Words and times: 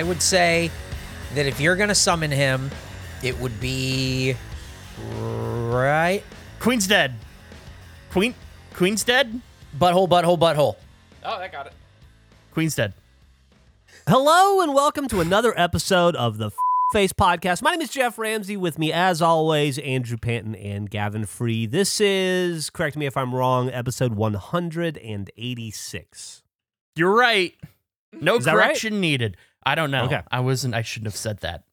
I 0.00 0.02
would 0.02 0.22
say 0.22 0.70
that 1.34 1.44
if 1.44 1.60
you're 1.60 1.76
gonna 1.76 1.94
summon 1.94 2.30
him, 2.30 2.70
it 3.22 3.38
would 3.38 3.60
be 3.60 4.34
right 5.12 6.22
Queen's 6.58 6.86
dead. 6.86 7.12
Queen 8.10 8.34
Queen's 8.72 9.04
dead? 9.04 9.42
butthole, 9.78 10.08
butthole, 10.08 10.38
butthole. 10.38 10.76
Oh, 11.22 11.34
I 11.34 11.48
got 11.48 11.66
it. 11.66 11.74
Queen's 12.50 12.74
dead. 12.74 12.94
Hello 14.08 14.62
and 14.62 14.72
welcome 14.72 15.06
to 15.08 15.20
another 15.20 15.52
episode 15.54 16.16
of 16.16 16.38
the 16.38 16.50
Face 16.94 17.12
Podcast. 17.12 17.60
My 17.60 17.72
name 17.72 17.82
is 17.82 17.90
Geoff 17.90 18.18
Ramsey. 18.18 18.56
With 18.56 18.78
me, 18.78 18.94
as 18.94 19.20
always, 19.20 19.78
Andrew 19.80 20.16
Panton 20.16 20.54
and 20.54 20.88
Gavin 20.88 21.26
Free. 21.26 21.66
This 21.66 22.00
is, 22.00 22.70
correct 22.70 22.96
me 22.96 23.04
if 23.04 23.18
I'm 23.18 23.34
wrong, 23.34 23.68
episode 23.68 24.14
186. 24.14 26.42
You're 26.96 27.14
right. 27.14 27.54
No 28.18 28.36
Is 28.36 28.46
that 28.46 28.56
right? 28.56 28.64
correction 28.64 28.98
needed. 28.98 29.36
I 29.64 29.74
don't 29.74 29.90
know. 29.90 30.04
Okay. 30.04 30.20
I 30.30 30.40
wasn't 30.40 30.74
I 30.74 30.82
shouldn't 30.82 31.06
have 31.08 31.16
said 31.16 31.38
that. 31.40 31.64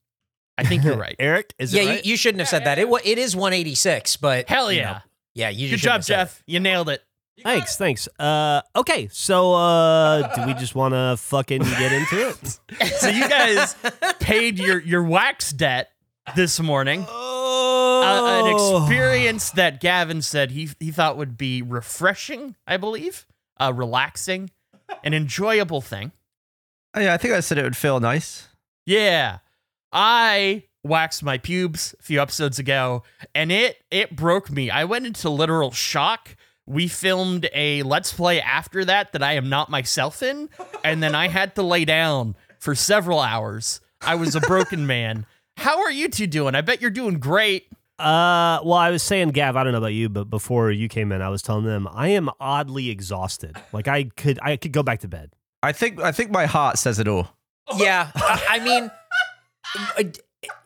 I 0.58 0.64
think 0.64 0.84
you're 0.84 0.98
right. 1.08 1.16
Eric, 1.20 1.54
is 1.60 1.74
yeah, 1.74 1.82
it 1.82 1.86
you, 1.86 1.90
right? 1.92 2.06
you 2.06 2.18
shouldn't 2.18 2.40
have 2.40 2.50
said 2.50 2.66
that. 2.66 2.80
It 2.80 2.90
wa- 2.90 3.00
it 3.04 3.18
is 3.18 3.36
186, 3.36 4.18
but 4.18 4.50
Hell 4.50 4.72
you 4.72 4.80
yeah. 4.80 4.92
know, 4.92 4.98
yeah, 5.36 5.50
you 5.50 5.70
Good 5.70 5.78
job, 5.80 5.92
have 5.94 6.06
said 6.06 6.18
Geoff. 6.26 6.44
You 6.48 6.60
nailed 6.60 6.90
it. 6.90 7.04
Thanks, 7.44 7.78
thanks. 7.78 8.08
Uh, 8.18 8.64
okay, 8.76 9.08
so 9.12 9.54
uh, 9.54 10.36
do 10.36 10.48
we 10.48 10.56
just 10.56 10.74
want 10.74 10.96
to 10.96 11.16
fucking 11.20 11.62
get 11.62 11.92
into 11.92 12.30
it? 12.30 12.60
So 12.98 13.10
you 13.10 13.30
guys 13.30 13.76
paid 14.20 14.58
your 14.58 14.82
your 14.82 15.04
wax 15.04 15.52
debt 15.54 15.92
this 16.36 16.60
morning. 16.60 17.06
Oh, 17.08 18.02
Uh, 18.04 18.48
an 18.48 18.54
experience 18.88 19.52
that 19.52 19.80
Gavin 19.80 20.24
said 20.24 20.50
he 20.52 20.70
he 20.80 20.90
thought 20.92 21.16
would 21.18 21.38
be 21.38 21.62
refreshing, 21.62 22.56
I 22.66 22.78
believe, 22.78 23.28
uh, 23.60 23.72
relaxing, 23.76 24.50
an 25.04 25.14
enjoyable 25.14 25.82
thing. 25.82 26.12
Oh, 26.98 27.00
yeah, 27.00 27.14
I 27.14 27.18
think 27.18 27.36
I 27.36 27.42
said 27.42 27.60
it 27.60 27.64
would 27.64 27.78
feel 27.78 28.00
nice. 28.00 28.48
Yeah. 28.88 29.38
I 29.94 30.64
waxed 30.84 31.22
my 31.22 31.38
pubes 31.38 31.94
a 32.00 32.02
few 32.02 32.20
episodes 32.20 32.58
ago 32.58 33.04
and 33.36 33.52
it 33.52 33.78
it 33.92 34.16
broke 34.16 34.50
me. 34.50 34.72
I 34.72 34.84
went 34.86 35.06
into 35.06 35.30
literal 35.30 35.70
shock. 35.70 36.36
We 36.66 36.88
filmed 36.88 37.48
a 37.54 37.84
let's 37.84 38.12
play 38.14 38.42
after 38.42 38.84
that 38.86 39.12
that 39.12 39.22
I 39.22 39.34
am 39.34 39.48
not 39.48 39.70
myself 39.70 40.24
in 40.24 40.50
and 40.84 41.04
then 41.04 41.14
I 41.14 41.28
had 41.28 41.54
to 41.58 41.62
lay 41.62 41.86
down 41.86 42.36
for 42.58 42.74
several 42.74 43.20
hours. 43.20 43.80
I 44.02 44.16
was 44.16 44.34
a 44.34 44.42
broken 44.42 44.88
man. 44.88 45.28
How 45.58 45.84
are 45.84 45.92
you 45.92 46.10
two 46.10 46.26
doing? 46.26 46.56
I 46.56 46.62
bet 46.62 46.82
you're 46.82 46.90
doing 46.90 47.20
great. 47.20 47.68
Uh, 48.00 48.58
well, 48.64 48.74
I 48.74 48.90
was 48.90 49.04
saying, 49.04 49.30
Gav, 49.30 49.56
I 49.56 49.64
don't 49.64 49.72
know 49.72 49.78
about 49.78 49.94
you, 49.94 50.10
but 50.10 50.32
before 50.32 50.72
you 50.72 50.88
came 50.88 51.12
in, 51.12 51.22
I 51.22 51.30
was 51.30 51.44
telling 51.44 51.66
them 51.66 51.88
I 51.92 52.08
am 52.10 52.32
oddly 52.40 52.90
exhausted. 52.90 53.56
Like 53.72 53.88
I 53.88 54.06
could, 54.06 54.40
I 54.42 54.58
could 54.58 54.72
go 54.72 54.82
back 54.82 55.02
to 55.02 55.08
bed. 55.08 55.32
I 55.68 55.74
think 55.74 56.00
I 56.00 56.14
think 56.14 56.32
my 56.32 56.46
heart 56.46 56.78
says 56.78 56.98
it 56.98 57.08
all. 57.10 57.28
Yeah, 57.76 58.10
I, 58.16 58.46
I 58.50 58.60
mean, 58.64 58.90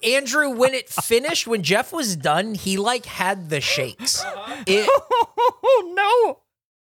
Andrew, 0.03 0.49
when 0.51 0.75
it 0.75 0.89
finished, 0.89 1.47
when 1.47 1.63
Geoff 1.63 1.91
was 1.91 2.15
done, 2.15 2.53
he 2.53 2.77
like 2.77 3.07
had 3.07 3.49
the 3.49 3.61
shakes. 3.61 4.23
Uh-huh. 4.23 4.63
It 4.67 4.87
Oh 5.63 5.93
no. 5.95 6.39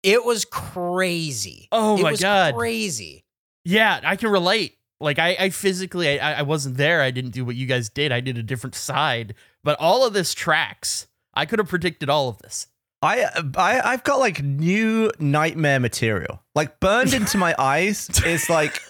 it 0.03 0.23
was 0.23 0.45
crazy. 0.45 1.67
Oh, 1.71 1.97
it 1.97 2.03
my 2.03 2.11
was 2.11 2.21
God. 2.21 2.53
crazy. 2.53 3.25
Yeah, 3.65 3.99
I 4.03 4.15
can 4.15 4.29
relate. 4.29 4.77
Like 4.99 5.17
I, 5.17 5.35
I 5.39 5.49
physically, 5.49 6.19
I, 6.19 6.39
I 6.39 6.41
wasn't 6.43 6.77
there. 6.77 7.01
I 7.01 7.09
didn't 7.11 7.31
do 7.31 7.43
what 7.43 7.55
you 7.55 7.65
guys 7.65 7.89
did. 7.89 8.11
I 8.11 8.19
did 8.19 8.37
a 8.37 8.43
different 8.43 8.75
side. 8.75 9.33
But 9.63 9.79
all 9.79 10.05
of 10.05 10.13
this 10.13 10.33
tracks. 10.33 11.07
I 11.33 11.47
could 11.47 11.57
have 11.57 11.67
predicted 11.67 12.09
all 12.09 12.29
of 12.29 12.37
this. 12.39 12.67
I, 13.03 13.25
I 13.57 13.81
I've 13.81 14.03
got 14.03 14.19
like 14.19 14.41
new 14.41 15.11
nightmare 15.19 15.79
material. 15.79 16.41
Like 16.55 16.79
burned 16.79 17.13
into 17.13 17.37
my 17.37 17.53
eyes 17.59 18.09
is 18.25 18.49
like 18.49 18.81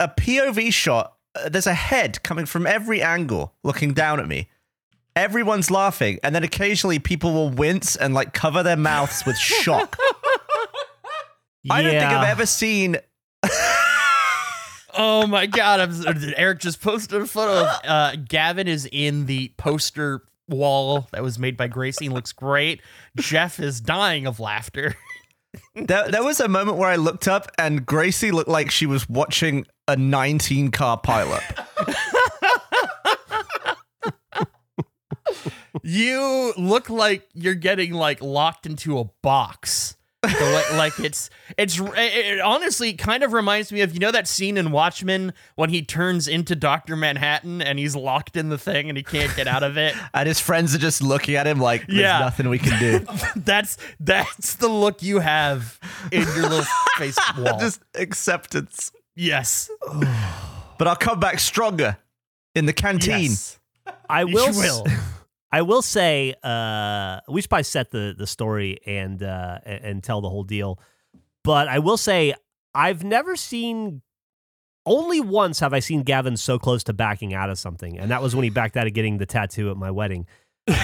a 0.00 0.08
POV 0.08 0.72
shot. 0.72 1.14
Uh, 1.34 1.48
There's 1.48 1.68
a 1.68 1.74
head 1.74 2.22
coming 2.24 2.46
from 2.46 2.66
every 2.66 3.00
angle 3.00 3.54
looking 3.62 3.94
down 3.94 4.18
at 4.18 4.26
me. 4.26 4.48
Everyone's 5.14 5.70
laughing, 5.70 6.18
and 6.22 6.34
then 6.34 6.44
occasionally 6.44 6.98
people 6.98 7.32
will 7.32 7.50
wince 7.50 7.96
and 7.96 8.14
like 8.14 8.34
cover 8.34 8.62
their 8.62 8.76
mouths 8.76 9.24
with 9.26 9.36
shock. 9.36 9.96
I 11.70 11.82
don't 11.82 11.90
think 11.90 12.04
I've 12.04 12.28
ever 12.28 12.46
seen. 12.46 12.96
Oh 15.00 15.28
my 15.28 15.46
god! 15.46 15.78
I'm, 15.78 16.32
Eric 16.36 16.58
just 16.58 16.80
posted 16.82 17.22
a 17.22 17.26
photo 17.26 17.60
of 17.68 17.80
uh, 17.84 18.16
Gavin 18.16 18.66
is 18.66 18.88
in 18.90 19.26
the 19.26 19.52
poster 19.56 20.24
wall 20.48 21.08
that 21.12 21.22
was 21.22 21.38
made 21.38 21.56
by 21.56 21.68
Gracie. 21.68 22.06
and 22.06 22.14
Looks 22.14 22.32
great. 22.32 22.80
Geoff 23.16 23.60
is 23.60 23.80
dying 23.80 24.26
of 24.26 24.40
laughter. 24.40 24.94
There, 25.74 26.10
there 26.10 26.22
was 26.22 26.40
a 26.40 26.48
moment 26.48 26.76
where 26.76 26.90
I 26.90 26.96
looked 26.96 27.26
up 27.26 27.50
and 27.56 27.86
Gracie 27.86 28.30
looked 28.32 28.50
like 28.50 28.70
she 28.70 28.84
was 28.84 29.08
watching 29.08 29.64
a 29.88 29.96
19 29.96 30.70
car 30.70 31.00
pileup. 31.00 31.42
You 35.82 36.52
look 36.56 36.90
like 36.90 37.28
you're 37.34 37.54
getting 37.54 37.92
like 37.92 38.22
locked 38.22 38.66
into 38.66 38.98
a 38.98 39.04
box. 39.22 39.96
The 40.22 40.28
way- 40.70 40.76
like 40.76 40.98
it's 40.98 41.30
it's 41.56 41.78
it, 41.78 41.92
it 41.96 42.40
honestly 42.40 42.92
kind 42.94 43.22
of 43.22 43.32
reminds 43.32 43.70
me 43.70 43.82
of 43.82 43.94
you 43.94 44.00
know 44.00 44.10
that 44.10 44.26
scene 44.26 44.56
in 44.56 44.72
Watchmen 44.72 45.32
when 45.54 45.70
he 45.70 45.80
turns 45.82 46.26
into 46.26 46.56
Doctor 46.56 46.96
Manhattan 46.96 47.62
and 47.62 47.78
he's 47.78 47.94
locked 47.94 48.36
in 48.36 48.48
the 48.48 48.58
thing 48.58 48.88
and 48.88 48.96
he 48.98 49.04
can't 49.04 49.34
get 49.36 49.46
out 49.46 49.62
of 49.62 49.76
it. 49.78 49.94
and 50.14 50.26
his 50.26 50.40
friends 50.40 50.74
are 50.74 50.78
just 50.78 51.00
looking 51.02 51.36
at 51.36 51.46
him 51.46 51.60
like 51.60 51.86
there's 51.86 52.00
Yeah. 52.00 52.18
nothing 52.18 52.48
we 52.48 52.58
can 52.58 52.78
do. 52.80 53.06
that's 53.36 53.76
that's 54.00 54.56
the 54.56 54.66
look 54.66 55.04
you 55.04 55.20
have 55.20 55.78
in 56.10 56.22
your 56.22 56.48
little 56.48 56.64
face 56.96 57.16
wall. 57.38 57.60
just 57.60 57.80
acceptance. 57.94 58.90
yes, 59.14 59.70
But 60.78 60.88
I'll 60.88 60.96
come 60.96 61.20
back 61.20 61.38
stronger 61.38 61.96
in 62.56 62.66
the 62.66 62.72
canteen. 62.72 63.22
yes. 63.30 63.58
I 64.10 64.22
You 64.22 64.34
will. 64.34 64.52
will. 64.52 64.86
I 65.50 65.62
will 65.62 65.82
say, 65.82 66.34
uh, 66.42 67.20
we 67.28 67.40
should 67.40 67.48
probably 67.48 67.64
set 67.64 67.90
the 67.90 68.14
the 68.16 68.26
story 68.26 68.78
and 68.86 69.22
uh, 69.22 69.58
and, 69.64 70.02
tell 70.02 70.20
the 70.20 70.28
whole 70.28 70.44
deal. 70.44 70.78
But 71.42 71.68
I 71.68 71.78
will 71.78 71.96
say, 71.96 72.34
I've 72.74 73.04
never 73.04 73.36
seen. 73.36 74.02
Only 74.84 75.20
once 75.20 75.60
have 75.60 75.72
I 75.74 75.80
seen 75.80 76.02
Gavin 76.02 76.38
so 76.38 76.58
close 76.58 76.82
to 76.84 76.94
backing 76.94 77.34
out 77.34 77.50
of 77.50 77.58
something, 77.58 77.98
and 77.98 78.10
that 78.10 78.22
was 78.22 78.34
when 78.34 78.44
he 78.44 78.50
backed 78.50 78.76
out 78.76 78.86
of 78.86 78.94
getting 78.94 79.18
the 79.18 79.26
tattoo 79.26 79.70
at 79.70 79.76
my 79.76 79.90
wedding. 79.90 80.26
Which 80.66 80.78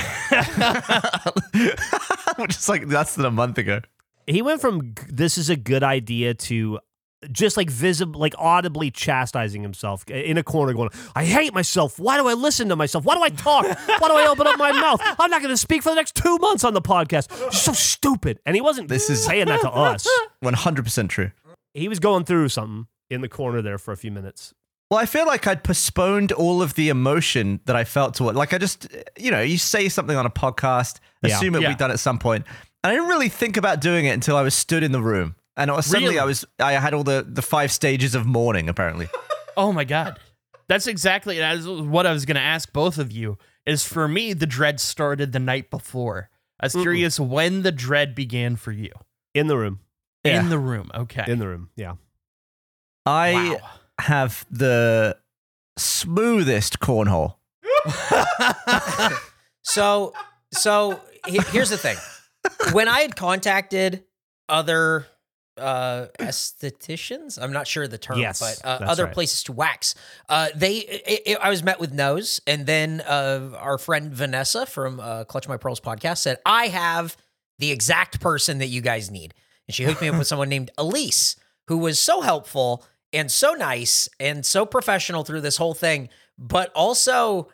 is 2.57 2.69
like 2.69 2.87
less 2.87 3.15
than 3.15 3.25
a 3.25 3.31
month 3.31 3.57
ago. 3.59 3.81
He 4.27 4.43
went 4.43 4.61
from 4.61 4.95
"this 5.09 5.39
is 5.39 5.49
a 5.49 5.57
good 5.57 5.83
idea" 5.83 6.35
to 6.35 6.81
just 7.33 7.57
like 7.57 7.71
visible, 7.71 8.21
like 8.21 8.35
audibly 8.39 8.91
chastising 8.91 9.62
himself 9.62 10.09
in 10.09 10.37
a 10.39 10.43
corner, 10.43 10.73
going, 10.73 10.91
"I 11.15 11.25
hate 11.25 11.53
myself. 11.55 11.99
Why 11.99 12.17
do 12.17 12.29
I 12.29 12.35
listen 12.35 12.69
to 12.69 12.77
myself? 12.77 13.05
Why 13.05 13.15
do 13.15 13.23
I 13.23 13.29
talk? 13.31 13.65
Why 13.67 14.09
do 14.09 14.15
I 14.15 14.27
open 14.29 14.47
up 14.47 14.59
my 14.59 14.73
mouth? 14.73 15.01
I'm 15.19 15.31
not 15.31 15.43
going 15.43 15.53
to 15.53 15.57
speak 15.57 15.83
for 15.83 15.89
the 15.91 15.95
next 15.97 16.15
two 16.15 16.37
months 16.39 16.65
on 16.65 16.75
the 16.75 16.83
podcast. 16.83 17.31
You're 17.39 17.51
so 17.53 17.73
stupid." 17.73 18.39
And 18.47 18.55
he 18.57 18.61
wasn't 18.62 18.89
This 18.89 19.11
is- 19.11 19.25
saying 19.25 19.47
that 19.47 19.61
to 19.62 19.71
us. 19.71 20.07
100% 20.45 21.09
true. 21.09 21.31
He 21.73 21.89
was 21.89 21.99
going 21.99 22.25
through 22.25 22.49
something 22.51 22.87
in 23.11 23.21
the 23.21 23.29
corner 23.29 23.62
there 23.62 23.79
for 23.79 23.93
a 23.93 23.97
few 23.97 24.11
minutes. 24.11 24.55
Well, 24.91 25.01
I 25.01 25.06
feel 25.06 25.27
like 25.27 25.47
I'd 25.47 25.65
postponed 25.65 26.31
all 26.31 26.62
of 26.62 26.75
the 26.75 26.89
emotion 26.89 27.61
that 27.65 27.75
I 27.75 27.85
felt 27.85 28.15
toward. 28.15 28.37
Like 28.37 28.53
I 28.53 28.59
just, 28.59 28.87
you 29.19 29.31
know, 29.31 29.41
you 29.41 29.59
say 29.59 29.89
something 29.89 30.17
on 30.17 30.27
a 30.27 30.31
podcast, 30.31 30.99
Yeah. 31.23 31.37
assume 31.37 31.55
it 31.55 31.59
will 31.59 31.62
Yeah. 31.65 31.69
be 31.71 31.75
done 31.75 31.91
at 31.91 31.99
some 31.99 32.19
point, 32.19 32.45
and 32.85 32.91
I 32.93 32.95
didn't 32.95 33.09
really 33.09 33.29
think 33.31 33.56
about 33.56 33.81
doing 33.81 34.05
it 34.05 34.11
until 34.11 34.37
I 34.37 34.43
was 34.43 34.55
stood 34.55 34.83
in 34.83 34.93
the 34.93 35.01
room, 35.01 35.35
and 35.57 35.71
it 35.71 35.83
suddenly 35.83 36.15
Really? 36.15 36.19
I 36.19 36.25
was, 36.25 36.45
I 36.59 36.73
had 36.73 36.95
all 36.95 37.05
the 37.05 37.25
the 37.27 37.43
five 37.43 37.73
stages 37.73 38.15
of 38.15 38.27
mourning. 38.27 38.69
Apparently, 38.69 39.09
Oh 39.57 39.73
my 39.73 39.85
god. 39.85 40.19
That's 40.67 40.87
exactly 40.87 41.39
that's 41.39 41.67
what 41.67 42.07
I 42.07 42.13
was 42.13 42.25
going 42.25 42.37
to 42.37 42.41
ask 42.41 42.73
both 42.73 42.99
of 42.99 43.13
you. 43.13 43.39
Is 43.67 43.85
for 43.85 44.09
me 44.09 44.33
the 44.33 44.47
dread 44.47 44.81
started 44.81 45.33
the 45.33 45.39
night 45.39 45.71
before. 45.71 46.31
I 46.61 46.67
was 46.67 46.75
Mm-mm. 46.75 46.83
curious 46.83 47.21
when 47.21 47.62
the 47.62 47.73
dread 47.73 48.15
began 48.15 48.56
for 48.56 48.73
you. 48.73 48.91
In 49.35 49.47
the 49.47 49.56
room. 49.56 49.81
Yeah. 50.25 50.41
In 50.41 50.49
the 50.49 50.59
room. 50.59 50.91
Okay. 50.95 51.25
In 51.27 51.39
the 51.39 51.49
room. 51.49 51.71
Yeah. 51.77 51.95
I 53.05 53.59
wow. 53.61 53.69
have 54.00 54.47
the 54.50 55.19
smoothest 55.77 56.81
cornhole. 56.81 57.37
So, 59.65 60.12
so 60.53 61.00
here's 61.27 61.71
the 61.71 61.79
thing. 61.79 61.97
When 62.73 62.87
I 62.87 63.00
had 63.00 63.17
contacted 63.17 64.05
other 64.49 65.07
uh 65.59 66.06
estheticians, 66.19 67.39
I'm 67.41 67.53
not 67.53 67.67
sure 67.67 67.87
the 67.87 67.99
term, 67.99 68.19
Yes, 68.19 68.41
but 68.41 68.61
uh, 68.67 68.85
other 68.85 69.05
right. 69.05 69.15
places 69.15 69.43
to 69.45 69.53
wax, 69.53 69.95
uh, 70.29 70.49
they 70.55 71.03
i 71.06 71.33
i 71.35 71.47
I 71.47 71.51
was 71.51 71.62
met 71.62 71.79
with 71.81 71.93
no's, 71.93 72.41
and 72.47 72.67
then 72.67 73.01
uh, 73.03 73.51
our 73.59 73.79
friend 73.79 74.12
Vanessa 74.12 74.67
from 74.67 75.01
uh, 75.01 75.25
Clutch 75.25 75.49
My 75.49 75.56
Pearls 75.56 75.81
podcast 75.81 76.19
said, 76.19 76.39
"I 76.45 76.67
have 76.69 77.17
the 77.59 77.71
exact 77.71 78.21
person 78.21 78.59
that 78.59 78.67
you 78.67 78.81
guys 78.81 79.11
need," 79.11 79.35
and 79.69 79.75
she 79.75 79.85
hooked 79.85 80.01
me 80.01 80.09
up 80.09 80.19
with 80.19 80.27
someone 80.33 80.49
named 80.49 80.71
Elise, 80.77 81.37
who 81.69 81.79
was 81.79 81.99
so 82.00 82.21
helpful 82.21 82.85
and 83.12 83.31
so 83.31 83.53
nice 83.53 84.09
and 84.19 84.45
so 84.45 84.67
professional 84.67 85.23
through 85.23 85.41
this 85.41 85.57
whole 85.57 85.75
thing, 85.75 86.09
but 86.37 86.73
also 86.75 87.49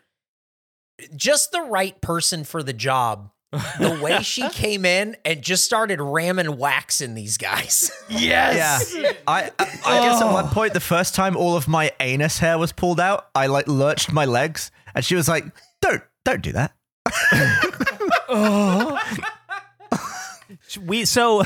just 1.15 1.53
the 1.53 1.61
right 1.63 2.01
person 2.01 2.45
for 2.45 2.63
the 2.63 2.73
job 2.73 3.31
the 3.53 3.99
way 4.03 4.23
she 4.23 4.49
came 4.53 4.85
in 4.85 5.17
and 5.25 5.43
just 5.43 5.65
started 5.65 6.01
ramming 6.01 6.57
wax 6.57 7.01
in 7.01 7.15
these 7.15 7.37
guys. 7.37 7.91
Yes. 8.11 8.93
Yeah, 8.95 9.13
I, 9.27 9.51
I, 9.59 9.81
I 9.87 10.01
guess 10.01 10.21
at 10.21 10.33
one 10.33 10.49
point, 10.49 10.75
the 10.75 10.81
first 10.81 11.15
time 11.15 11.37
all 11.37 11.57
of 11.57 11.69
my 11.69 11.93
anus 12.01 12.39
hair 12.39 12.59
was 12.59 12.73
pulled 12.73 12.99
out, 12.99 13.29
I 13.37 13.47
like 13.47 13.69
lurched 13.69 14.13
my 14.13 14.25
legs, 14.25 14.73
and 14.95 15.05
she 15.05 15.15
was 15.15 15.29
like, 15.29 15.45
"Don't, 15.81 16.03
don't 16.25 16.43
do 16.43 16.53
that." 16.53 16.73
we 20.87 21.05
so 21.05 21.43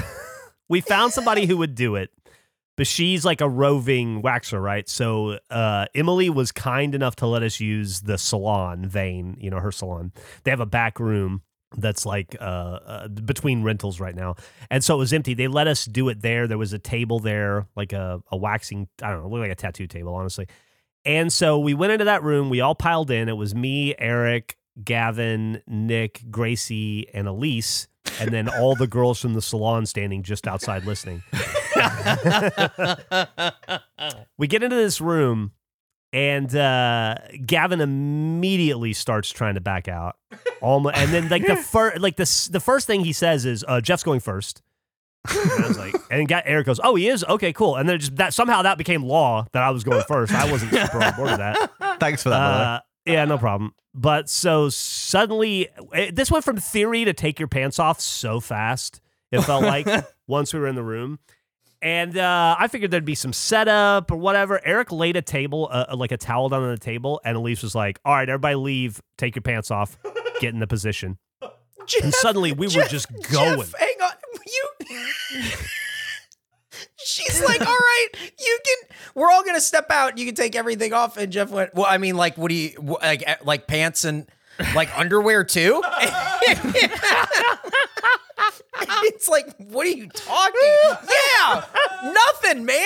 we 0.68 0.80
found 0.80 1.12
somebody 1.12 1.46
who 1.46 1.56
would 1.58 1.74
do 1.74 1.96
it 1.96 2.10
but 2.76 2.86
she's 2.86 3.24
like 3.24 3.40
a 3.40 3.48
roving 3.48 4.22
waxer 4.22 4.60
right 4.60 4.88
so 4.88 5.38
uh, 5.50 5.86
emily 5.94 6.28
was 6.28 6.52
kind 6.52 6.94
enough 6.94 7.16
to 7.16 7.26
let 7.26 7.42
us 7.42 7.60
use 7.60 8.02
the 8.02 8.18
salon 8.18 8.86
vein 8.86 9.36
you 9.40 9.50
know 9.50 9.60
her 9.60 9.72
salon 9.72 10.12
they 10.42 10.50
have 10.50 10.60
a 10.60 10.66
back 10.66 11.00
room 11.00 11.42
that's 11.76 12.06
like 12.06 12.36
uh, 12.40 12.44
uh, 12.44 13.08
between 13.08 13.62
rentals 13.62 14.00
right 14.00 14.14
now. 14.14 14.36
And 14.70 14.82
so 14.82 14.94
it 14.94 14.98
was 14.98 15.12
empty. 15.12 15.34
They 15.34 15.48
let 15.48 15.66
us 15.66 15.84
do 15.84 16.08
it 16.08 16.22
there. 16.22 16.46
There 16.46 16.58
was 16.58 16.72
a 16.72 16.78
table 16.78 17.20
there 17.20 17.66
like 17.76 17.92
a, 17.92 18.22
a 18.30 18.36
waxing 18.36 18.88
i 19.02 19.10
don't 19.10 19.22
know 19.22 19.28
looked 19.28 19.42
like 19.42 19.50
a 19.50 19.54
tattoo 19.54 19.86
table 19.86 20.14
honestly. 20.14 20.46
And 21.06 21.32
so 21.32 21.58
we 21.58 21.74
went 21.74 21.92
into 21.92 22.06
that 22.06 22.22
room. 22.22 22.48
We 22.48 22.60
all 22.60 22.74
piled 22.74 23.10
in. 23.10 23.28
It 23.28 23.36
was 23.36 23.54
me 23.54 23.94
eric 23.98 24.56
gavin 24.82 25.62
nick 25.68 26.24
gracie 26.30 27.08
and 27.14 27.28
elise 27.28 27.86
and 28.20 28.30
then 28.30 28.48
all 28.48 28.74
the 28.74 28.86
girls 28.86 29.20
from 29.20 29.34
the 29.34 29.42
salon 29.42 29.86
standing 29.86 30.22
just 30.22 30.46
outside 30.46 30.84
listening. 30.84 31.22
we 34.38 34.46
get 34.46 34.62
into 34.62 34.76
this 34.76 35.00
room, 35.00 35.52
and 36.14 36.54
uh, 36.54 37.16
Gavin 37.44 37.80
immediately 37.80 38.92
starts 38.92 39.30
trying 39.30 39.54
to 39.54 39.60
back 39.60 39.88
out. 39.88 40.16
Almost, 40.62 40.96
and 40.96 41.12
then 41.12 41.28
like 41.28 41.44
the 41.44 41.56
first, 41.72 42.00
like 42.00 42.14
the 42.14 42.48
the 42.52 42.60
first 42.60 42.86
thing 42.86 43.04
he 43.04 43.12
says 43.12 43.44
is, 43.44 43.64
uh, 43.66 43.80
"Geoff's 43.80 44.04
going 44.04 44.20
first. 44.20 44.62
And 45.28 45.64
I 45.64 45.68
was 45.68 45.78
like, 45.78 45.94
and 46.10 46.28
got, 46.28 46.44
Eric 46.46 46.66
goes, 46.66 46.78
"Oh, 46.82 46.94
he 46.94 47.08
is 47.08 47.24
okay, 47.24 47.52
cool." 47.52 47.74
And 47.74 47.88
then 47.88 47.98
just 47.98 48.14
that 48.16 48.32
somehow 48.32 48.62
that 48.62 48.78
became 48.78 49.02
law 49.02 49.46
that 49.52 49.64
I 49.64 49.70
was 49.70 49.82
going 49.82 50.04
first. 50.06 50.32
I 50.32 50.50
wasn't 50.50 50.72
super 50.72 51.02
on 51.02 51.16
board 51.16 51.30
with 51.30 51.38
that. 51.38 51.72
Thanks 52.00 52.22
for 52.22 52.28
that. 52.28 52.38
by 52.38 52.52
the 52.52 52.58
way. 52.58 52.64
Uh, 52.64 52.80
yeah, 53.06 53.24
no 53.24 53.36
problem. 53.36 53.74
But 53.92 54.30
so 54.30 54.68
suddenly, 54.68 55.68
it, 55.92 56.14
this 56.14 56.30
went 56.30 56.44
from 56.44 56.58
theory 56.58 57.04
to 57.06 57.12
take 57.12 57.40
your 57.40 57.48
pants 57.48 57.80
off 57.80 58.00
so 58.00 58.38
fast. 58.38 59.00
It 59.32 59.40
felt 59.42 59.64
like 59.64 59.88
once 60.28 60.54
we 60.54 60.60
were 60.60 60.68
in 60.68 60.76
the 60.76 60.84
room. 60.84 61.18
And 61.84 62.16
uh, 62.18 62.56
I 62.58 62.66
figured 62.68 62.90
there'd 62.90 63.04
be 63.04 63.14
some 63.14 63.32
setup 63.34 64.10
or 64.10 64.16
whatever. 64.16 64.58
Eric 64.64 64.90
laid 64.90 65.16
a 65.16 65.22
table, 65.22 65.68
uh, 65.70 65.94
like 65.94 66.12
a 66.12 66.16
towel 66.16 66.48
down 66.48 66.62
on 66.62 66.70
the 66.70 66.78
table, 66.78 67.20
and 67.26 67.36
Elise 67.36 67.62
was 67.62 67.74
like, 67.74 68.00
"All 68.06 68.14
right, 68.14 68.26
everybody 68.28 68.54
leave. 68.54 69.02
Take 69.18 69.36
your 69.36 69.42
pants 69.42 69.70
off. 69.70 69.98
Get 70.40 70.54
in 70.54 70.60
the 70.60 70.66
position." 70.66 71.18
And 72.02 72.14
suddenly, 72.14 72.52
we 72.52 72.66
were 72.68 72.84
just 72.84 73.08
going. 73.30 73.56
Geoff, 73.58 73.74
hang 73.78 73.94
on. 74.02 74.12
You. 74.46 74.70
She's 77.04 77.44
like, 77.44 77.60
all 77.60 77.66
right, 77.66 78.08
you 78.40 78.58
can. 78.64 78.96
We're 79.14 79.30
all 79.30 79.44
gonna 79.44 79.60
step 79.60 79.90
out. 79.90 80.16
You 80.16 80.24
can 80.24 80.34
take 80.34 80.56
everything 80.56 80.94
off. 80.94 81.18
And 81.18 81.30
Geoff 81.30 81.50
went, 81.50 81.74
well, 81.74 81.84
I 81.86 81.98
mean, 81.98 82.16
like, 82.16 82.38
what 82.38 82.48
do 82.48 82.54
you 82.54 82.70
like? 82.80 83.22
eh, 83.26 83.36
Like 83.44 83.66
pants 83.66 84.04
and 84.06 84.26
like 84.74 84.88
underwear 84.98 85.44
too. 85.44 85.82
it's 89.04 89.28
like, 89.28 89.54
what 89.58 89.86
are 89.86 89.90
you 89.90 90.08
talking? 90.08 90.60
Yeah, 91.40 91.64
nothing, 92.04 92.64
man. 92.64 92.78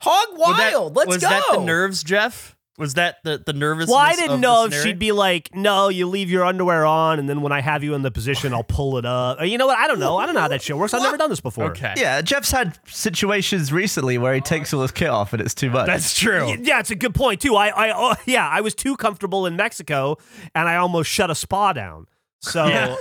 Hog 0.00 0.28
Was 0.38 0.56
that- 0.58 0.72
wild. 0.74 0.96
Let's 0.96 1.08
was 1.08 1.16
go. 1.18 1.28
that 1.28 1.44
the 1.52 1.60
nerves, 1.64 2.02
Geoff? 2.02 2.56
Was 2.78 2.94
that 2.94 3.18
the 3.22 3.40
the 3.44 3.52
nervousness? 3.52 3.90
Well, 3.90 3.98
I 3.98 4.14
didn't 4.14 4.30
the 4.30 4.36
know 4.38 4.64
if 4.64 4.74
she'd 4.82 4.98
be 4.98 5.12
like, 5.12 5.54
"No, 5.54 5.88
you 5.88 6.06
leave 6.08 6.30
your 6.30 6.44
underwear 6.44 6.86
on, 6.86 7.18
and 7.18 7.28
then 7.28 7.42
when 7.42 7.52
I 7.52 7.60
have 7.60 7.84
you 7.84 7.94
in 7.94 8.00
the 8.02 8.10
position, 8.10 8.54
I'll 8.54 8.64
pull 8.64 8.96
it 8.96 9.04
up." 9.04 9.40
Or, 9.40 9.44
you 9.44 9.58
know 9.58 9.66
what? 9.66 9.78
I 9.78 9.86
don't 9.86 9.98
know. 10.00 10.16
I 10.16 10.24
don't 10.24 10.34
know 10.34 10.40
how 10.40 10.48
that 10.48 10.62
shit 10.62 10.76
works. 10.76 10.94
I've 10.94 11.02
never 11.02 11.18
done 11.18 11.28
this 11.30 11.40
before. 11.40 11.66
Okay. 11.72 11.92
yeah, 11.98 12.22
Geoff's 12.22 12.50
had 12.50 12.78
situations 12.86 13.72
recently 13.72 14.16
where 14.16 14.34
he 14.34 14.40
takes 14.40 14.72
all 14.72 14.80
his 14.82 14.90
kit 14.90 15.08
off 15.10 15.32
and 15.34 15.42
it's 15.42 15.54
too 15.54 15.70
much. 15.70 15.86
That's 15.86 16.18
true. 16.18 16.56
Yeah, 16.60 16.80
it's 16.80 16.90
a 16.90 16.96
good 16.96 17.14
point 17.14 17.42
too. 17.42 17.56
I, 17.56 17.68
I, 17.68 17.92
oh, 17.94 18.14
yeah, 18.26 18.48
I 18.48 18.62
was 18.62 18.74
too 18.74 18.96
comfortable 18.96 19.44
in 19.46 19.54
Mexico, 19.54 20.16
and 20.54 20.66
I 20.68 20.76
almost 20.76 21.10
shut 21.10 21.30
a 21.30 21.34
spa 21.34 21.74
down. 21.74 22.06
So, 22.40 22.66
Yeah. 22.66 22.96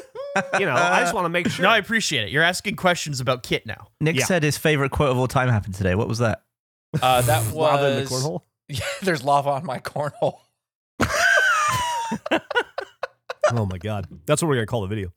You 0.59 0.65
know, 0.65 0.73
I 0.73 1.01
just 1.01 1.13
want 1.13 1.25
to 1.25 1.29
make 1.29 1.49
sure. 1.51 1.63
No, 1.63 1.69
I 1.69 1.77
appreciate 1.77 2.23
it. 2.25 2.29
You're 2.31 2.43
asking 2.43 2.75
questions 2.75 3.19
about 3.19 3.43
Kit 3.43 3.65
now. 3.65 3.87
Nick 3.99 4.17
yeah. 4.17 4.25
said 4.25 4.43
his 4.43 4.57
favorite 4.57 4.91
quote 4.91 5.09
of 5.09 5.17
all 5.17 5.27
time 5.27 5.49
happened 5.49 5.75
today. 5.75 5.95
What 5.95 6.07
was 6.07 6.19
that? 6.19 6.43
Uh, 7.01 7.21
that 7.21 7.53
Lava 7.53 7.89
in 7.89 7.95
the 7.95 8.01
was 8.01 8.09
cornhole. 8.11 8.41
Yeah, 8.71 8.85
there's 9.01 9.21
lava 9.21 9.49
on 9.49 9.65
my 9.65 9.79
cornhole. 9.79 10.37
Oh 13.53 13.65
my 13.65 13.77
god, 13.77 14.07
that's 14.25 14.41
what 14.41 14.47
we're 14.47 14.55
gonna 14.55 14.65
call 14.65 14.81
the 14.81 14.87
video. 14.87 15.11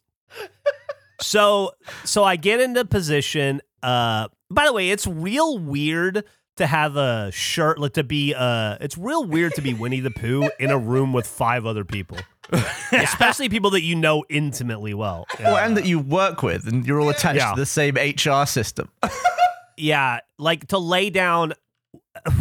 So, 1.20 1.72
so 2.05 2.25
I 2.25 2.37
get 2.37 2.61
into 2.61 2.84
position. 2.84 3.61
Uh, 3.82 4.28
by 4.50 4.66
the 4.66 4.72
way, 4.72 4.90
it's 4.90 5.06
real 5.06 5.58
weird 5.58 6.25
to 6.56 6.67
have 6.67 6.97
a 6.97 7.31
shirt, 7.33 7.79
like 7.79 7.93
to 7.95 8.05
be. 8.05 8.35
Uh, 8.35 8.77
it's 8.81 8.97
real 8.97 9.25
weird 9.25 9.55
to 9.55 9.62
be 9.62 9.75
Winnie 9.75 10.01
the 10.01 10.11
Pooh 10.11 10.49
in 10.59 10.71
a 10.71 10.79
room 10.79 11.12
with 11.12 11.27
five 11.27 11.67
other 11.67 11.85
people, 11.85 12.19
especially 12.93 13.49
people 13.49 13.71
that 13.71 13.83
you 13.83 13.95
know 13.97 14.25
intimately 14.29 14.95
well. 14.95 15.27
Well, 15.41 15.56
Uh, 15.56 15.61
and 15.61 15.77
that 15.77 15.85
you 15.87 15.99
work 15.99 16.43
with, 16.43 16.67
and 16.67 16.87
you're 16.87 17.01
all 17.01 17.09
attached 17.11 17.39
Yeah. 17.39 17.51
to 17.55 17.61
the 17.61 17.67
same 17.67 17.97
HR 17.97 18.47
system. 18.47 18.89
yeah, 19.77 20.21
like 20.39 20.69
to 20.69 20.79
lay 20.79 21.11
down 21.11 21.55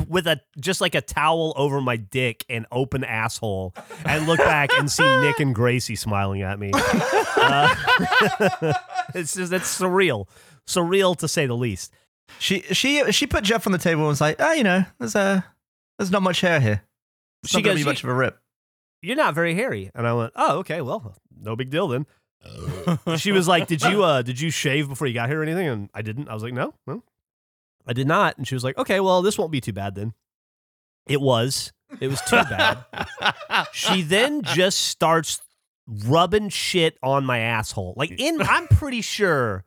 with 0.08 0.28
a 0.28 0.40
just 0.60 0.82
like 0.82 0.94
a 0.94 1.02
towel 1.02 1.52
over 1.56 1.82
my 1.82 1.96
dick 1.98 2.46
and 2.48 2.68
open 2.72 3.04
asshole 3.04 3.74
and 4.06 4.28
look 4.28 4.38
back 4.38 4.70
and 4.78 4.92
see 4.92 5.04
Nick 5.22 5.40
and 5.40 5.56
Gracie 5.56 5.96
smiling 5.96 6.44
at 6.44 6.60
me. 6.60 6.70
Uh, 6.76 7.76
it's 9.16 9.34
just 9.34 9.52
it's 9.52 9.80
surreal, 9.80 10.28
surreal 10.68 11.18
to 11.18 11.28
say 11.28 11.46
the 11.48 11.58
least. 11.58 11.92
She 12.40 12.62
she 12.62 13.12
she 13.12 13.28
put 13.28 13.44
Geoff 13.44 13.66
on 13.68 13.74
the 13.74 13.78
table 13.78 14.02
and 14.02 14.10
was 14.10 14.22
like, 14.22 14.38
"Ah, 14.40 14.54
you 14.54 14.64
know, 14.64 14.86
there's 15.00 15.16
uh 15.16 15.42
there's 15.98 16.12
not 16.12 16.22
much 16.22 16.42
hair 16.42 16.60
here. 16.60 16.84
It's 17.44 17.52
She 17.52 17.58
not 17.58 17.64
gonna 17.66 17.76
goes, 17.76 17.84
be 17.84 17.90
much 17.90 18.04
of 18.04 18.10
a 18.10 18.14
rip." 18.14 18.40
You're 19.02 19.18
not 19.18 19.36
very 19.36 19.54
hairy, 19.54 19.92
and 19.94 20.08
I 20.08 20.14
went, 20.14 20.32
oh 20.36 20.60
okay, 20.60 20.82
well, 20.82 21.16
no 21.38 21.56
big 21.56 21.70
deal 21.70 21.88
then. 21.90 22.06
she 23.18 23.32
was 23.32 23.48
like, 23.48 23.68
"Did 23.68 23.82
you 23.82 24.04
uh 24.04 24.22
did 24.22 24.40
you 24.40 24.50
shave 24.50 24.88
before 24.90 25.08
you 25.08 25.14
got 25.14 25.30
here 25.30 25.40
or 25.40 25.44
anything?" 25.44 25.68
And 25.68 25.90
I 25.94 26.02
didn't. 26.02 26.30
I 26.30 26.34
was 26.34 26.44
like, 26.44 26.54
"No, 26.54 26.74
no, 26.88 27.04
I 27.86 27.94
did 27.94 28.08
not." 28.08 28.38
And 28.38 28.48
she 28.48 28.56
was 28.56 28.64
like, 28.64 28.78
"Okay, 28.78 29.00
well, 29.00 29.22
this 29.22 29.38
won't 29.38 29.52
be 29.52 29.62
too 29.62 29.74
bad 29.74 29.96
then." 29.96 30.14
It 31.08 31.22
was. 31.22 31.72
It 32.00 32.08
was 32.08 32.22
too 32.22 32.42
bad. 32.50 32.86
she 33.74 34.02
then 34.02 34.42
just 34.42 34.80
starts 34.80 35.42
rubbing 35.88 36.50
shit 36.50 36.98
on 37.04 37.26
my 37.26 37.40
asshole. 37.40 37.94
Like 37.98 38.20
in, 38.20 38.42
I'm 38.42 38.68
pretty 38.68 39.02
sure. 39.02 39.64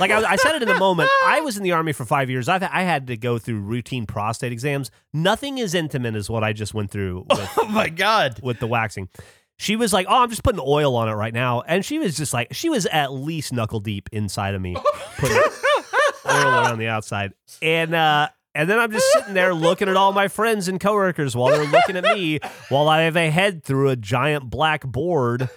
Like 0.00 0.10
I, 0.10 0.32
I 0.32 0.36
said 0.36 0.54
it 0.56 0.62
in 0.62 0.68
the 0.68 0.78
moment. 0.78 1.10
I 1.24 1.40
was 1.40 1.56
in 1.56 1.62
the 1.62 1.72
army 1.72 1.92
for 1.92 2.04
five 2.04 2.30
years. 2.30 2.48
I've 2.48 2.62
I 2.62 2.82
had 2.82 3.06
to 3.08 3.16
go 3.16 3.38
through 3.38 3.60
routine 3.60 4.06
prostate 4.06 4.52
exams. 4.52 4.90
Nothing 5.12 5.60
as 5.60 5.74
intimate 5.74 6.14
as 6.14 6.28
what 6.30 6.42
I 6.44 6.52
just 6.52 6.74
went 6.74 6.90
through 6.90 7.26
with 7.30 7.50
Oh 7.58 7.68
my 7.68 7.88
god. 7.88 8.40
with 8.42 8.58
the 8.60 8.66
waxing. 8.66 9.08
She 9.56 9.76
was 9.76 9.92
like, 9.92 10.06
"Oh, 10.08 10.22
I'm 10.22 10.30
just 10.30 10.42
putting 10.42 10.60
oil 10.64 10.96
on 10.96 11.08
it 11.08 11.12
right 11.12 11.32
now," 11.32 11.60
and 11.60 11.84
she 11.84 12.00
was 12.00 12.16
just 12.16 12.34
like, 12.34 12.52
she 12.52 12.68
was 12.68 12.86
at 12.86 13.12
least 13.12 13.52
knuckle 13.52 13.78
deep 13.78 14.08
inside 14.10 14.54
of 14.56 14.60
me, 14.60 14.74
putting 15.16 15.36
oil 16.26 16.48
around 16.48 16.78
the 16.78 16.88
outside, 16.88 17.34
and 17.62 17.94
uh, 17.94 18.28
and 18.56 18.68
then 18.68 18.80
I'm 18.80 18.90
just 18.90 19.06
sitting 19.12 19.32
there 19.34 19.54
looking 19.54 19.88
at 19.88 19.96
all 19.96 20.12
my 20.12 20.26
friends 20.26 20.66
and 20.66 20.80
coworkers 20.80 21.36
while 21.36 21.50
they're 21.50 21.66
looking 21.70 21.96
at 21.96 22.02
me 22.16 22.40
while 22.68 22.88
I 22.88 23.02
have 23.02 23.16
a 23.16 23.30
head 23.30 23.62
through 23.62 23.90
a 23.90 23.96
giant 23.96 24.50
black 24.50 24.82
board, 24.84 25.48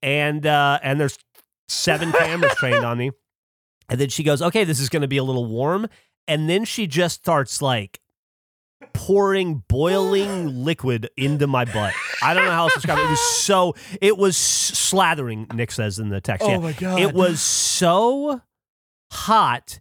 and 0.00 0.46
uh, 0.46 0.78
and 0.84 1.00
there's 1.00 1.18
seven 1.68 2.12
cameras 2.12 2.54
trained 2.54 2.84
on 2.84 2.98
me, 2.98 3.10
and 3.90 4.00
then 4.00 4.08
she 4.08 4.22
goes, 4.22 4.40
"Okay, 4.40 4.64
this 4.64 4.80
is 4.80 4.88
going 4.88 5.02
to 5.02 5.08
be 5.08 5.18
a 5.18 5.24
little 5.24 5.46
warm," 5.46 5.88
and 6.26 6.48
then 6.48 6.64
she 6.64 6.86
just 6.86 7.16
starts 7.16 7.60
like 7.60 8.00
pouring 8.94 9.62
boiling 9.68 10.64
liquid 10.64 11.10
into 11.16 11.46
my 11.46 11.64
butt. 11.64 11.92
I 12.22 12.34
don't 12.34 12.44
know 12.44 12.50
how 12.52 12.64
else 12.64 12.74
to 12.74 12.78
describe 12.78 12.98
it. 12.98 13.02
It 13.02 13.10
was 13.10 13.20
so 13.20 13.74
it 14.00 14.16
was 14.16 14.36
slathering, 14.36 15.52
Nick 15.52 15.72
says 15.72 15.98
in 15.98 16.08
the 16.08 16.20
text. 16.20 16.46
Oh 16.46 16.50
yeah. 16.50 16.58
my 16.58 16.72
god. 16.72 17.00
It 17.00 17.14
was 17.14 17.40
so 17.40 18.40
hot. 19.10 19.80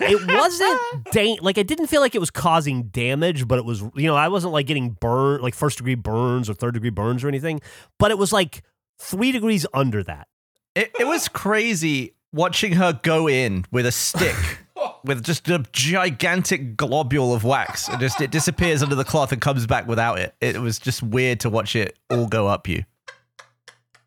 It 0.00 0.26
wasn't 0.26 0.80
da- 1.12 1.38
like 1.40 1.58
it 1.58 1.66
didn't 1.66 1.86
feel 1.86 2.00
like 2.00 2.14
it 2.14 2.20
was 2.20 2.30
causing 2.30 2.84
damage, 2.84 3.48
but 3.48 3.58
it 3.58 3.64
was 3.64 3.80
you 3.94 4.06
know, 4.06 4.14
I 4.16 4.28
wasn't 4.28 4.52
like 4.52 4.66
getting 4.66 4.90
burned 4.90 5.42
like 5.42 5.54
first 5.54 5.78
degree 5.78 5.94
burns 5.94 6.48
or 6.48 6.54
third 6.54 6.74
degree 6.74 6.90
burns 6.90 7.24
or 7.24 7.28
anything, 7.28 7.60
but 7.98 8.10
it 8.10 8.18
was 8.18 8.32
like 8.32 8.62
3 8.98 9.32
degrees 9.32 9.66
under 9.74 10.02
that. 10.04 10.28
It 10.74 10.92
it 11.00 11.06
was 11.06 11.28
crazy 11.28 12.15
watching 12.36 12.72
her 12.72 12.98
go 13.02 13.28
in 13.28 13.64
with 13.72 13.86
a 13.86 13.92
stick 13.92 14.36
with 15.04 15.24
just 15.24 15.48
a 15.48 15.64
gigantic 15.72 16.76
globule 16.76 17.34
of 17.34 17.42
wax 17.42 17.88
and 17.88 17.98
just 17.98 18.20
it 18.20 18.30
disappears 18.30 18.82
under 18.82 18.94
the 18.94 19.04
cloth 19.04 19.32
and 19.32 19.40
comes 19.40 19.66
back 19.66 19.88
without 19.88 20.18
it. 20.18 20.34
It 20.40 20.58
was 20.58 20.78
just 20.78 21.02
weird 21.02 21.40
to 21.40 21.50
watch 21.50 21.74
it 21.74 21.98
all 22.10 22.28
go 22.28 22.46
up 22.46 22.68
you. 22.68 22.84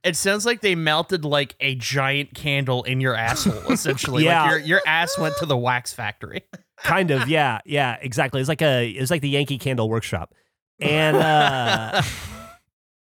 It 0.03 0.15
sounds 0.15 0.45
like 0.45 0.61
they 0.61 0.75
melted 0.75 1.25
like 1.25 1.55
a 1.59 1.75
giant 1.75 2.33
candle 2.33 2.83
in 2.83 3.01
your 3.01 3.15
asshole, 3.15 3.69
essentially. 3.71 4.23
Yeah. 4.23 4.43
Like 4.43 4.51
your 4.51 4.59
your 4.59 4.81
ass 4.85 5.17
went 5.17 5.35
to 5.37 5.45
the 5.45 5.57
wax 5.57 5.91
factory. 5.91 6.43
kind 6.81 7.11
of 7.11 7.27
yeah 7.27 7.59
yeah 7.65 7.97
exactly 7.99 8.39
it's 8.39 8.47
like 8.47 8.61
a 8.61 8.87
it's 8.87 9.11
like 9.11 9.21
the 9.21 9.27
yankee 9.27 9.57
candle 9.57 9.89
workshop 9.89 10.33
and 10.79 11.17
uh 11.17 12.01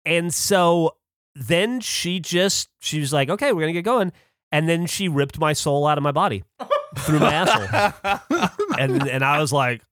and 0.05 0.35
so 0.35 0.97
then 1.35 1.81
she 1.81 2.21
just 2.21 2.69
she 2.81 3.01
was 3.01 3.13
like, 3.13 3.31
okay, 3.31 3.53
we're 3.53 3.63
gonna 3.63 3.73
get 3.73 3.85
going, 3.85 4.13
and 4.53 4.69
then 4.69 4.87
she 4.87 5.09
ripped 5.09 5.39
my 5.39 5.53
soul 5.53 5.87
out 5.87 5.99
of 5.99 6.05
my 6.05 6.13
body 6.13 6.45
through 6.99 7.21
my 7.21 7.33
asshole, 7.33 8.49
and 8.79 9.09
and 9.09 9.25
I 9.25 9.41
was 9.41 9.53
like. 9.53 9.83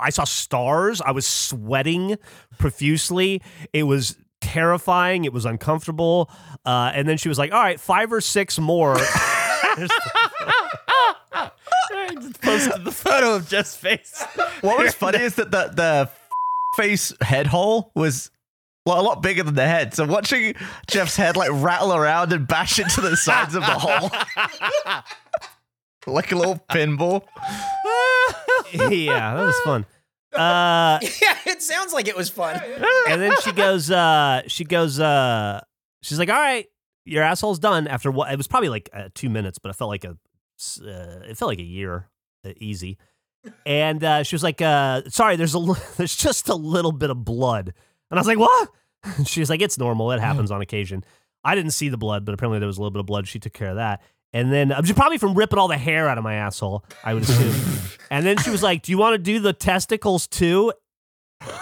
I 0.00 0.10
saw 0.10 0.24
stars. 0.24 1.00
I 1.00 1.12
was 1.12 1.24
sweating 1.24 2.18
profusely. 2.58 3.40
It 3.72 3.84
was 3.84 4.16
terrifying. 4.40 5.24
It 5.24 5.32
was 5.32 5.44
uncomfortable. 5.44 6.28
Uh, 6.66 6.90
and 6.92 7.08
then 7.08 7.18
she 7.18 7.28
was 7.28 7.38
like, 7.38 7.52
"All 7.52 7.62
right, 7.62 7.78
five 7.78 8.12
or 8.12 8.20
six 8.20 8.58
more." 8.58 8.96
I 8.98 9.88
just 12.20 12.40
posted 12.40 12.84
the 12.84 12.92
photo 12.92 13.36
of 13.36 13.48
Geoff's 13.48 13.76
face. 13.76 14.24
What 14.60 14.78
was 14.78 14.94
funny 14.94 15.20
is 15.20 15.36
that 15.36 15.50
the 15.50 15.70
the 15.74 16.10
face 16.76 17.12
head 17.20 17.46
hole 17.46 17.90
was 17.94 18.30
well, 18.86 19.00
a 19.00 19.02
lot 19.02 19.20
bigger 19.22 19.42
than 19.42 19.54
the 19.54 19.66
head. 19.66 19.92
So 19.92 20.06
watching 20.06 20.54
Geoff's 20.86 21.16
head 21.16 21.36
like 21.36 21.50
rattle 21.52 21.92
around 21.94 22.32
and 22.32 22.46
bash 22.46 22.78
into 22.78 23.00
the 23.02 23.16
sides 23.16 23.54
of 23.54 23.62
the 23.62 23.66
hole 23.78 24.10
like 26.06 26.30
a 26.32 26.36
little 26.36 26.60
pinball. 26.70 27.22
yeah, 28.72 29.34
that 29.34 29.44
was 29.44 29.58
fun. 29.64 29.84
Uh, 30.32 30.98
yeah, 31.22 31.36
it 31.46 31.62
sounds 31.62 31.92
like 31.92 32.08
it 32.08 32.16
was 32.16 32.30
fun. 32.30 32.60
and 33.08 33.20
then 33.20 33.32
she 33.42 33.52
goes, 33.52 33.90
uh, 33.90 34.42
she 34.46 34.64
goes, 34.64 35.00
uh, 35.00 35.60
she's 36.02 36.18
like, 36.18 36.28
all 36.28 36.36
right, 36.36 36.66
your 37.04 37.22
asshole's 37.22 37.58
done. 37.58 37.88
After 37.88 38.10
what? 38.10 38.32
It 38.32 38.36
was 38.36 38.46
probably 38.46 38.68
like 38.68 38.88
uh, 38.92 39.08
two 39.14 39.28
minutes, 39.30 39.58
but 39.58 39.70
it 39.70 39.74
felt 39.74 39.88
like 39.88 40.04
a, 40.04 40.16
s- 40.58 40.80
uh, 40.80 41.22
it 41.28 41.36
felt 41.36 41.48
like 41.48 41.58
a 41.58 41.62
year, 41.64 42.08
uh, 42.44 42.50
easy. 42.60 42.98
And 43.64 44.02
uh, 44.02 44.22
she 44.24 44.34
was 44.34 44.42
like, 44.42 44.60
uh, 44.60 45.02
sorry, 45.08 45.36
there's 45.36 45.54
a, 45.54 45.64
there's 45.96 46.16
just 46.16 46.48
a 46.48 46.54
little 46.56 46.92
bit 46.92 47.10
of 47.10 47.24
blood. 47.24 47.72
And 48.10 48.18
I 48.18 48.20
was 48.20 48.26
like, 48.26 48.38
what? 48.38 48.68
she 49.26 49.40
was 49.40 49.50
like, 49.50 49.62
it's 49.62 49.78
normal. 49.78 50.12
It 50.12 50.20
happens 50.20 50.50
on 50.50 50.60
occasion. 50.62 51.04
I 51.44 51.54
didn't 51.54 51.72
see 51.72 51.88
the 51.88 51.96
blood, 51.96 52.24
but 52.24 52.34
apparently 52.34 52.58
there 52.58 52.66
was 52.66 52.76
a 52.78 52.80
little 52.80 52.90
bit 52.90 53.00
of 53.00 53.06
blood. 53.06 53.28
She 53.28 53.38
took 53.38 53.52
care 53.52 53.70
of 53.70 53.76
that. 53.76 54.02
And 54.32 54.52
then 54.52 54.72
uh, 54.72 54.82
probably 54.94 55.18
from 55.18 55.34
ripping 55.34 55.58
all 55.58 55.68
the 55.68 55.78
hair 55.78 56.08
out 56.08 56.18
of 56.18 56.24
my 56.24 56.34
asshole, 56.34 56.84
I 57.04 57.14
would 57.14 57.22
assume. 57.22 57.78
and 58.10 58.26
then 58.26 58.36
she 58.38 58.50
was 58.50 58.62
like, 58.62 58.82
"Do 58.82 58.90
you 58.92 58.98
want 58.98 59.14
to 59.14 59.18
do 59.18 59.38
the 59.38 59.52
testicles 59.52 60.26
too?" 60.26 60.72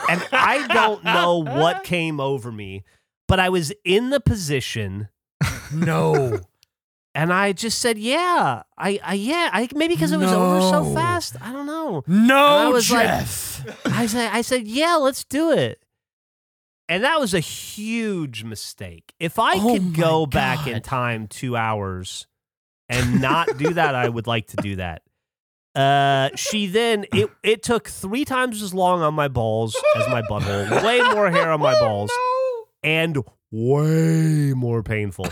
And 0.09 0.27
I 0.33 0.67
don't 0.69 1.05
know 1.05 1.39
what 1.45 1.85
came 1.85 2.19
over 2.21 2.51
me, 2.51 2.83
but 3.29 3.39
I 3.39 3.51
was 3.51 3.73
in 3.85 4.11
the 4.11 4.19
position, 4.19 5.09
No. 5.73 6.41
and 7.15 7.33
I 7.33 7.53
just 7.53 7.79
said, 7.79 7.99
"Yeah, 7.99 8.63
I, 8.79 8.99
I 9.05 9.15
yeah, 9.15 9.51
I 9.53 9.69
maybe 9.75 9.95
because 9.95 10.13
it 10.13 10.17
was 10.19 10.33
over 10.33 10.61
so 10.63 10.83
No. 10.85 10.95
fast. 10.95 11.37
I 11.43 11.53
don't 11.53 11.67
know." 11.67 12.03
No, 12.07 12.37
I 12.37 12.69
was 12.69 12.91
like- 12.91 13.07
Geoff. 13.07 13.65
I 13.87 14.07
said, 14.07 14.31
I 14.33 14.41
said, 14.41 14.67
yeah, 14.67 14.97
let's 14.97 15.23
do 15.25 15.51
it. 15.53 15.84
And 16.95 17.03
that 17.03 17.19
was 17.19 17.35
a 17.35 17.41
huge 17.41 18.45
mistake. 18.45 19.15
If 19.19 19.41
I 19.41 19.55
Oh 19.57 19.73
could 19.73 19.97
go 19.97 20.27
back 20.27 20.69
in 20.69 20.81
time 20.81 21.27
two 21.27 21.57
hours 21.57 22.29
and 22.89 23.21
not 23.21 23.59
do 23.59 23.75
that, 23.75 23.97
I 23.97 24.09
would 24.09 24.29
like 24.29 24.47
to 24.49 24.57
do 24.59 24.77
that. 24.77 25.03
Uh, 25.75 26.31
she 26.37 26.69
then 26.69 27.05
it 27.13 27.33
it 27.43 27.65
took 27.65 27.89
three 27.89 28.25
times 28.25 28.63
as 28.63 28.73
long 28.73 29.03
on 29.03 29.13
my 29.13 29.27
balls 29.27 29.77
as 29.97 30.07
my 30.07 30.23
butthole, 30.23 30.85
way 30.85 31.01
more 31.13 31.29
hair 31.33 31.51
on 31.51 31.59
my 31.59 31.75
balls, 31.81 32.13
and 32.85 33.19
way 33.51 34.53
more 34.55 34.85
painful, 34.85 35.27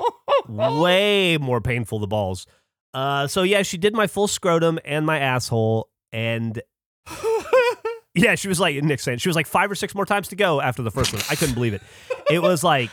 way 0.48 1.36
more 1.36 1.60
painful 1.60 1.98
the 1.98 2.06
balls. 2.06 2.46
Uh, 2.94 3.26
so 3.26 3.42
yeah, 3.42 3.60
she 3.60 3.76
did 3.76 3.92
my 3.92 4.06
full 4.06 4.28
scrotum 4.28 4.78
and 4.82 5.04
my 5.04 5.18
asshole, 5.18 5.90
and 6.10 6.62
yeah, 8.14 8.34
she 8.34 8.48
was 8.48 8.60
like 8.60 8.82
Nick 8.82 9.00
saying 9.00 9.18
she 9.18 9.28
was 9.28 9.36
like 9.36 9.46
five 9.46 9.70
or 9.70 9.74
six 9.74 9.94
more 9.94 10.06
times 10.06 10.28
to 10.28 10.36
go 10.36 10.60
after 10.60 10.82
the 10.82 10.90
first 10.90 11.12
one. 11.12 11.22
I 11.30 11.34
couldn't 11.34 11.54
believe 11.54 11.74
it. 11.74 11.82
It 12.30 12.40
was 12.42 12.62
like 12.62 12.90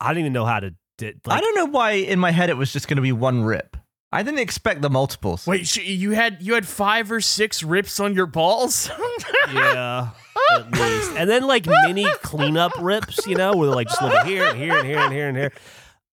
I 0.00 0.08
don't 0.12 0.20
even 0.20 0.32
know 0.32 0.44
how 0.44 0.60
to. 0.60 0.74
Did, 0.98 1.20
like, 1.26 1.38
I 1.38 1.40
don't 1.42 1.54
know 1.54 1.66
why 1.66 1.92
in 1.92 2.18
my 2.18 2.30
head 2.30 2.48
it 2.48 2.56
was 2.56 2.72
just 2.72 2.88
going 2.88 2.96
to 2.96 3.02
be 3.02 3.12
one 3.12 3.42
rip. 3.42 3.76
I 4.12 4.22
didn't 4.22 4.40
expect 4.40 4.80
the 4.80 4.88
multiples. 4.88 5.46
Wait, 5.46 5.66
sh- 5.66 5.84
you 5.84 6.12
had 6.12 6.38
you 6.40 6.54
had 6.54 6.66
five 6.66 7.12
or 7.12 7.20
six 7.20 7.62
rips 7.62 8.00
on 8.00 8.14
your 8.14 8.26
balls? 8.26 8.90
Yeah, 9.52 10.10
at 10.50 10.72
least. 10.72 11.12
And 11.16 11.30
then 11.30 11.46
like 11.46 11.66
mini 11.66 12.06
cleanup 12.22 12.72
rips, 12.80 13.26
you 13.28 13.36
know, 13.36 13.54
where 13.54 13.68
they're 13.68 13.76
like 13.76 13.86
just 13.86 14.00
a 14.00 14.06
little 14.06 14.24
here 14.24 14.44
and 14.48 14.58
here 14.58 14.76
and 14.76 14.86
here 14.86 14.98
and 14.98 15.12
here 15.12 15.28
and 15.28 15.36
here. 15.36 15.52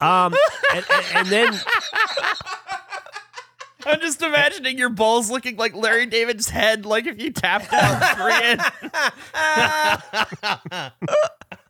Um, 0.01 0.33
and, 0.73 0.85
and, 0.91 1.05
and 1.15 1.27
then 1.29 1.53
I'm 3.85 3.99
just 3.99 4.21
imagining 4.21 4.77
your 4.77 4.89
balls 4.89 5.29
looking 5.31 5.57
like 5.57 5.75
Larry 5.75 6.05
David's 6.05 6.49
head, 6.49 6.85
like 6.85 7.05
if 7.05 7.21
you 7.21 7.31
tapped 7.31 7.71
out 7.71 8.17
three 8.17 8.51
in. 8.51 8.59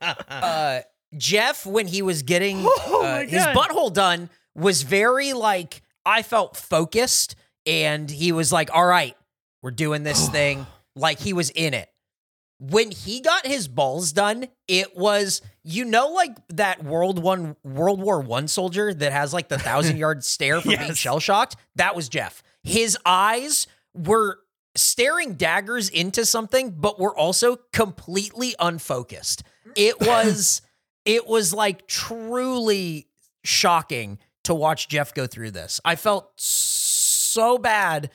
uh, 0.01 0.79
Geoff, 1.17 1.65
when 1.65 1.87
he 1.87 2.01
was 2.01 2.23
getting 2.23 2.59
Oh 2.65 3.03
uh, 3.03 3.25
his 3.25 3.43
butthole 3.47 3.93
done, 3.93 4.29
was 4.55 4.83
very 4.83 5.33
like 5.33 5.81
I 6.05 6.21
felt 6.23 6.57
focused, 6.57 7.35
and 7.65 8.09
he 8.09 8.31
was 8.31 8.51
like, 8.51 8.69
"All 8.73 8.85
right, 8.85 9.15
we're 9.61 9.71
doing 9.71 10.03
this 10.03 10.27
thing." 10.29 10.65
Like 10.95 11.19
he 11.19 11.33
was 11.33 11.49
in 11.51 11.73
it. 11.73 11.89
When 12.63 12.91
he 12.91 13.21
got 13.21 13.47
his 13.47 13.67
balls 13.67 14.11
done, 14.11 14.45
it 14.67 14.95
was 14.95 15.41
you 15.63 15.83
know 15.83 16.09
like 16.09 16.37
that 16.49 16.83
World 16.83 17.17
One 17.17 17.55
World 17.63 17.99
War 17.99 18.21
One 18.21 18.47
soldier 18.47 18.93
that 18.93 19.11
has 19.11 19.33
like 19.33 19.47
the 19.47 19.57
thousand 19.59 19.97
yard 19.97 20.23
stare 20.23 20.61
from 20.61 20.75
being 20.75 20.93
shell 20.93 21.19
shocked. 21.19 21.55
That 21.75 21.95
was 21.95 22.07
Geoff. 22.07 22.43
His 22.61 22.97
eyes 23.03 23.65
were 23.95 24.37
staring 24.75 25.33
daggers 25.33 25.89
into 25.89 26.23
something, 26.23 26.69
but 26.71 26.99
were 26.99 27.17
also 27.17 27.57
completely 27.73 28.55
unfocused. 28.59 29.43
It 29.75 29.99
was 30.01 30.61
it 31.03 31.25
was 31.25 31.53
like 31.53 31.87
truly 31.87 33.07
shocking 33.43 34.19
to 34.43 34.53
watch 34.53 34.87
Geoff 34.87 35.15
go 35.15 35.25
through 35.25 35.51
this. 35.51 35.81
I 35.83 35.95
felt 35.95 36.31
so 36.35 37.57
bad 37.57 38.11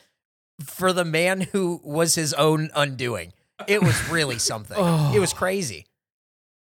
for 0.63 0.93
the 0.93 1.05
man 1.05 1.41
who 1.41 1.81
was 1.83 2.15
his 2.15 2.33
own 2.33 2.69
undoing. 2.75 3.33
It 3.67 3.81
was 3.81 4.09
really 4.09 4.37
something. 4.39 4.77
It 5.15 5.19
was 5.19 5.33
crazy. 5.33 5.85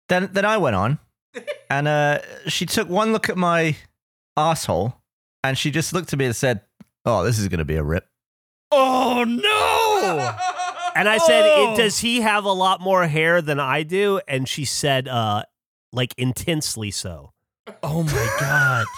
Then 0.09 0.29
then 0.33 0.45
I 0.45 0.57
went 0.57 0.75
on, 0.75 0.99
and 1.69 1.87
uh, 1.87 2.19
she 2.47 2.65
took 2.65 2.89
one 2.89 3.13
look 3.13 3.29
at 3.29 3.37
my 3.37 3.75
asshole, 4.37 4.95
and 5.43 5.57
she 5.57 5.71
just 5.71 5.93
looked 5.93 6.11
at 6.13 6.19
me 6.19 6.25
and 6.25 6.35
said, 6.35 6.61
"Oh, 7.05 7.23
this 7.23 7.39
is 7.39 7.47
going 7.47 7.59
to 7.59 7.65
be 7.65 7.75
a 7.75 7.83
rip." 7.83 8.07
Oh 8.71 9.23
no! 9.23 10.35
and 10.95 11.07
I 11.07 11.17
said, 11.19 11.43
Oh. 11.45 11.73
it, 11.73 11.77
"Does 11.77 11.99
he 11.99 12.21
have 12.21 12.43
a 12.45 12.51
lot 12.51 12.81
more 12.81 13.07
hair 13.07 13.41
than 13.41 13.59
I 13.59 13.83
do?" 13.83 14.19
And 14.27 14.47
she 14.47 14.65
said, 14.65 15.07
"Uh, 15.07 15.43
like 15.91 16.13
intensely 16.17 16.91
so." 16.91 17.31
Oh 17.81 18.03
my 18.03 18.37
god! 18.39 18.85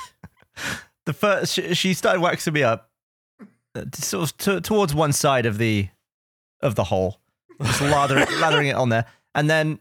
The 1.06 1.14
first 1.14 1.54
she, 1.54 1.76
she 1.76 1.94
started 1.94 2.20
waxing 2.20 2.54
me 2.54 2.64
up, 2.64 2.90
uh, 3.76 3.86
sort 3.94 4.32
of 4.32 4.38
t- 4.38 4.60
towards 4.62 4.96
one 4.96 5.14
side 5.14 5.46
of 5.46 5.60
the 5.60 5.90
of 6.62 6.74
the 6.74 6.86
hole, 6.86 7.20
just 7.62 7.82
lathering, 7.82 8.28
lathering 8.40 8.68
it 8.68 8.76
on 8.76 8.90
there, 8.90 9.06
and 9.34 9.50
then 9.50 9.80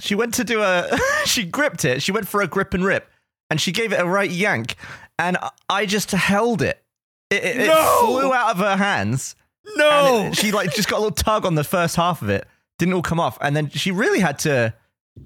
she 0.00 0.14
went 0.14 0.34
to 0.34 0.44
do 0.44 0.62
a. 0.62 0.98
she 1.26 1.44
gripped 1.44 1.84
it. 1.84 2.02
She 2.02 2.12
went 2.12 2.28
for 2.28 2.42
a 2.42 2.46
grip 2.46 2.74
and 2.74 2.84
rip, 2.84 3.10
and 3.50 3.60
she 3.60 3.72
gave 3.72 3.92
it 3.92 4.00
a 4.00 4.06
right 4.06 4.30
yank, 4.30 4.76
and 5.18 5.36
I- 5.68 5.86
just 5.86 6.10
held 6.10 6.62
it. 6.62 6.82
It, 7.30 7.44
it, 7.44 7.56
it 7.60 8.00
flew 8.00 8.32
out 8.32 8.50
of 8.50 8.58
her 8.58 8.76
hands. 8.76 9.36
No! 9.76 10.18
And 10.18 10.32
it- 10.32 10.38
she 10.38 10.52
like 10.52 10.74
just 10.74 10.88
got 10.88 10.98
a 10.98 11.02
little 11.02 11.14
tug 11.14 11.46
on 11.46 11.54
the 11.54 11.64
first 11.64 11.96
half 11.96 12.22
of 12.22 12.28
it. 12.28 12.46
Didn't 12.78 12.94
all 12.94 13.02
come 13.02 13.20
off, 13.20 13.38
and 13.40 13.54
then 13.56 13.70
she 13.70 13.90
really 13.90 14.20
had 14.20 14.38
to 14.40 14.74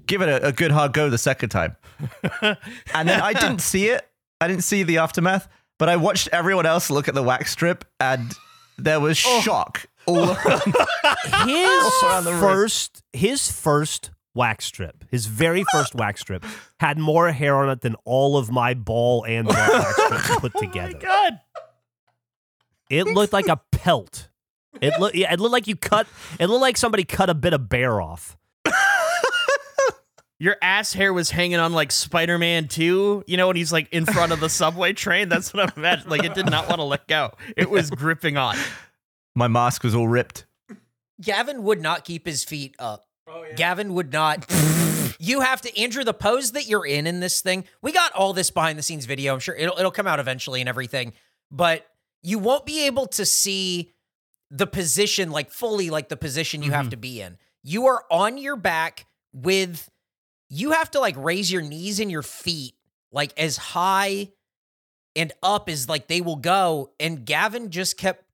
give 0.05 0.21
it 0.21 0.29
a, 0.29 0.47
a 0.47 0.51
good 0.51 0.71
hard 0.71 0.93
go 0.93 1.09
the 1.09 1.17
second 1.17 1.49
time. 1.49 1.75
And 2.93 3.09
then 3.09 3.21
I 3.21 3.33
didn't 3.33 3.59
see 3.59 3.87
it. 3.87 4.07
I 4.39 4.47
didn't 4.47 4.63
see 4.63 4.83
the 4.83 4.99
aftermath, 4.99 5.49
but 5.77 5.89
I 5.89 5.97
watched 5.97 6.29
everyone 6.31 6.65
else 6.65 6.89
look 6.89 7.07
at 7.07 7.15
the 7.15 7.23
wax 7.23 7.51
strip, 7.51 7.85
and 7.99 8.33
there 8.77 8.99
was 8.99 9.21
oh. 9.25 9.41
shock 9.41 9.87
all 10.17 10.29
around. 10.31 11.47
His 11.47 12.03
around 12.03 12.23
first, 12.39 13.03
his 13.13 13.51
first 13.51 14.11
wax 14.33 14.65
strip, 14.65 15.03
his 15.09 15.25
very 15.25 15.63
first 15.71 15.95
wax 15.95 16.21
strip, 16.21 16.45
had 16.79 16.97
more 16.97 17.31
hair 17.31 17.55
on 17.55 17.69
it 17.69 17.81
than 17.81 17.95
all 18.05 18.37
of 18.37 18.49
my 18.51 18.73
ball 18.73 19.23
and 19.23 19.47
wax 19.49 20.03
strips 20.03 20.39
put 20.39 20.53
together. 20.53 20.79
oh 20.79 20.81
my 20.81 20.87
together. 20.93 21.05
god! 21.05 21.39
It 22.89 23.05
looked 23.07 23.33
like 23.33 23.47
a 23.47 23.57
pelt. 23.71 24.29
It 24.81 24.93
looked, 24.99 25.15
yeah, 25.15 25.33
it 25.33 25.39
looked 25.39 25.51
like 25.53 25.67
you 25.67 25.75
cut. 25.75 26.07
It 26.39 26.47
looked 26.47 26.61
like 26.61 26.77
somebody 26.77 27.03
cut 27.03 27.29
a 27.29 27.33
bit 27.35 27.53
of 27.53 27.67
bear 27.69 28.01
off. 28.01 28.37
Your 30.41 30.55
ass 30.61 30.93
hair 30.93 31.11
was 31.11 31.31
hanging 31.31 31.59
on 31.59 31.73
like 31.73 31.91
Spider 31.91 32.37
Man 32.37 32.69
2, 32.69 33.25
you 33.27 33.35
know, 33.35 33.47
when 33.47 33.57
he's 33.57 33.73
like 33.73 33.91
in 33.91 34.05
front 34.05 34.31
of 34.31 34.39
the 34.39 34.47
subway 34.47 34.93
train. 34.93 35.27
That's 35.27 35.53
what 35.53 35.63
I'm 35.63 35.73
imagining. 35.75 36.09
Like 36.11 36.23
it 36.23 36.33
did 36.33 36.49
not 36.49 36.69
want 36.69 36.79
to 36.79 36.85
let 36.85 37.07
go. 37.07 37.33
It 37.57 37.69
was 37.69 37.89
gripping 37.89 38.37
on. 38.37 38.55
My 39.35 39.47
mask 39.47 39.83
was 39.83 39.95
all 39.95 40.07
ripped. 40.07 40.45
Gavin 41.21 41.63
would 41.63 41.81
not 41.81 42.05
keep 42.05 42.25
his 42.25 42.43
feet 42.43 42.75
up. 42.79 43.07
Oh, 43.27 43.45
Gavin 43.55 43.93
would 43.93 44.11
not. 44.11 44.45
you 45.19 45.41
have 45.41 45.61
to, 45.61 45.79
Andrew, 45.79 46.03
the 46.03 46.13
pose 46.13 46.53
that 46.53 46.67
you're 46.67 46.85
in 46.85 47.07
in 47.07 47.19
this 47.19 47.41
thing. 47.41 47.65
We 47.81 47.91
got 47.91 48.13
all 48.13 48.33
this 48.33 48.51
behind 48.51 48.79
the 48.79 48.83
scenes 48.83 49.05
video. 49.05 49.33
I'm 49.33 49.39
sure 49.39 49.55
it'll 49.55 49.77
it'll 49.77 49.91
come 49.91 50.07
out 50.07 50.19
eventually 50.19 50.61
and 50.61 50.69
everything, 50.69 51.13
but 51.51 51.85
you 52.23 52.39
won't 52.39 52.65
be 52.65 52.85
able 52.85 53.07
to 53.07 53.25
see 53.25 53.91
the 54.49 54.67
position 54.67 55.29
like 55.29 55.51
fully 55.51 55.89
like 55.89 56.09
the 56.09 56.17
position 56.17 56.63
you 56.63 56.71
have 56.71 56.85
mm-hmm. 56.85 56.91
to 56.91 56.97
be 56.97 57.21
in. 57.21 57.37
You 57.63 57.87
are 57.87 58.03
on 58.09 58.37
your 58.37 58.55
back 58.55 59.05
with 59.33 59.89
you 60.49 60.71
have 60.71 60.89
to 60.91 60.99
like 60.99 61.15
raise 61.17 61.51
your 61.51 61.61
knees 61.61 61.99
and 61.99 62.09
your 62.09 62.23
feet 62.23 62.73
like 63.11 63.37
as 63.37 63.57
high 63.57 64.29
and 65.15 65.31
up 65.43 65.69
as 65.69 65.87
like 65.87 66.07
they 66.07 66.21
will 66.21 66.35
go. 66.35 66.91
And 66.99 67.25
Gavin 67.25 67.69
just 67.69 67.97
kept 67.97 68.25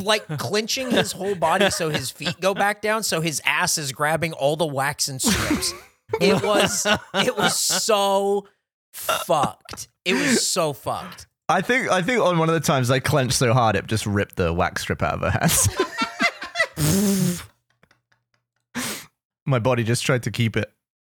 like 0.00 0.26
clenching 0.38 0.90
his 0.90 1.12
whole 1.12 1.34
body 1.34 1.70
so 1.70 1.90
his 1.90 2.10
feet 2.10 2.40
go 2.40 2.54
back 2.54 2.80
down, 2.80 3.02
so 3.02 3.20
his 3.20 3.40
ass 3.44 3.78
is 3.78 3.92
grabbing 3.92 4.32
all 4.32 4.56
the 4.56 4.66
wax 4.66 5.08
and 5.08 5.20
strips. 5.20 5.72
It 6.20 6.42
was 6.42 6.86
it 7.14 7.36
was 7.36 7.56
so 7.58 8.46
fucked. 8.92 9.88
It 10.04 10.14
was 10.14 10.46
so 10.46 10.72
fucked. 10.72 11.26
I 11.48 11.60
think 11.60 11.90
I 11.90 12.02
think 12.02 12.22
on 12.22 12.38
one 12.38 12.48
of 12.48 12.54
the 12.54 12.60
times 12.60 12.90
I 12.90 13.00
clenched 13.00 13.34
so 13.34 13.52
hard 13.52 13.76
it 13.76 13.86
just 13.86 14.06
ripped 14.06 14.36
the 14.36 14.52
wax 14.52 14.82
strip 14.82 15.02
out 15.02 15.14
of 15.14 15.20
her 15.20 15.30
hands. 15.30 15.68
My 19.46 19.58
body 19.58 19.84
just 19.84 20.04
tried 20.04 20.22
to 20.22 20.30
keep 20.30 20.56
it. 20.56 20.72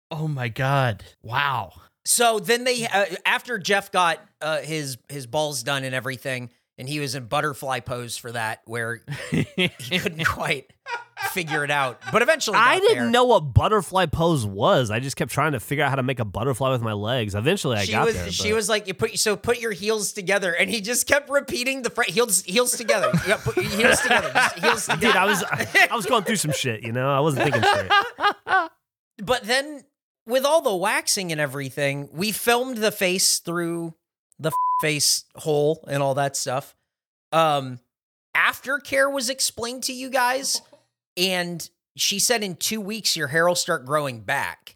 Oh 0.09 0.27
my 0.27 0.47
god! 0.47 1.03
Wow. 1.23 1.73
So 2.05 2.39
then 2.39 2.63
they 2.63 2.87
uh, 2.87 3.05
after 3.25 3.57
Geoff 3.57 3.91
got 3.91 4.19
uh, 4.41 4.61
his 4.61 4.97
his 5.09 5.27
balls 5.27 5.63
done 5.63 5.83
and 5.83 5.93
everything, 5.93 6.49
and 6.77 6.87
he 6.89 6.99
was 6.99 7.15
in 7.15 7.25
butterfly 7.25 7.79
pose 7.79 8.17
for 8.17 8.31
that, 8.31 8.61
where 8.65 9.01
he 9.31 9.69
couldn't 9.99 10.25
quite 10.25 10.71
figure 11.31 11.63
it 11.63 11.71
out, 11.71 11.99
but 12.11 12.21
eventually 12.21 12.57
I 12.57 12.79
didn't 12.79 12.95
there. 12.97 13.09
know 13.09 13.23
what 13.25 13.39
butterfly 13.53 14.05
pose 14.07 14.45
was. 14.45 14.91
I 14.91 14.99
just 14.99 15.15
kept 15.15 15.31
trying 15.31 15.53
to 15.53 15.59
figure 15.59 15.83
out 15.83 15.89
how 15.89 15.95
to 15.95 16.03
make 16.03 16.19
a 16.19 16.25
butterfly 16.25 16.69
with 16.71 16.81
my 16.81 16.93
legs. 16.93 17.33
Eventually, 17.35 17.77
I 17.77 17.85
she 17.85 17.91
got 17.93 18.05
was 18.05 18.15
there. 18.15 18.31
she 18.31 18.49
but- 18.49 18.55
was 18.55 18.69
like 18.69 18.87
you 18.87 18.93
put 18.93 19.17
so 19.17 19.35
put 19.35 19.59
your 19.59 19.71
heels 19.71 20.13
together, 20.13 20.51
and 20.53 20.69
he 20.69 20.81
just 20.81 21.07
kept 21.07 21.29
repeating 21.29 21.81
the 21.81 21.89
phrase 21.89 22.13
heels 22.13 22.43
heels 22.43 22.73
together, 22.77 23.11
yeah, 23.27 23.37
put 23.37 23.55
your 23.55 23.65
heels 23.65 24.01
together, 24.01 24.31
just 24.33 24.59
heels 24.59 24.85
together. 24.85 25.01
Dude, 25.07 25.15
I 25.15 25.25
was 25.25 25.43
I 25.89 25.95
was 25.95 26.05
going 26.05 26.23
through 26.23 26.35
some 26.37 26.51
shit. 26.51 26.83
You 26.83 26.91
know, 26.91 27.09
I 27.09 27.19
wasn't 27.21 27.43
thinking 27.43 27.63
straight. 27.63 27.91
but 29.23 29.43
then 29.43 29.83
with 30.27 30.43
all 30.45 30.61
the 30.61 30.75
waxing 30.75 31.31
and 31.31 31.39
everything, 31.41 32.09
we 32.11 32.31
filmed 32.31 32.77
the 32.77 32.91
face 32.91 33.39
through 33.39 33.93
the 34.39 34.51
face 34.81 35.25
hole 35.35 35.83
and 35.87 36.01
all 36.03 36.15
that 36.15 36.35
stuff. 36.35 36.75
Um, 37.31 37.79
aftercare 38.35 39.11
was 39.11 39.29
explained 39.29 39.83
to 39.83 39.93
you 39.93 40.09
guys, 40.09 40.61
and 41.17 41.67
she 41.95 42.19
said 42.19 42.43
in 42.43 42.55
two 42.55 42.81
weeks 42.81 43.15
your 43.15 43.27
hair 43.27 43.47
will 43.47 43.55
start 43.55 43.85
growing 43.85 44.21
back, 44.21 44.75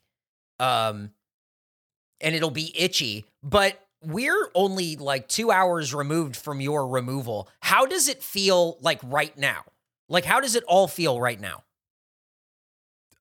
um, 0.60 1.12
and 2.22 2.36
it'll 2.36 2.51
be 2.51 2.74
itchy. 2.80 3.25
But 3.44 3.80
we're 4.04 4.50
only 4.56 4.96
like 4.96 5.28
two 5.28 5.51
hours 5.51 5.94
removed 5.94 6.36
from 6.36 6.62
your 6.62 6.88
removal. 6.88 7.50
How 7.62 7.86
does 7.86 8.08
it 8.08 8.24
feel 8.24 8.78
like 8.82 9.00
right 9.04 9.38
now? 9.38 9.63
Like, 10.08 10.25
how 10.25 10.39
does 10.39 10.56
it 10.56 10.63
all 10.63 10.88
feel 10.88 11.20
right 11.20 11.39
now? 11.39 11.63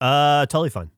Uh, 0.00 0.46
totally 0.46 0.70
fine. 0.70 0.90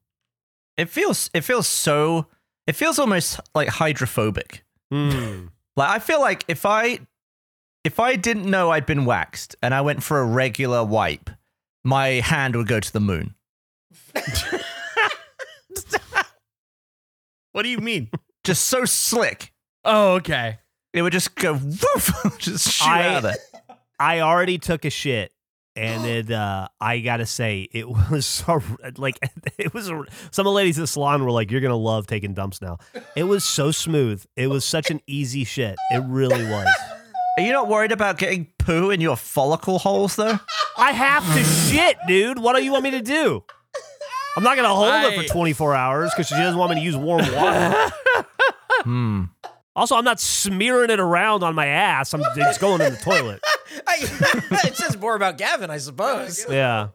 It 0.77 0.89
feels 0.89 1.31
it 1.35 1.43
feels 1.43 1.67
so 1.67 2.27
it 2.67 2.75
feels 2.75 2.99
almost 2.99 3.41
like 3.55 3.69
hydrophobic. 3.69 4.63
Hmm. 4.91 5.47
Like 5.77 5.89
I 5.91 5.99
feel 5.99 6.21
like 6.21 6.45
if 6.49 6.67
I 6.67 6.99
if 7.85 7.99
I 8.01 8.17
didn't 8.17 8.51
know 8.51 8.71
I'd 8.71 8.87
been 8.87 9.05
waxed 9.05 9.57
and 9.63 9.73
I 9.75 9.81
went 9.81 10.03
for 10.03 10.21
a 10.21 10.25
regular 10.25 10.85
wipe, 10.85 11.31
my 11.85 12.07
hand 12.21 12.57
would 12.57 12.67
go 12.69 12.81
to 12.81 12.93
the 12.93 13.01
moon. 13.01 13.35
What 17.53 17.63
do 17.65 17.69
you 17.69 17.79
mean? 17.79 18.11
Just 18.45 18.67
so 18.67 18.85
slick. 18.85 19.53
oh, 19.85 20.13
okay. 20.15 20.59
It 20.93 21.03
would 21.03 21.13
just 21.13 21.35
go 21.35 21.55
woof, 21.55 22.13
just 22.39 22.71
shoot 22.73 22.87
I- 22.89 23.09
out 23.09 23.17
of 23.17 23.23
there. 23.25 23.37
I 23.99 24.21
already 24.21 24.57
took 24.59 24.85
a 24.85 24.91
shit, 24.91 25.31
and 25.81 26.05
it. 26.07 26.31
Uh, 26.31 26.69
I 26.81 27.01
gotta 27.01 27.27
say, 27.27 27.69
it 27.73 27.89
was 28.11 28.27
so, 28.27 28.63
like 28.97 29.19
it 29.59 29.73
was. 29.75 29.89
a- 29.89 30.05
Some 30.31 30.47
of 30.47 30.51
the 30.51 30.55
ladies 30.57 30.77
in 30.79 30.83
the 30.83 30.87
salon 30.87 31.25
were 31.25 31.31
like, 31.31 31.51
"You're 31.51 31.61
gonna 31.61 31.77
love 31.77 32.07
taking 32.07 32.35
dumps 32.35 32.61
now." 32.63 32.79
It 33.17 33.25
was 33.25 33.45
so 33.45 33.71
smooth. 33.71 34.25
It 34.37 34.47
was 34.49 34.65
such 34.65 34.91
an 34.91 35.01
easy 35.07 35.45
shit. 35.45 35.77
It 35.91 36.03
really 36.07 36.45
was. 36.45 36.69
Are 37.39 37.43
you 37.43 37.53
not 37.53 37.69
worried 37.69 37.93
about 37.93 38.19
getting 38.19 38.49
poo 38.59 38.91
in 38.91 39.01
your 39.01 39.17
follicle 39.17 39.79
holes 39.79 40.17
though? 40.17 40.39
I 40.77 40.93
have 40.93 41.25
to 41.35 41.43
shit, 41.45 41.97
dude. 42.07 42.39
What 42.39 42.55
do 42.57 42.63
you 42.63 42.73
want 42.73 42.85
me 42.85 42.91
to 42.93 43.01
do? 43.03 43.43
I'm 44.37 44.45
not 44.45 44.57
gonna 44.57 44.69
hold 44.75 45.13
it 45.13 45.27
for 45.29 45.33
24 45.33 45.75
hours 45.75 46.11
because 46.11 46.27
she 46.29 46.35
doesn't 46.35 46.59
want 46.59 46.71
me 46.71 46.77
to 46.81 46.83
use 46.85 46.97
warm 46.97 47.21
water. 47.33 47.93
Hmm. 48.83 49.23
Also, 49.77 49.95
I'm 49.97 50.05
not 50.05 50.21
smearing 50.21 50.91
it 50.91 51.01
around 51.01 51.43
on 51.43 51.55
my 51.55 51.67
ass. 51.67 52.13
I'm 52.13 52.23
just 52.37 52.61
going 52.61 52.81
in 52.83 52.93
the 52.93 52.99
toilet. 52.99 53.41
it 53.89 54.77
says 54.77 54.99
more 54.99 55.15
about 55.15 55.39
Gavin, 55.39 55.71
I 55.71 55.79
suppose. 55.79 56.45
Yeah. 56.49 56.89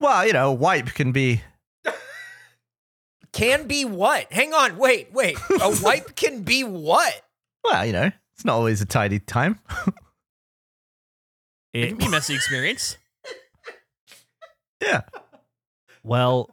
Well, 0.00 0.26
you 0.26 0.32
know, 0.32 0.52
wipe 0.52 0.86
can 0.94 1.12
be 1.12 1.42
Can 3.32 3.66
be 3.66 3.84
what? 3.84 4.32
Hang 4.32 4.52
on, 4.54 4.76
wait, 4.78 5.12
wait. 5.12 5.36
A 5.60 5.78
wipe 5.82 6.14
can 6.16 6.42
be 6.42 6.64
what? 6.64 7.12
well, 7.64 7.86
you 7.86 7.92
know, 7.92 8.10
it's 8.34 8.44
not 8.44 8.54
always 8.54 8.80
a 8.80 8.86
tidy 8.86 9.18
time. 9.20 9.58
It 11.74 11.84
It- 11.84 11.88
can 11.88 11.96
be 11.98 12.04
a 12.06 12.10
messy 12.10 12.34
experience. 12.34 12.98
Yeah. 14.82 15.00
Well, 16.02 16.50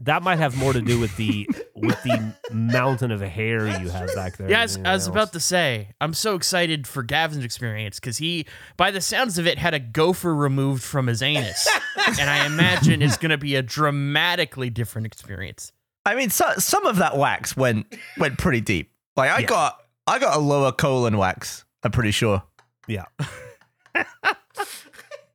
that 0.00 0.22
might 0.22 0.38
have 0.38 0.56
more 0.56 0.72
to 0.72 0.80
do 0.80 0.98
with 1.00 1.16
the 1.16 1.48
with 1.74 2.00
the 2.02 2.34
mountain 2.52 3.10
of 3.10 3.20
hair 3.20 3.66
you 3.80 3.88
have 3.90 4.14
back 4.14 4.36
there. 4.36 4.48
Yeah, 4.50 4.60
I 4.60 4.62
was, 4.62 4.76
I 4.84 4.92
was 4.92 5.06
about 5.06 5.32
to 5.32 5.40
say, 5.40 5.90
I'm 6.00 6.14
so 6.14 6.34
excited 6.34 6.86
for 6.86 7.02
Gavin's 7.02 7.44
experience 7.44 7.98
because 8.00 8.18
he, 8.18 8.46
by 8.76 8.90
the 8.90 9.00
sounds 9.00 9.38
of 9.38 9.46
it, 9.46 9.58
had 9.58 9.74
a 9.74 9.78
gopher 9.80 10.34
removed 10.34 10.82
from 10.82 11.06
his 11.08 11.22
anus. 11.22 11.68
and 12.20 12.30
I 12.30 12.46
imagine 12.46 13.02
it's 13.02 13.16
going 13.16 13.30
to 13.30 13.38
be 13.38 13.56
a 13.56 13.62
dramatically 13.62 14.70
different 14.70 15.06
experience. 15.06 15.72
I 16.06 16.14
mean, 16.14 16.30
so, 16.30 16.50
some 16.58 16.86
of 16.86 16.96
that 16.96 17.16
wax 17.16 17.56
went 17.56 17.86
went 18.18 18.38
pretty 18.38 18.60
deep. 18.60 18.92
Like 19.16 19.30
I 19.30 19.40
Yeah. 19.40 19.46
got 19.46 19.78
I 20.06 20.18
got 20.18 20.36
a 20.36 20.40
lower 20.40 20.72
colon 20.72 21.16
wax. 21.18 21.64
I'm 21.82 21.90
pretty 21.90 22.12
sure. 22.12 22.42
Yeah. 22.86 23.04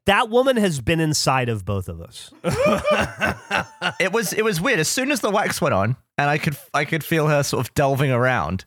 that 0.05 0.29
woman 0.29 0.57
has 0.57 0.81
been 0.81 0.99
inside 0.99 1.49
of 1.49 1.65
both 1.65 1.87
of 1.87 2.01
us. 2.01 2.31
It 3.99 4.11
was 4.11 4.33
it 4.33 4.43
was 4.43 4.61
weird. 4.61 4.79
As 4.79 4.87
soon 4.87 5.11
as 5.11 5.19
the 5.19 5.29
wax 5.29 5.61
went 5.61 5.73
on, 5.73 5.95
and 6.17 6.29
I 6.29 6.37
could 6.37 6.57
I 6.73 6.85
could 6.85 7.03
feel 7.03 7.27
her 7.27 7.43
sort 7.43 7.65
of 7.65 7.73
delving 7.73 8.11
around, 8.11 8.65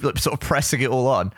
sort 0.00 0.26
of 0.26 0.40
pressing 0.40 0.80
it 0.80 0.90
all 0.90 1.06
on. 1.06 1.32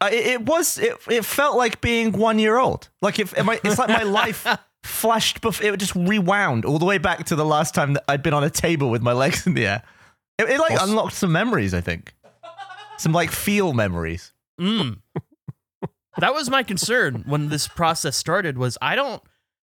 Uh, 0.00 0.08
it, 0.12 0.26
it 0.26 0.42
was 0.42 0.78
it, 0.78 0.96
it 1.08 1.24
felt 1.24 1.56
like 1.56 1.80
being 1.80 2.12
one 2.12 2.38
year 2.38 2.58
old. 2.58 2.88
Like 3.00 3.18
if 3.18 3.38
I, 3.38 3.60
it's 3.64 3.78
like 3.78 3.88
my 3.88 4.02
life 4.02 4.46
flashed 4.82 5.40
before 5.40 5.66
it 5.72 5.76
just 5.78 5.94
rewound 5.94 6.64
all 6.64 6.78
the 6.78 6.84
way 6.84 6.98
back 6.98 7.24
to 7.26 7.36
the 7.36 7.44
last 7.44 7.74
time 7.74 7.94
that 7.94 8.04
I'd 8.08 8.22
been 8.22 8.34
on 8.34 8.44
a 8.44 8.50
table 8.50 8.90
with 8.90 9.02
my 9.02 9.12
legs 9.12 9.46
in 9.46 9.54
the 9.54 9.66
air. 9.66 9.82
It, 10.38 10.48
it 10.48 10.58
like 10.58 10.80
unlocked 10.80 11.14
some 11.14 11.30
memories. 11.30 11.72
I 11.72 11.80
think 11.80 12.14
some 12.98 13.12
like 13.12 13.30
feel 13.30 13.72
memories. 13.72 14.32
Mm. 14.60 14.98
That 16.18 16.34
was 16.34 16.50
my 16.50 16.62
concern 16.62 17.24
when 17.26 17.48
this 17.48 17.68
process 17.68 18.16
started 18.16 18.58
was 18.58 18.76
I 18.82 18.94
don't 18.94 19.22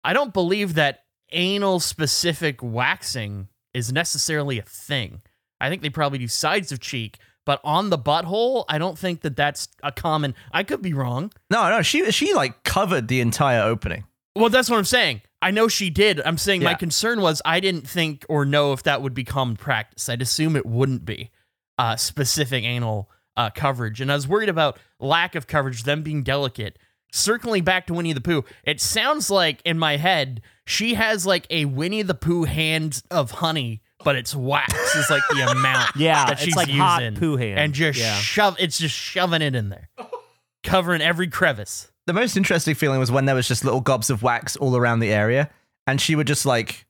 I 0.03 0.13
don't 0.13 0.33
believe 0.33 0.75
that 0.75 1.03
anal 1.31 1.79
specific 1.79 2.61
waxing 2.61 3.47
is 3.73 3.91
necessarily 3.91 4.59
a 4.59 4.63
thing. 4.63 5.21
I 5.59 5.69
think 5.69 5.81
they 5.81 5.89
probably 5.89 6.17
do 6.17 6.27
sides 6.27 6.71
of 6.71 6.79
cheek, 6.79 7.17
but 7.45 7.61
on 7.63 7.89
the 7.89 7.97
butthole, 7.97 8.65
I 8.67 8.77
don't 8.77 8.97
think 8.97 9.21
that 9.21 9.35
that's 9.35 9.67
a 9.83 9.91
common. 9.91 10.35
I 10.51 10.63
could 10.63 10.81
be 10.81 10.93
wrong. 10.93 11.31
No, 11.49 11.69
no, 11.69 11.81
she 11.81 12.11
she 12.11 12.33
like 12.33 12.63
covered 12.63 13.07
the 13.07 13.21
entire 13.21 13.61
opening. 13.61 14.05
Well, 14.35 14.49
that's 14.49 14.69
what 14.69 14.77
I'm 14.77 14.85
saying. 14.85 15.21
I 15.41 15.51
know 15.51 15.67
she 15.67 15.89
did. 15.89 16.21
I'm 16.21 16.37
saying 16.37 16.63
my 16.63 16.75
concern 16.75 17.19
was 17.21 17.41
I 17.43 17.59
didn't 17.59 17.87
think 17.87 18.25
or 18.29 18.45
know 18.45 18.73
if 18.73 18.83
that 18.83 19.01
would 19.01 19.13
be 19.13 19.23
common 19.23 19.57
practice. 19.57 20.07
I'd 20.07 20.21
assume 20.21 20.55
it 20.55 20.65
wouldn't 20.65 21.03
be 21.03 21.31
uh, 21.79 21.95
specific 21.95 22.63
anal 22.63 23.09
uh, 23.45 23.49
coverage. 23.51 24.01
And 24.01 24.11
I 24.11 24.15
was 24.15 24.27
worried 24.27 24.49
about 24.49 24.77
lack 24.99 25.35
of 25.35 25.47
coverage, 25.47 25.83
them 25.83 26.03
being 26.03 26.23
delicate. 26.23 26.77
Circling 27.13 27.63
back 27.65 27.87
to 27.87 27.93
Winnie 27.93 28.13
the 28.13 28.21
Pooh, 28.21 28.45
it 28.63 28.79
sounds 28.79 29.29
like 29.29 29.61
in 29.65 29.77
my 29.77 29.97
head, 29.97 30.41
she 30.65 30.93
has 30.93 31.25
like 31.25 31.45
a 31.49 31.65
Winnie 31.65 32.03
the 32.03 32.13
Pooh 32.13 32.45
hand 32.45 33.01
of 33.11 33.31
honey, 33.31 33.81
but 34.05 34.15
it's 34.15 34.33
wax 34.33 34.73
is 34.95 35.09
like 35.09 35.23
the 35.29 35.41
amount 35.51 35.89
Yeah, 35.97 36.23
that 36.25 36.33
it's 36.33 36.41
she's 36.43 36.55
like 36.55 36.67
using. 36.67 36.79
hot 36.81 37.15
poo 37.15 37.35
hand. 37.35 37.59
And 37.59 37.73
just 37.73 37.99
Yeah. 37.99 38.15
shove, 38.15 38.55
it's 38.59 38.77
just 38.77 38.95
shoving 38.95 39.41
it 39.41 39.55
in 39.55 39.67
there, 39.67 39.89
covering 40.63 41.01
every 41.01 41.27
crevice. 41.27 41.91
the 42.07 42.13
most 42.13 42.37
interesting 42.37 42.75
feeling 42.75 42.99
was 42.99 43.11
when 43.11 43.25
there 43.25 43.35
was 43.35 43.47
just 43.47 43.63
little 43.65 43.81
gobs 43.81 44.09
of 44.09 44.23
wax 44.23 44.55
all 44.55 44.75
around 44.77 44.99
the 45.01 45.11
area 45.11 45.49
and 45.87 45.99
she 45.99 46.15
would 46.15 46.27
just 46.27 46.45
like 46.45 46.85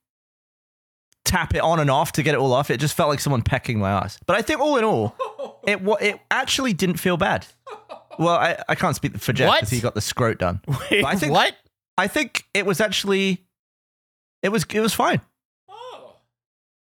tap 1.23 1.53
it 1.55 1.59
on 1.59 1.79
and 1.79 1.89
off 1.89 2.11
to 2.13 2.23
get 2.23 2.33
it 2.33 2.37
all 2.39 2.51
off 2.53 2.69
it 2.71 2.77
just 2.79 2.95
felt 2.95 3.09
like 3.09 3.19
someone 3.19 3.41
pecking 3.41 3.79
my 3.79 3.91
ass 3.91 4.19
but 4.25 4.35
i 4.35 4.41
think 4.41 4.59
all 4.59 4.77
in 4.77 4.83
all 4.83 5.15
it 5.67 5.79
it 6.01 6.19
actually 6.31 6.73
didn't 6.73 6.97
feel 6.97 7.15
bad 7.17 7.45
well 8.19 8.35
i, 8.35 8.57
I 8.67 8.75
can't 8.75 8.95
speak 8.95 9.17
for 9.17 9.31
jeff 9.31 9.53
because 9.55 9.69
he 9.69 9.79
got 9.79 9.93
the 9.93 10.01
scrote 10.01 10.39
done 10.39 10.61
Wait, 10.91 11.05
I 11.05 11.15
think- 11.15 11.31
what? 11.33 11.55
i 11.97 12.07
think 12.07 12.43
it 12.53 12.65
was 12.65 12.81
actually 12.81 13.43
it 14.41 14.49
was 14.49 14.65
it 14.73 14.79
was 14.81 14.93
fine 14.93 15.21
Oh. 15.69 16.15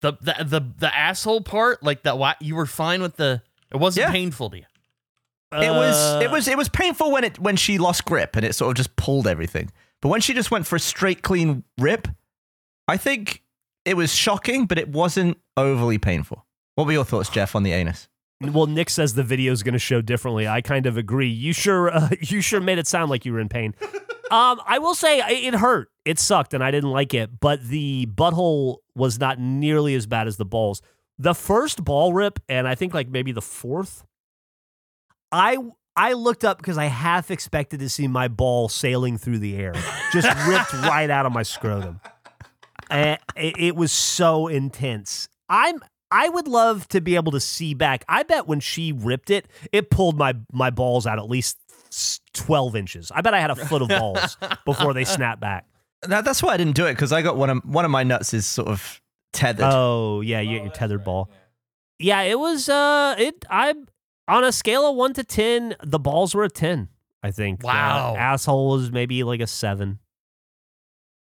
The, 0.01 0.13
the 0.21 0.45
the 0.45 0.61
the 0.79 0.95
asshole 0.95 1.41
part, 1.43 1.83
like 1.83 2.03
that. 2.03 2.19
Why 2.19 2.35
you 2.41 2.57
were 2.57 2.67
fine 2.67 3.01
with 3.01 3.17
the? 3.17 3.41
It 3.73 3.79
wasn't 3.79 4.07
Yeah. 4.09 4.13
painful 4.13 4.51
to 4.51 4.59
you. 4.59 4.65
it 5.53 5.71
was 5.71 6.23
it 6.23 6.27
Uh, 6.29 6.33
was 6.33 6.49
it 6.49 6.57
was 6.59 6.69
painful 6.69 7.11
when 7.13 7.25
it 7.25 7.39
when 7.39 7.57
she 7.57 7.79
lost 7.79 8.05
grip 8.05 8.37
and 8.37 8.45
it 8.45 8.55
sort 8.55 8.71
of 8.71 8.77
just 8.77 8.97
pulled 8.97 9.27
everything 9.27 9.71
but 10.03 10.09
when 10.09 10.21
she 10.21 10.35
just 10.35 10.51
went 10.51 10.67
for 10.67 10.77
a 10.77 10.81
straight 10.81 11.23
clean 11.23 11.63
rip 11.79 12.09
i 12.89 12.97
think 12.97 13.43
it 13.85 13.97
was 13.97 14.15
shocking, 14.15 14.67
but 14.67 14.79
it 14.79 14.89
wasn't 14.89 15.39
overly 15.57 15.99
painful. 15.99 16.47
What 16.75 16.87
were 16.87 16.93
your 16.93 17.05
thoughts, 17.05 17.29
Geoff, 17.29 17.55
on 17.55 17.63
the 17.63 17.73
anus? 17.73 18.09
Well, 18.41 18.67
Nick 18.67 18.91
says 18.91 19.15
the 19.15 19.23
video 19.23 19.53
is 19.53 19.63
going 19.63 19.75
to 19.75 19.79
show 19.79 20.03
differently. 20.03 20.49
I 20.49 20.61
kind 20.61 20.87
of 20.87 20.97
agree. 20.97 21.29
You 21.29 21.53
sure? 21.53 21.91
Uh, 21.91 22.09
you 22.21 22.41
sure 22.41 22.61
made 22.61 22.79
it 22.79 22.87
sound 22.87 23.11
like 23.11 23.25
you 23.25 23.33
were 23.33 23.41
in 23.41 23.49
pain. 23.49 23.75
Um, 24.31 24.61
I 24.67 24.79
will 24.79 24.95
say 24.95 25.19
it 25.21 25.55
hurt. 25.55 25.91
It 26.07 26.19
sucked, 26.19 26.55
and 26.55 26.65
I 26.65 26.71
didn't 26.71 26.91
like 26.91 27.13
it. 27.13 27.39
But 27.39 27.63
the 27.63 28.07
butthole 28.07 28.79
was 28.97 29.21
not 29.21 29.39
nearly 29.39 29.95
as 29.95 30.07
bad 30.07 30.27
as 30.27 30.39
the 30.39 30.47
balls. 30.47 30.81
The 31.19 31.35
first 31.35 31.85
ball 31.85 32.13
rip, 32.15 32.41
and 32.49 32.67
I 32.67 32.75
think 32.75 32.95
like 32.95 33.07
maybe 33.07 33.33
the 33.33 33.43
fourth. 33.43 34.03
I 35.31 35.59
I 35.95 36.15
looked 36.15 36.43
up 36.43 36.57
because 36.57 36.79
I 36.79 36.87
half 36.87 37.31
expected 37.31 37.81
to 37.81 37.89
see 37.89 38.09
my 38.09 38.27
ball 38.29 38.69
sailing 38.69 39.19
through 39.19 39.39
the 39.39 39.57
air, 39.57 39.75
just 40.11 40.27
ripped 40.49 40.73
right 40.89 41.11
out 41.11 41.27
of 41.27 41.33
my 41.33 41.43
scrotum. 41.43 42.01
And 42.91 43.19
it, 43.37 43.55
it 43.59 43.77
was 43.77 43.93
so 43.93 44.49
intense. 44.49 45.29
I'm 45.49 45.81
I 46.11 46.29
would 46.29 46.47
love 46.47 46.87
to 46.89 47.01
be 47.01 47.17
able 47.17 47.33
to 47.33 47.41
see 47.41 47.75
back. 47.75 48.05
I 48.09 48.23
bet 48.23 48.47
when 48.47 48.61
she 48.61 48.93
ripped 48.93 49.31
it, 49.31 49.49
it 49.73 49.91
pulled 49.91 50.17
my 50.17 50.35
my 50.53 50.71
balls 50.71 51.07
out 51.07 51.19
at 51.19 51.29
least 51.29 51.59
twelve 52.33 52.77
inches. 52.77 53.11
I 53.15 53.21
bet 53.21 53.35
I 53.35 53.41
had 53.41 53.51
a 53.51 53.57
foot 53.57 53.83
of 53.83 53.89
balls 53.89 54.37
before 54.65 54.95
they 54.95 55.05
snapped 55.05 55.41
back. 55.41 55.67
That, 56.03 56.25
that's 56.25 56.43
why 56.43 56.53
I 56.55 56.57
didn't 56.57 56.77
do 56.77 56.87
it 56.87 56.93
because 56.93 57.13
I 57.13 57.23
got 57.23 57.37
one 57.37 57.51
of 57.51 57.65
one 57.65 57.85
of 57.85 57.91
my 57.91 58.03
nuts 58.03 58.35
is 58.35 58.47
sort 58.47 58.69
of 58.69 59.01
tethered. 59.33 59.67
Oh 59.69 60.21
yeah, 60.21 60.41
you 60.41 60.57
get 60.57 60.65
your 60.65 60.73
tethered 60.73 61.05
ball. 61.05 61.31
Yeah, 61.99 62.23
it 62.23 62.39
was. 62.39 62.69
Uh, 62.69 63.15
it. 63.19 63.45
I 63.51 63.75
on 64.29 64.45
a 64.45 64.53
scale 64.53 64.89
of 64.89 64.97
one 64.97 65.15
to 65.15 65.25
ten, 65.25 65.75
the 65.83 65.99
balls 65.99 66.35
were 66.35 66.45
a 66.45 66.51
ten. 66.51 66.89
I 67.23 67.31
think. 67.31 67.63
Wow. 67.63 68.15
asshole 68.17 68.71
was 68.73 68.93
maybe 68.93 69.25
like 69.25 69.41
a 69.41 69.47
seven. 69.47 69.99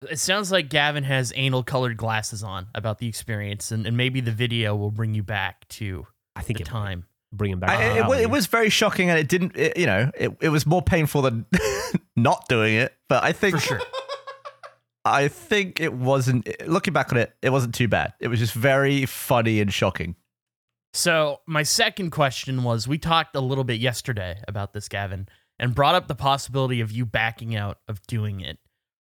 It 0.03 0.19
sounds 0.19 0.53
like 0.53 0.69
Gavin 0.69 1.05
has 1.05 1.33
anal 1.35 1.65
colored 1.65 1.97
glasses 1.97 2.43
on 2.43 2.69
about 2.75 2.99
the 2.99 3.09
experience, 3.09 3.73
and, 3.73 3.87
and 3.87 3.97
maybe 3.97 4.21
the 4.21 4.31
video 4.31 4.77
will 4.77 4.93
bring 4.93 5.15
you 5.15 5.23
back 5.23 5.67
to 5.71 6.07
I 6.37 6.43
think 6.43 6.59
the 6.59 6.63
it 6.63 6.67
time. 6.67 7.07
bring 7.33 7.51
him 7.53 7.59
back. 7.61 7.71
I, 7.71 7.99
it, 7.99 8.23
it 8.23 8.31
was 8.31 8.47
very 8.47 8.71
shocking, 8.71 9.11
and 9.11 9.19
it 9.19 9.29
didn't. 9.29 9.57
It, 9.57 9.77
you 9.77 9.87
know, 9.87 10.11
it, 10.17 10.37
it 10.41 10.49
was 10.51 10.67
more 10.67 10.83
painful 10.83 11.23
than 11.23 11.47
not 12.17 12.47
doing 12.49 12.75
it. 12.75 12.95
But 13.09 13.25
I 13.25 13.33
think 13.33 13.57
For 13.57 13.61
sure. 13.61 13.81
I 15.05 15.29
think 15.29 15.81
it 15.81 15.93
wasn't. 15.93 16.49
Looking 16.67 16.93
back 16.93 17.13
on 17.13 17.19
it, 17.19 17.35
it 17.43 17.51
wasn't 17.51 17.75
too 17.75 17.89
bad. 17.89 18.13
It 18.21 18.29
was 18.29 18.39
just 18.39 18.55
very 18.55 19.05
funny 19.05 19.61
and 19.61 19.73
shocking. 19.73 20.15
So, 20.93 21.41
my 21.47 21.65
second 21.65 22.11
question 22.11 22.63
was 22.63 22.87
we 22.87 22.99
talked 22.99 23.35
a 23.35 23.41
little 23.41 23.65
bit 23.65 23.81
yesterday 23.81 24.41
about 24.47 24.73
this, 24.73 24.89
Gavin, 24.89 25.29
and 25.59 25.75
brought 25.75 25.95
up 25.95 26.07
the 26.09 26.15
possibility 26.15 26.81
of 26.81 26.93
you 26.93 27.05
backing 27.05 27.57
out 27.57 27.79
of 27.89 28.01
doing 28.07 28.41
it. 28.41 28.59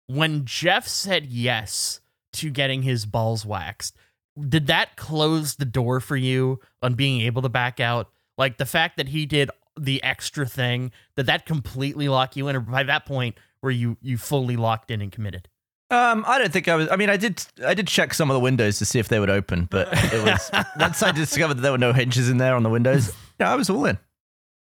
When 0.08 0.46
Jeff 0.46 0.88
said 0.88 1.26
yes 1.26 2.02
to 2.34 2.50
getting 2.50 2.82
his 2.84 3.06
balls 3.06 3.46
waxed, 3.46 3.96
did 4.39 4.68
that 4.68 4.96
close 4.96 5.56
the 5.56 5.66
door 5.66 6.00
for 6.00 6.16
you 6.16 6.60
on 6.82 6.96
being 6.96 7.22
able 7.22 7.42
to 7.44 7.50
back 7.50 7.80
out? 7.80 8.10
Like 8.38 8.58
the 8.58 8.66
fact 8.66 8.98
that 8.98 9.10
he 9.10 9.26
did 9.26 9.50
the 9.80 10.04
extra 10.04 10.46
thing, 10.46 10.92
did 11.16 11.28
that 11.28 11.46
completely 11.46 12.10
lock 12.10 12.36
you 12.36 12.48
in? 12.48 12.56
Or 12.56 12.60
by 12.60 12.84
that 12.84 13.06
point, 13.06 13.38
were 13.62 13.72
you 13.72 13.98
you 14.02 14.18
fully 14.18 14.56
locked 14.58 14.92
in 14.92 15.02
and 15.02 15.12
committed? 15.12 15.48
Um, 15.89 16.26
I 16.28 16.39
don't 16.39 16.52
think 16.52 16.68
I 16.68 16.76
was. 16.76 16.89
I 16.89 16.96
mean, 16.96 17.10
I 17.10 17.18
did. 17.18 17.46
I 17.63 17.74
did 17.76 17.88
check 17.88 18.13
some 18.13 18.32
of 18.32 18.34
the 18.34 18.39
windows 18.39 18.80
to 18.80 18.86
see 18.86 18.98
if 19.00 19.10
they 19.10 19.20
would 19.20 19.30
open, 19.30 19.66
but 19.70 19.89
it 19.92 20.24
was 20.24 20.50
once 20.80 21.04
I 21.04 21.12
discovered 21.12 21.56
that 21.56 21.62
there 21.62 21.72
were 21.72 21.78
no 21.78 21.94
hinges 21.94 22.30
in 22.30 22.38
there 22.38 22.56
on 22.56 22.63
the 22.63 22.70
windows. 22.70 23.13
Yeah, 23.39 23.52
I 23.52 23.56
was 23.56 23.70
all 23.70 23.86
in. 23.86 24.00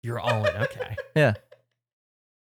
You're 0.01 0.19
all 0.19 0.45
in. 0.45 0.55
Okay. 0.55 0.95
Yeah. 1.15 1.33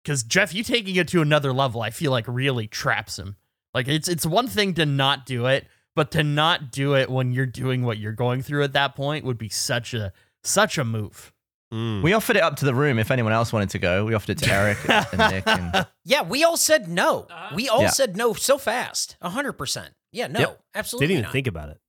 Because 0.04 0.24
Geoff, 0.24 0.54
you 0.54 0.64
taking 0.64 0.96
it 0.96 1.08
to 1.10 1.22
another 1.22 1.54
level, 1.54 1.82
I 1.82 1.90
feel 1.92 2.12
like 2.12 2.26
really 2.28 2.68
traps 2.68 3.20
him. 3.20 3.36
Like 3.74 3.88
it's 3.88 4.08
it's 4.08 4.26
one 4.26 4.48
thing 4.48 4.74
to 4.76 4.86
not 4.86 5.26
do 5.26 5.46
it, 5.46 5.68
but 5.96 6.12
to 6.12 6.24
not 6.24 6.72
do 6.72 6.96
it 6.96 7.10
when 7.10 7.32
you're 7.32 7.46
doing 7.46 7.84
what 7.84 7.98
you're 7.98 8.12
going 8.14 8.42
through 8.42 8.64
at 8.64 8.74
that 8.74 8.96
point 8.96 9.26
would 9.26 9.38
be 9.38 9.50
such 9.50 9.94
a 9.94 10.12
such 10.44 10.78
a 10.78 10.84
move. 10.84 11.32
Mm. 11.74 12.02
We 12.04 12.12
offered 12.12 12.36
it 12.36 12.42
up 12.44 12.58
to 12.58 12.66
the 12.66 12.76
room 12.76 13.00
if 13.00 13.12
anyone 13.12 13.32
else 13.32 13.54
wanted 13.54 13.70
to 13.70 13.80
go. 13.80 14.04
We 14.04 14.14
offered 14.14 14.32
it 14.32 14.38
to 14.40 14.52
Eric 14.52 14.78
and 14.90 15.18
Nick. 15.32 15.48
And 15.48 15.88
Yeah, 16.04 16.24
we 16.24 16.44
all 16.44 16.58
said 16.58 16.90
no. 16.90 17.28
We 17.56 17.70
all 17.70 17.84
Yeah. 17.84 17.90
said 17.92 18.18
no 18.18 18.34
so 18.34 18.58
fast. 18.58 19.16
hundred 19.22 19.54
percent. 19.54 19.94
Yeah, 20.12 20.28
no, 20.28 20.40
Yep. 20.40 20.62
absolutely 20.76 21.08
Didn't 21.08 21.12
even 21.20 21.24
not. 21.24 21.32
think 21.32 21.48
about 21.48 21.70
it. 21.70 21.80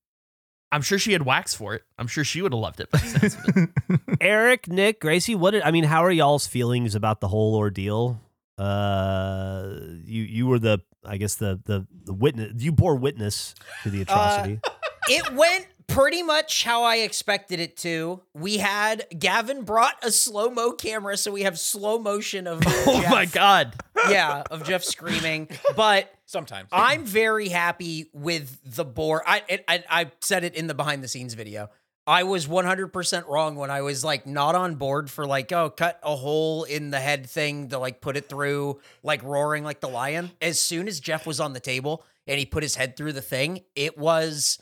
I'm 0.72 0.80
sure 0.82 0.98
she 0.98 1.12
had 1.12 1.22
wax 1.22 1.54
for 1.54 1.74
it. 1.74 1.82
I'm 1.98 2.06
sure 2.06 2.24
she 2.24 2.40
would 2.40 2.52
have 2.52 2.58
loved 2.60 2.80
it. 2.80 2.90
by 2.90 2.98
the 2.98 3.06
sounds 3.06 3.36
of 3.36 3.56
it. 3.56 4.00
Eric, 4.20 4.68
Nick, 4.68 5.00
Gracie, 5.00 5.34
what 5.34 5.50
did 5.50 5.62
I 5.62 5.70
mean? 5.70 5.84
How 5.84 6.02
are 6.02 6.10
y'all's 6.10 6.46
feelings 6.46 6.94
about 6.94 7.20
the 7.20 7.28
whole 7.28 7.54
ordeal? 7.54 8.20
Uh, 8.58 9.68
you 10.04 10.22
you 10.22 10.46
were 10.46 10.58
the 10.58 10.80
I 11.04 11.18
guess 11.18 11.34
the 11.36 11.60
the 11.64 11.86
the 12.04 12.14
witness. 12.14 12.52
You 12.56 12.72
bore 12.72 12.96
witness 12.96 13.54
to 13.82 13.90
the 13.90 14.02
atrocity. 14.02 14.60
it 15.08 15.32
went 15.34 15.66
pretty 15.88 16.22
much 16.22 16.64
how 16.64 16.84
I 16.84 16.96
expected 16.96 17.60
it 17.60 17.76
to. 17.78 18.22
We 18.34 18.58
had 18.58 19.06
Gavin 19.18 19.62
brought 19.64 19.96
a 20.02 20.10
slow 20.10 20.48
mo 20.50 20.72
camera, 20.72 21.16
so 21.16 21.32
we 21.32 21.42
have 21.42 21.58
slow 21.58 21.98
motion 21.98 22.46
of 22.46 22.62
oh 22.66 23.00
Geoff. 23.02 23.10
my 23.10 23.26
god. 23.26 23.74
yeah, 24.08 24.42
of 24.50 24.64
Geoff 24.64 24.84
screaming. 24.84 25.48
But 25.76 26.12
Sometimes. 26.32 26.68
I'm 26.72 27.04
very 27.04 27.48
happy 27.48 28.08
with 28.14 28.58
the 28.64 28.84
boar. 28.84 29.22
I, 29.26 29.42
it, 29.48 29.64
I 29.68 29.84
I 29.88 30.10
said 30.20 30.44
it 30.44 30.54
in 30.54 30.66
the 30.66 30.74
behind 30.74 31.04
the 31.04 31.08
scenes 31.08 31.34
video. 31.34 31.68
I 32.04 32.24
was 32.24 32.48
100% 32.48 33.28
wrong 33.28 33.54
when 33.54 33.70
I 33.70 33.82
was 33.82 34.02
like 34.02 34.26
not 34.26 34.56
on 34.56 34.74
board 34.74 35.08
for 35.08 35.24
like 35.24 35.52
oh 35.52 35.70
cut 35.70 36.00
a 36.02 36.16
hole 36.16 36.64
in 36.64 36.90
the 36.90 36.98
head 36.98 37.28
thing 37.28 37.68
to 37.68 37.78
like 37.78 38.00
put 38.00 38.16
it 38.16 38.28
through 38.28 38.80
like 39.04 39.22
roaring 39.22 39.62
like 39.62 39.80
the 39.80 39.88
lion. 39.88 40.32
As 40.40 40.60
soon 40.60 40.88
as 40.88 40.98
Geoff 40.98 41.26
was 41.26 41.38
on 41.38 41.52
the 41.52 41.60
table 41.60 42.02
and 42.26 42.38
he 42.38 42.46
put 42.46 42.62
his 42.64 42.74
head 42.74 42.96
through 42.96 43.12
the 43.12 43.22
thing, 43.22 43.60
it 43.76 43.96
was 43.96 44.58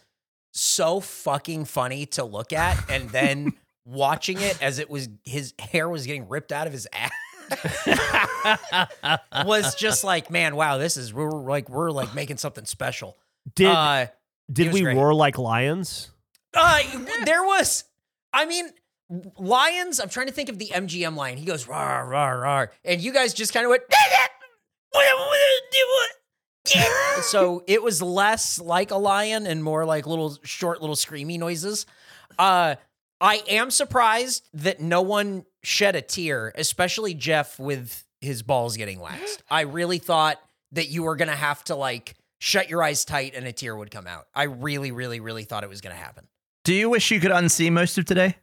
so 0.53 1.01
fucking 1.01 1.65
funny 1.65 2.05
to 2.07 2.25
look 2.25 2.53
at 2.53 2.91
and 2.91 3.09
then 3.11 3.55
watching 3.87 4.41
it 4.41 4.61
as 4.63 4.79
it 4.79 4.91
was 4.91 5.09
his 5.25 5.55
hair 5.59 5.89
was 5.89 6.07
getting 6.07 6.29
ripped 6.29 6.53
out 6.53 6.67
of 6.67 6.73
his 6.73 6.87
ass. 6.93 7.11
was 9.45 9.75
just 9.75 10.05
like, 10.05 10.31
man, 10.31 10.57
wow, 10.57 10.79
this 10.79 10.97
is 10.97 11.13
we're 11.13 11.31
like 11.31 11.69
we're 11.69 11.91
like 11.91 12.15
making 12.15 12.37
something 12.39 12.65
special. 12.65 13.17
did 13.55 13.67
uh, 13.67 14.07
did 14.53 14.73
we 14.73 14.83
great. 14.83 14.97
roar 14.97 15.15
like 15.15 15.39
lions? 15.39 16.11
uh, 16.55 16.81
there 17.25 17.43
was, 17.43 17.85
I 18.33 18.47
mean, 18.47 18.71
lions. 19.39 20.01
I'm 20.01 20.09
trying 20.09 20.27
to 20.27 20.33
think 20.33 20.49
of 20.49 20.59
the 20.59 20.69
MGM 20.69 21.17
lion. 21.17 21.39
He 21.39 21.45
goes 21.45 21.69
rar 21.69 22.09
rar 22.09 22.41
rar, 22.41 22.73
and 22.85 23.01
you 23.01 23.13
guys 23.13 23.35
just 23.35 23.53
kind 23.53 23.67
of 23.67 23.71
went. 23.71 23.83
so 27.23 27.65
it 27.67 27.83
was 27.83 28.03
less 28.03 28.59
like 28.61 28.91
a 28.91 28.97
lion 28.97 29.47
and 29.47 29.63
more 29.63 29.85
like 29.85 30.07
little 30.07 30.37
short 30.43 30.81
little 30.81 30.97
screamy 30.97 31.39
noises. 31.39 31.87
Uh, 32.39 32.77
I 33.21 33.43
am 33.49 33.71
surprised 33.71 34.49
that 34.55 34.81
no 34.81 35.03
one 35.03 35.45
shed 35.63 35.97
a 35.97 36.03
tear, 36.03 36.53
especially 36.57 37.15
Geoff 37.15 37.59
with 37.59 38.05
his 38.21 38.43
balls 38.43 38.77
getting 38.77 39.01
waxed. 39.01 39.43
I 39.51 39.63
really 39.63 39.99
thought 39.99 40.41
that 40.73 40.89
you 40.89 41.03
were 41.03 41.17
gonna 41.17 41.37
have 41.37 41.65
to 41.65 41.75
like 41.75 42.15
shut 42.39 42.69
your 42.71 42.83
eyes 42.83 43.05
tight 43.05 43.35
and 43.35 43.47
a 43.47 43.53
tear 43.53 43.75
would 43.77 43.91
come 43.91 44.07
out. 44.07 44.27
I 44.35 44.45
really, 44.45 44.93
really, 44.93 45.21
really 45.21 45.45
thought 45.45 45.65
it 45.65 45.69
was 45.71 45.81
gonna 45.81 45.95
happen. 45.95 46.27
do 46.65 46.75
you 46.75 46.89
wish 46.91 47.11
you 47.11 47.21
could 47.21 47.31
unsee 47.33 47.71
most 47.73 47.99
of 47.99 48.05
today? 48.05 48.37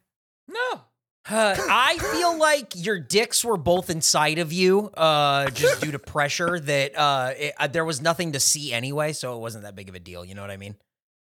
no. 0.48 0.82
Uh, 1.30 1.54
I 1.70 1.98
feel 1.98 2.38
like 2.38 2.72
your 2.74 2.98
dicks 2.98 3.44
were 3.44 3.56
both 3.58 3.90
inside 3.90 4.38
of 4.38 4.52
you, 4.52 4.88
uh, 4.96 5.50
just 5.50 5.82
due 5.82 5.92
to 5.92 5.98
pressure. 5.98 6.58
That 6.68 6.98
uh, 6.98 7.32
it, 7.36 7.54
uh, 7.58 7.66
there 7.66 7.84
was 7.84 8.00
nothing 8.00 8.32
to 8.32 8.40
see 8.40 8.72
anyway, 8.72 9.12
so 9.12 9.36
it 9.36 9.40
wasn't 9.40 9.64
that 9.64 9.74
big 9.76 9.88
of 9.88 9.94
a 9.94 10.00
deal. 10.00 10.24
You 10.24 10.34
know 10.34 10.40
what 10.42 10.50
I 10.50 10.56
mean? 10.56 10.76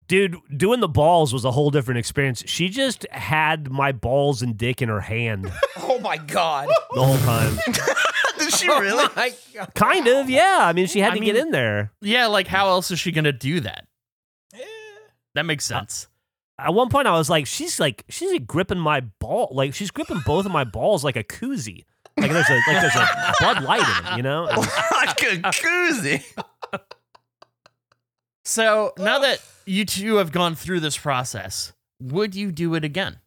Dude, 0.07 0.37
doing 0.55 0.81
the 0.81 0.89
balls 0.89 1.33
was 1.33 1.47
a 1.47 1.51
whole 1.51 1.71
different 1.71 1.99
experience. 1.99 2.43
She 2.47 2.69
just 2.69 3.07
had 3.11 3.71
my 3.71 3.91
balls 3.93 4.43
and 4.43 4.57
dick 4.59 4.83
in 4.83 4.91
her 4.91 5.01
hand 5.01 5.51
Oh 5.97 6.01
my 6.01 6.17
god! 6.17 6.69
the 6.93 7.03
whole 7.05 7.19
time. 7.19 7.57
Did 8.39 8.53
she 8.53 8.69
Oh 8.69 9.09
my 9.17 9.33
God. 9.55 9.73
kind 9.75 10.09
of, 10.09 10.29
yeah. 10.29 10.59
I 10.61 10.73
mean, 10.73 10.87
she 10.87 10.99
had 11.01 11.13
I 11.13 11.19
to 11.19 11.25
get 11.25 11.35
mean- 11.37 11.47
in 11.47 11.51
there. 11.53 11.93
Yeah, 12.01 12.27
like 12.27 12.49
how 12.49 12.69
else 12.69 12.91
is 12.91 12.99
she 12.99 13.13
gonna 13.13 13.33
do 13.33 13.61
that? 13.61 13.87
Eh. 14.55 14.59
That 15.35 15.47
makes 15.47 15.65
sense. 15.65 16.09
At 16.59 16.73
one 16.75 16.89
point, 16.89 17.07
I 17.09 17.13
was 17.13 17.29
like, 17.31 17.47
she's 17.47 17.79
like, 17.81 18.05
she's 18.09 18.31
like 18.33 18.47
gripping 18.47 18.79
my 18.79 19.01
ball, 19.21 19.49
like 19.53 19.75
she's 19.75 19.91
gripping 19.91 20.21
both 20.27 20.47
of 20.47 20.53
my 20.53 20.65
balls 20.65 21.05
like 21.05 21.17
a 21.17 21.25
koozie. 21.25 21.85
Like 22.17 22.31
there's 22.31 22.49
a 22.49 22.55
like 22.55 22.81
there's 22.81 22.95
a 22.95 23.35
Bud 23.41 23.63
Light 23.65 23.81
in 24.07 24.13
it, 24.13 24.17
you 24.19 24.23
know. 24.23 24.47
It 24.49 24.57
like 24.57 25.23
a 25.23 25.37
koozie. 25.51 26.23
So 28.45 28.93
now 28.99 29.19
that 29.21 29.41
you 29.67 29.85
two 29.85 30.17
have 30.17 30.31
gone 30.33 30.55
through 30.55 30.81
this 30.81 30.97
process, 30.99 31.73
would 32.01 32.35
you 32.35 32.53
do 32.53 32.75
it 32.75 32.85
again? 32.85 33.19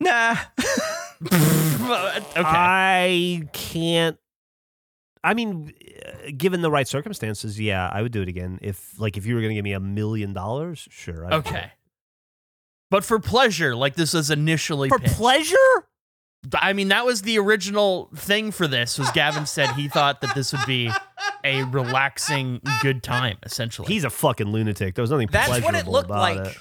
Nah. 0.00 0.36
okay. 1.26 2.30
I 2.36 3.48
can't. 3.52 4.16
I 5.22 5.34
mean, 5.34 5.72
uh, 6.06 6.30
given 6.36 6.62
the 6.62 6.70
right 6.70 6.88
circumstances, 6.88 7.60
yeah, 7.60 7.88
I 7.92 8.00
would 8.00 8.12
do 8.12 8.22
it 8.22 8.28
again. 8.28 8.58
If 8.62 8.98
like 8.98 9.16
if 9.16 9.26
you 9.26 9.34
were 9.34 9.42
gonna 9.42 9.54
give 9.54 9.64
me 9.64 9.72
a 9.74 9.80
million 9.80 10.32
dollars, 10.32 10.88
sure. 10.90 11.26
I'd 11.26 11.32
okay. 11.34 11.72
But 12.90 13.04
for 13.04 13.18
pleasure, 13.20 13.76
like 13.76 13.94
this 13.94 14.14
was 14.14 14.30
initially 14.30 14.88
For 14.88 14.98
pitched. 14.98 15.14
pleasure? 15.14 15.56
I 16.54 16.72
mean, 16.72 16.88
that 16.88 17.04
was 17.04 17.22
the 17.22 17.38
original 17.38 18.10
thing 18.16 18.50
for 18.50 18.66
this. 18.66 18.98
Was 18.98 19.10
Gavin 19.10 19.44
said 19.46 19.70
he 19.72 19.88
thought 19.88 20.22
that 20.22 20.34
this 20.34 20.52
would 20.52 20.64
be 20.66 20.90
a 21.44 21.64
relaxing 21.64 22.60
good 22.80 23.02
time 23.02 23.36
essentially. 23.42 23.88
He's 23.92 24.04
a 24.04 24.10
fucking 24.10 24.48
lunatic. 24.48 24.94
There 24.94 25.02
was 25.02 25.10
nothing 25.10 25.28
That's 25.30 25.62
what 25.62 25.74
it 25.74 25.86
looked 25.86 26.08
like. 26.10 26.46
it. 26.46 26.56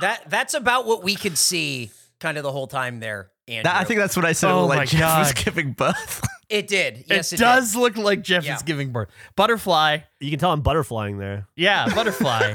That 0.00 0.28
that's 0.28 0.54
about 0.54 0.86
what 0.86 1.04
we 1.04 1.14
could 1.14 1.38
see 1.38 1.92
kind 2.18 2.36
of 2.36 2.42
the 2.42 2.52
whole 2.52 2.66
time 2.66 2.98
there. 3.00 3.31
Andrew. 3.48 3.62
That, 3.64 3.80
I 3.80 3.84
think 3.84 3.98
that's 4.00 4.16
what 4.16 4.24
I 4.24 4.32
said. 4.32 4.50
Oh 4.50 4.66
like 4.66 4.78
my 4.78 4.84
Geoff 4.86 5.18
was 5.18 5.32
God. 5.32 5.44
giving 5.44 5.72
birth. 5.72 6.24
it 6.48 6.66
did. 6.68 7.04
Yes, 7.08 7.32
it, 7.32 7.36
it, 7.36 7.42
does 7.42 7.74
look 7.74 7.96
like 7.96 8.22
Geoff 8.22 8.44
Yeah. 8.44 8.56
is 8.56 8.62
giving 8.62 8.92
birth. 8.92 9.08
Butterfly, 9.36 9.98
You 10.20 10.30
can 10.30 10.38
tell 10.38 10.52
I'm 10.52 10.62
butterflying 10.62 11.18
there. 11.18 11.46
yeah, 11.56 11.86
butterfly. 11.94 12.54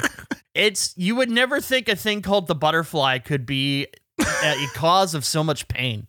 it's 0.54 0.94
you 0.98 1.16
would 1.16 1.30
never 1.30 1.60
think 1.60 1.90
a 1.90 1.96
thing 1.96 2.22
called 2.22 2.48
the 2.48 2.56
butterfly 2.56 3.20
could 3.20 3.46
be 3.46 3.88
a, 4.20 4.24
a 4.64 4.68
cause 4.74 5.14
of 5.14 5.26
so 5.26 5.44
much 5.44 5.68
pain. 5.68 6.08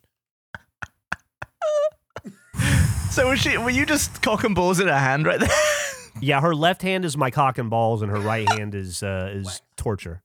so 3.10 3.28
was 3.30 3.40
she? 3.40 3.56
Were 3.58 3.70
you 3.70 3.84
just 3.86 4.22
cock 4.22 4.44
and 4.44 4.54
balls 4.54 4.80
in 4.80 4.88
her 4.88 4.98
hand 4.98 5.26
right 5.26 5.40
there? 5.40 5.48
Yeah, 6.20 6.40
her 6.40 6.54
left 6.54 6.82
hand 6.82 7.04
is 7.04 7.16
my 7.16 7.30
cock 7.30 7.58
and 7.58 7.70
balls, 7.70 8.02
and 8.02 8.10
her 8.10 8.18
right 8.20 8.48
hand 8.48 8.74
is 8.74 9.02
uh, 9.02 9.30
is 9.32 9.62
torture. 9.76 10.20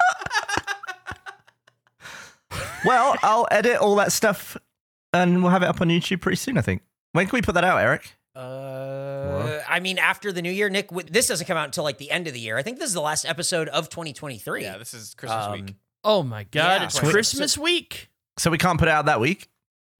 Well, 2.86 3.16
I'll 3.22 3.48
edit 3.52 3.78
all 3.78 3.96
that 3.96 4.12
stuff, 4.12 4.58
and 5.14 5.42
we'll 5.42 5.52
have 5.52 5.64
it 5.64 5.68
up 5.68 5.82
on 5.82 5.90
YouTube 5.90 6.22
pretty 6.22 6.36
soon. 6.38 6.58
I 6.58 6.62
think. 6.62 6.82
When 7.14 7.26
can 7.28 7.36
we 7.38 7.42
put 7.42 7.56
that 7.56 7.64
out, 7.64 7.78
Eric? 7.80 8.14
Uh, 8.36 9.62
I 9.70 9.80
mean, 9.80 9.98
after 10.00 10.32
the 10.32 10.42
new 10.42 10.52
year, 10.52 10.70
Nick. 10.70 10.90
w- 10.90 11.08
This 11.10 11.28
doesn't 11.28 11.46
come 11.46 11.58
out 11.58 11.66
until 11.66 11.84
like 11.84 11.98
the 12.00 12.10
end 12.12 12.28
of 12.28 12.34
the 12.34 12.40
year. 12.40 12.58
I 12.58 12.64
think 12.64 12.80
this 12.80 12.88
is 12.88 12.94
the 12.94 13.02
last 13.02 13.26
episode 13.26 13.68
of 13.70 13.90
2023. 13.90 14.64
Yeah, 14.64 14.78
this 14.78 14.94
is 14.94 15.14
Christmas 15.14 15.46
Um, 15.46 15.52
week. 15.54 15.76
Oh 16.04 16.24
my 16.24 16.44
god, 16.46 16.82
Yeah. 16.82 16.86
it's 16.86 16.96
Sweet. 17.00 17.12
Christmas 17.12 17.58
week. 17.58 18.10
So 18.38 18.50
we 18.50 18.58
can't 18.58 18.80
put 18.80 18.88
it 18.88 18.92
out 18.92 19.06
that 19.06 19.20
week. 19.20 19.48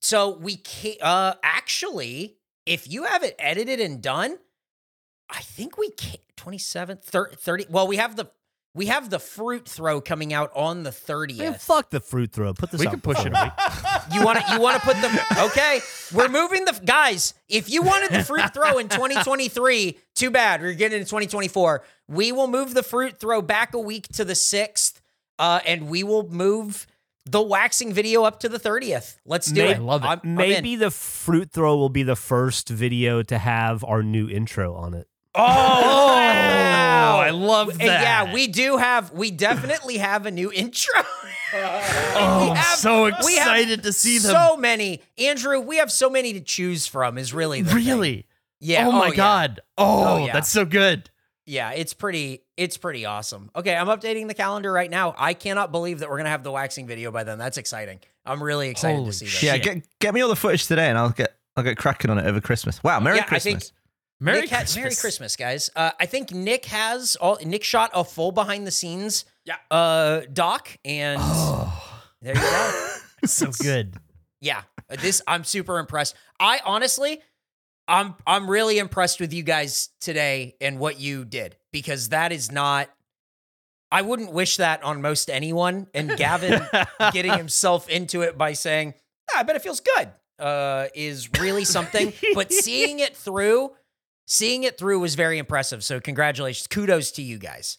So 0.02 0.30
we 0.38 0.58
can 0.58 0.96
uh 1.02 1.36
actually, 1.44 2.38
if 2.66 2.90
you 2.90 3.04
have 3.04 3.24
it 3.24 3.36
edited 3.40 3.80
and 3.80 4.02
done, 4.02 4.38
I 5.30 5.42
think 5.42 5.78
we 5.78 5.92
can 5.92 6.18
27th, 6.36 7.04
30, 7.04 7.36
30 7.38 7.66
Well, 7.70 7.88
we 7.88 7.98
have 7.98 8.16
the 8.16 8.26
we 8.76 8.88
have 8.88 9.10
the 9.10 9.20
fruit 9.20 9.68
throw 9.68 10.02
coming 10.02 10.34
out 10.34 10.52
on 10.56 10.84
the 10.84 10.90
30th. 10.90 11.62
Fuck 11.62 11.90
the 11.92 12.00
fruit 12.00 12.32
throw. 12.32 12.54
Put 12.54 12.72
this 12.72 12.80
We 12.80 12.88
out 12.88 12.92
can 12.92 13.02
push 13.02 13.24
it 13.26 13.32
a 13.36 13.44
week. 13.44 14.14
You 14.14 14.24
want 14.26 14.40
to 14.40 14.54
you 14.54 14.60
want 14.60 14.82
to 14.82 14.86
put 14.86 15.00
them 15.02 15.18
Okay, 15.38 15.80
we're 16.14 16.28
moving 16.30 16.66
the 16.66 16.80
guys. 16.84 17.34
If 17.48 17.70
you 17.70 17.84
wanted 17.84 18.12
the 18.12 18.24
fruit 18.24 18.54
throw 18.54 18.80
in 18.80 18.90
2023, 18.90 19.98
too 20.16 20.32
bad. 20.32 20.62
We're 20.62 20.74
getting 20.74 20.98
into 21.00 21.10
2024. 21.10 21.84
We 22.08 22.32
will 22.32 22.48
move 22.48 22.74
the 22.74 22.84
fruit 22.84 23.18
throw 23.20 23.42
back 23.42 23.74
a 23.74 23.80
week 23.80 24.08
to 24.14 24.26
the 24.26 24.34
6th 24.34 25.00
uh 25.40 25.60
and 25.66 25.88
we 25.90 26.04
will 26.04 26.30
move 26.30 26.86
the 27.26 27.42
waxing 27.42 27.94
video 27.94 28.24
up 28.24 28.40
to 28.42 28.50
the 28.50 28.60
30th. 28.60 29.18
Let's 29.26 29.48
do 29.52 29.62
May- 29.64 29.72
it. 29.72 29.78
I 29.78 29.80
love 29.80 30.04
it. 30.04 30.08
I'm- 30.08 30.20
I'm 30.24 30.30
in. 30.32 30.36
Maybe 30.36 30.76
the 30.76 30.92
fruit 30.92 31.52
throw 31.52 31.78
will 31.78 31.90
be 31.90 32.04
the 32.04 32.16
first 32.18 32.68
video 32.70 33.24
to 33.24 33.38
have 33.38 33.84
our 33.86 34.04
new 34.04 34.28
intro 34.30 34.76
on 34.76 34.94
it. 34.94 35.08
Oh, 35.36 35.44
wow. 37.04 37.20
I 37.20 37.30
love 37.32 37.78
that. 37.78 37.82
Yeah, 37.84 38.34
we 38.34 38.48
do 38.48 38.78
have, 38.78 39.12
we 39.12 39.32
definitely 39.32 39.98
have 39.98 40.26
a 40.26 40.32
new 40.32 40.52
intro. 40.52 41.02
Oh, 41.56 42.50
I'm 42.50 42.56
have- 42.56 42.78
so 42.80 43.04
we 43.04 43.38
excited 43.38 43.84
to 43.84 43.94
see 43.94 44.18
them. 44.18 44.32
so 44.32 44.58
many. 44.58 45.02
Andrew, 45.20 45.60
we 45.60 45.78
have 45.78 45.92
so 45.92 46.10
many 46.10 46.34
to 46.34 46.42
choose 46.42 46.88
from, 46.88 47.18
is 47.18 47.32
really 47.32 47.62
the 47.62 47.70
thing. 47.70 47.86
really? 47.86 48.26
Yeah. 48.60 48.88
Oh, 48.88 48.90
oh 48.90 48.92
my 48.94 49.08
yeah. 49.10 49.16
god. 49.16 49.60
Oh, 49.78 50.04
Oh, 50.16 50.26
yeah. 50.26 50.34
that's 50.34 50.50
so 50.50 50.66
good. 50.66 51.12
Yeah, 51.46 51.70
it's 51.72 51.94
pretty, 51.94 52.42
it's 52.58 52.78
pretty 52.78 53.06
awesome. 53.06 53.52
Okay, 53.56 53.76
I'm 53.76 53.86
updating 53.88 54.28
the 54.28 54.34
calendar 54.34 54.72
right 54.72 54.90
now. 54.90 55.14
I 55.16 55.34
cannot 55.36 55.72
believe 55.72 56.00
that 56.00 56.10
we're 56.10 56.16
going 56.18 56.26
to 56.26 56.32
have 56.32 56.42
the 56.44 56.52
waxing 56.52 56.88
video 56.88 57.12
by 57.12 57.24
then. 57.24 57.38
That's 57.38 57.58
exciting. 57.60 58.00
I'm 58.26 58.42
really 58.42 58.70
excited 58.70 58.96
Holy 58.96 59.12
to 59.12 59.14
see 59.14 59.26
that. 59.28 59.44
Yeah, 59.44 59.58
get 59.58 59.84
get 60.00 60.14
me 60.16 60.22
all 60.22 60.30
the 60.30 60.36
footage 60.36 60.66
today, 60.66 60.88
and 60.90 60.98
I'll 60.98 61.10
get 61.10 61.36
I'll 61.58 61.64
get 61.64 61.78
cracking 61.78 62.10
on 62.10 62.18
it 62.18 62.26
over 62.26 62.40
Christmas. 62.42 62.82
Wow, 62.84 63.00
Merry 63.02 63.18
Yeah, 63.18 63.26
I 63.30 63.38
think- 63.40 63.60
Christmas! 63.60 63.74
Merry 64.20 64.42
Nick 64.42 64.50
ha- 64.52 64.58
Christmas. 64.58 64.76
Merry 64.78 64.96
Christmas, 64.96 65.36
guys. 65.36 65.70
Uh, 65.76 65.92
I 66.00 66.06
think 66.06 66.32
Nick 66.32 66.66
has 66.66 67.16
all. 67.18 67.38
Nick 67.44 67.64
shot 67.64 67.92
a 67.94 68.04
full 68.04 68.32
behind 68.32 68.66
the 68.66 68.72
scenes, 68.72 69.26
yeah. 69.46 69.56
uh, 69.70 70.22
doc, 70.32 70.70
and 70.86 71.20
Oh, 71.22 72.02
there 72.22 72.36
you 72.36 72.42
go. 72.42 72.96
so 73.26 73.52
good. 73.52 73.96
Yeah, 74.40 74.62
uh, 74.90 74.96
this 75.00 75.22
I'm 75.28 75.44
super 75.44 75.78
impressed. 75.80 76.16
I 76.40 76.60
honestly, 76.66 77.22
I'm 77.88 78.16
I'm 78.26 78.50
really 78.50 78.78
impressed 78.80 79.20
with 79.20 79.34
you 79.34 79.44
guys 79.44 79.90
today 80.00 80.56
and 80.62 80.80
what 80.80 81.00
you 81.00 81.26
did 81.26 81.58
because 81.72 82.10
that 82.10 82.32
is 82.32 82.52
not. 82.52 82.90
I 83.92 84.02
wouldn't 84.02 84.32
wish 84.34 84.58
that 84.58 84.84
on 84.84 85.02
most 85.02 85.30
anyone. 85.30 85.88
And 85.94 86.10
Gavin 86.18 86.66
getting 87.12 87.34
himself 87.38 87.90
into 87.90 88.22
it 88.22 88.38
by 88.38 88.54
saying, 88.54 88.94
"Ah, 89.34 89.40
"I 89.40 89.44
bet 89.44 89.56
it 89.56 89.62
feels 89.62 89.82
good," 89.82 90.10
uh, 90.40 90.88
is 90.96 91.30
really 91.40 91.66
something. 91.66 92.14
but 92.34 92.52
seeing 92.52 93.00
it 93.00 93.16
through, 93.16 93.72
seeing 94.26 94.64
it 94.64 94.78
through 94.78 95.00
was 95.00 95.16
very 95.16 95.38
impressive. 95.38 95.84
So 95.84 96.00
congratulations, 96.00 96.68
kudos 96.68 97.12
to 97.12 97.22
you 97.22 97.38
guys. 97.38 97.78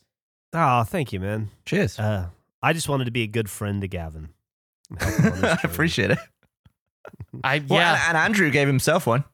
Oh, 0.53 0.85
thank 0.85 1.13
you, 1.13 1.21
man. 1.21 1.51
Cheers. 1.67 1.99
Uh, 1.99 2.29
I 2.63 2.73
just 2.73 2.89
wanted 2.89 3.07
to 3.07 3.11
be 3.11 3.23
a 3.23 3.27
good 3.27 3.51
friend 3.51 3.81
to 3.81 3.89
Gavin. 3.89 4.29
and 4.91 5.01
help 5.03 5.15
him 5.19 5.33
on 5.33 5.41
this 5.41 5.59
I 5.65 5.69
appreciate 5.69 6.11
it. 6.13 6.19
I 7.43 7.59
Well, 7.69 7.79
yeah, 7.81 7.93
and, 8.09 8.17
and 8.17 8.19
Andrew 8.19 8.51
gave 8.51 8.67
himself 8.69 9.07
one. 9.07 9.25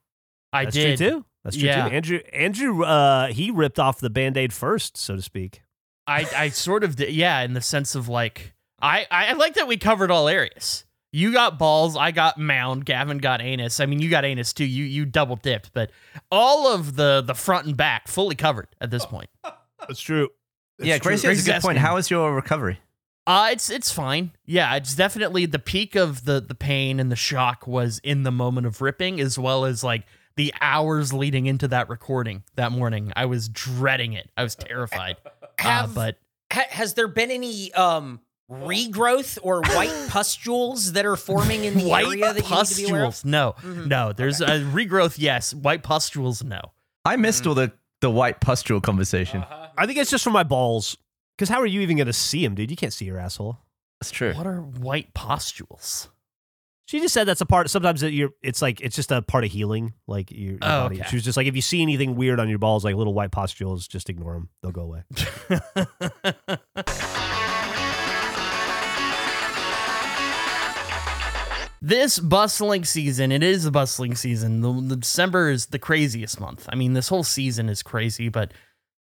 I 0.53 0.65
That's 0.65 0.75
did. 0.77 0.99
true 0.99 1.11
too. 1.11 1.25
That's 1.45 1.57
true 1.57 1.67
Yeah. 1.67 1.89
too. 1.89 1.95
Andrew, 1.95 2.19
Andrew, 2.33 2.85
uh, 2.85 3.27
he 3.29 3.51
ripped 3.51 3.79
off 3.79 4.01
the 4.01 4.11
band-aid 4.11 4.53
first, 4.53 4.97
so 4.97 5.17
to 5.17 5.23
speak. 5.23 5.63
I 6.07 6.27
I 6.37 6.49
sort 6.49 6.83
of 6.83 6.97
did. 6.97 7.13
Yeah, 7.15 7.41
in 7.43 7.53
the 7.55 7.61
sense 7.61 7.95
of 7.95 8.09
like 8.09 8.55
I 8.83 9.07
I 9.11 9.33
like 9.35 9.55
that 9.55 9.69
we 9.69 9.77
covered 9.77 10.11
all 10.11 10.27
areas. 10.29 10.85
You 11.13 11.33
got 11.33 11.59
balls, 11.59 11.97
I 11.97 12.13
got 12.13 12.39
mound, 12.39 12.85
Gavin 12.85 13.19
got 13.19 13.41
anus. 13.43 13.81
I 13.81 13.87
mean, 13.87 14.01
you 14.01 14.09
got 14.09 14.25
anus 14.25 14.53
too. 14.53 14.65
You 14.65 14.85
you 14.85 15.05
double 15.05 15.37
dipped, 15.37 15.73
but 15.73 15.91
all 16.31 16.73
of 16.73 16.95
the 16.97 17.21
the 17.21 17.35
front 17.35 17.67
and 17.67 17.77
back 17.77 18.07
fully 18.09 18.37
covered 18.37 18.69
at 18.81 18.91
this 18.91 19.05
point. 19.05 19.29
That's 19.81 20.01
true. 20.01 20.29
yeah, 20.79 20.99
Gracie 20.99 21.27
has 21.27 21.47
a 21.47 21.53
good 21.53 21.63
point. 21.63 21.79
How 21.79 21.97
is 21.97 22.11
your 22.11 22.35
recovery? 22.35 22.79
Uh 23.27 23.49
it's 23.53 23.71
it's 23.71 23.91
fine. 23.91 24.33
Yeah, 24.47 24.75
it's 24.77 24.95
definitely 24.95 25.47
the 25.47 25.59
peak 25.59 25.95
of 25.97 26.25
the 26.25 26.41
the 26.41 26.55
pain 26.55 27.01
and 27.01 27.11
the 27.11 27.17
shock 27.17 27.67
was 27.67 28.01
in 28.05 28.23
the 28.23 28.31
moment 28.33 28.67
of 28.67 28.81
ripping 28.81 29.21
as 29.21 29.39
well 29.39 29.65
as 29.65 29.83
like 29.85 30.05
the 30.37 30.55
hours 30.61 31.13
leading 31.13 31.47
into 31.47 31.67
that 31.69 31.89
recording 31.89 32.45
that 32.55 32.73
morning. 32.73 33.13
I 33.17 33.27
was 33.27 33.49
dreading 33.49 34.13
it. 34.15 34.31
I 34.37 34.43
was 34.45 34.55
terrified. 34.55 35.17
Uh, 35.63 35.87
but 35.89 36.17
ha- 36.51 36.65
has 36.71 36.95
there 36.95 37.07
been 37.07 37.31
any 37.31 37.71
um 37.75 38.19
regrowth 38.51 39.39
or 39.43 39.63
white 39.63 39.95
pustules 40.09 40.93
that 40.93 41.07
are 41.07 41.17
forming 41.17 41.65
in 41.65 41.79
the 41.79 41.85
white 41.89 42.07
area 42.07 42.33
that 42.35 42.49
you 42.49 42.57
need 42.57 42.67
to 42.67 42.77
be 42.77 42.89
aware 42.91 43.05
of? 43.05 43.09
pustules. 43.13 43.25
No, 43.31 43.55
Mhm. 43.63 43.87
no. 43.87 44.13
There's 44.13 44.41
a 44.41 44.61
regrowth. 44.61 45.15
Yes, 45.19 45.55
white 45.55 45.83
pustules. 45.83 46.43
No. 46.43 46.61
I 47.05 47.17
missed 47.17 47.47
all 47.47 47.55
the 47.55 47.73
the 48.01 48.11
white 48.11 48.41
pustule 48.41 48.81
conversation. 48.81 49.45
I 49.77 49.87
think 49.87 49.99
it's 49.99 50.11
just 50.11 50.25
from 50.25 50.33
my 50.33 50.43
balls. 50.43 50.97
Because 51.37 51.49
how 51.49 51.61
are 51.61 51.67
you 51.67 51.81
even 51.81 51.97
going 51.97 52.07
to 52.07 52.13
see 52.13 52.45
him, 52.45 52.55
dude? 52.55 52.71
You 52.71 52.77
can't 52.77 52.93
see 52.93 53.05
your 53.07 53.19
asshole. 53.19 53.59
That's 54.01 54.11
true. 54.11 54.33
What 54.35 54.47
are 54.47 54.61
white 54.61 55.15
pustules? 55.15 56.09
She 56.87 56.99
just 57.01 57.15
said 57.15 57.25
that's 57.25 57.41
a 57.41 57.47
part. 57.47 57.71
Sometimes 57.71 58.03
it, 58.03 58.13
you're, 58.13 58.31
it's 58.43 58.61
like 58.61 58.81
it's 58.81 58.97
just 58.97 59.13
a 59.13 59.23
part 59.23 59.45
of 59.45 59.51
healing, 59.53 59.93
like 60.07 60.31
your, 60.33 60.53
your 60.53 60.59
Oh, 60.63 60.83
body. 60.85 61.01
okay. 61.01 61.09
She 61.09 61.17
was 61.17 61.25
just 61.25 61.37
like, 61.37 61.47
if 61.47 61.55
you 61.55 61.63
see 61.63 61.83
anything 61.83 62.17
weird 62.17 62.41
on 62.41 62.49
your 62.49 62.59
balls, 62.59 62.85
like 62.85 62.95
little 62.97 63.15
white 63.15 63.31
pustules, 63.31 63.87
just 63.87 64.11
ignore 64.11 64.33
them. 64.35 64.49
They'll 64.63 64.73
go 64.73 64.83
away. 64.83 65.05
this 71.91 72.21
bustling 72.21 72.85
season, 72.85 73.33
it 73.33 73.43
is 73.43 73.67
a 73.67 73.71
bustling 73.71 74.15
season. 74.15 74.61
The, 74.61 74.73
the 74.73 74.97
December 74.97 75.51
is 75.51 75.67
the 75.67 75.79
craziest 75.79 76.41
month. 76.41 76.69
I 76.71 76.77
mean, 76.77 76.95
this 76.95 77.09
whole 77.09 77.25
season 77.25 77.69
is 77.69 77.83
crazy, 77.83 78.29
but 78.29 78.55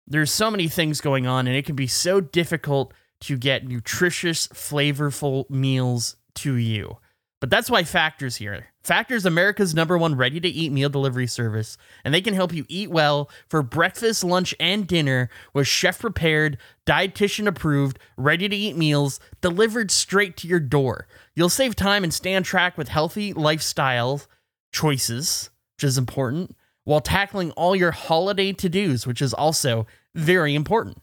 there's 0.08 0.32
so 0.32 0.50
many 0.50 0.69
things 0.69 1.02
going 1.02 1.28
on, 1.28 1.47
and 1.47 1.56
it 1.56 1.65
can 1.65 1.76
be 1.76 1.88
so 1.88 2.21
difficult 2.21 2.93
to 3.21 3.38
get 3.38 3.67
nutritious, 3.67 4.47
flavorful 4.47 5.50
meals 5.50 6.15
to 6.36 6.56
you. 6.56 6.97
But 7.39 7.52
that's 7.52 7.69
why 7.69 7.84
Factor's 7.84 8.38
here. 8.38 8.67
Factor's 8.84 9.26
America's 9.26 9.76
number 9.76 9.95
one 9.95 10.15
ready 10.15 10.39
to 10.39 10.47
eat 10.47 10.71
meal 10.71 10.89
delivery 10.89 11.28
service, 11.28 11.78
and 12.04 12.12
they 12.12 12.21
can 12.21 12.34
help 12.34 12.52
you 12.52 12.65
eat 12.67 12.89
well 12.89 13.30
for 13.47 13.62
breakfast, 13.62 14.23
lunch, 14.23 14.56
and 14.60 14.88
dinner 14.88 15.30
with 15.54 15.67
chef 15.67 16.00
prepared, 16.00 16.58
dietitian 16.88 17.45
approved, 17.45 18.00
ready 18.15 18.50
to 18.50 18.56
eat 18.56 18.76
meals 18.76 19.19
delivered 19.41 19.91
straight 19.91 20.36
to 20.38 20.47
your 20.47 20.60
door. 20.60 21.08
You'll 21.36 21.50
save 21.50 21.76
time 21.76 22.04
and 22.04 22.13
stay 22.13 22.34
on 22.34 22.41
track 22.41 22.76
with 22.76 22.88
healthy 22.88 23.34
lifestyle 23.34 24.21
choices, 24.71 25.52
which 25.76 25.84
is 25.84 25.97
important, 25.97 26.56
while 26.86 27.02
tackling 27.02 27.52
all 27.52 27.76
your 27.76 27.91
holiday 27.91 28.52
to 28.54 28.67
dos, 28.67 29.06
which 29.06 29.21
is 29.21 29.34
also 29.34 29.86
very 30.15 30.56
important. 30.56 31.02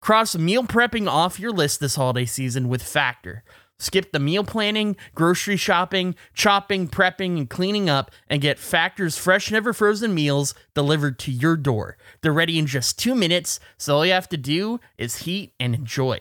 Cross 0.00 0.36
meal 0.36 0.64
prepping 0.64 1.08
off 1.08 1.38
your 1.38 1.52
list 1.52 1.78
this 1.78 1.96
holiday 1.96 2.24
season 2.24 2.68
with 2.68 2.82
Factor. 2.82 3.44
Skip 3.80 4.10
the 4.10 4.18
meal 4.18 4.42
planning, 4.42 4.96
grocery 5.14 5.56
shopping, 5.56 6.16
chopping, 6.34 6.88
prepping, 6.88 7.38
and 7.38 7.48
cleaning 7.48 7.88
up, 7.88 8.10
and 8.28 8.42
get 8.42 8.58
Factor's 8.58 9.16
fresh, 9.16 9.52
never 9.52 9.72
frozen 9.72 10.14
meals 10.14 10.52
delivered 10.74 11.16
to 11.20 11.30
your 11.30 11.56
door. 11.56 11.96
They're 12.20 12.32
ready 12.32 12.58
in 12.58 12.66
just 12.66 12.98
two 12.98 13.14
minutes, 13.14 13.60
so 13.76 13.96
all 13.96 14.06
you 14.06 14.12
have 14.12 14.28
to 14.30 14.36
do 14.36 14.80
is 14.96 15.22
heat 15.22 15.54
and 15.60 15.76
enjoy. 15.76 16.18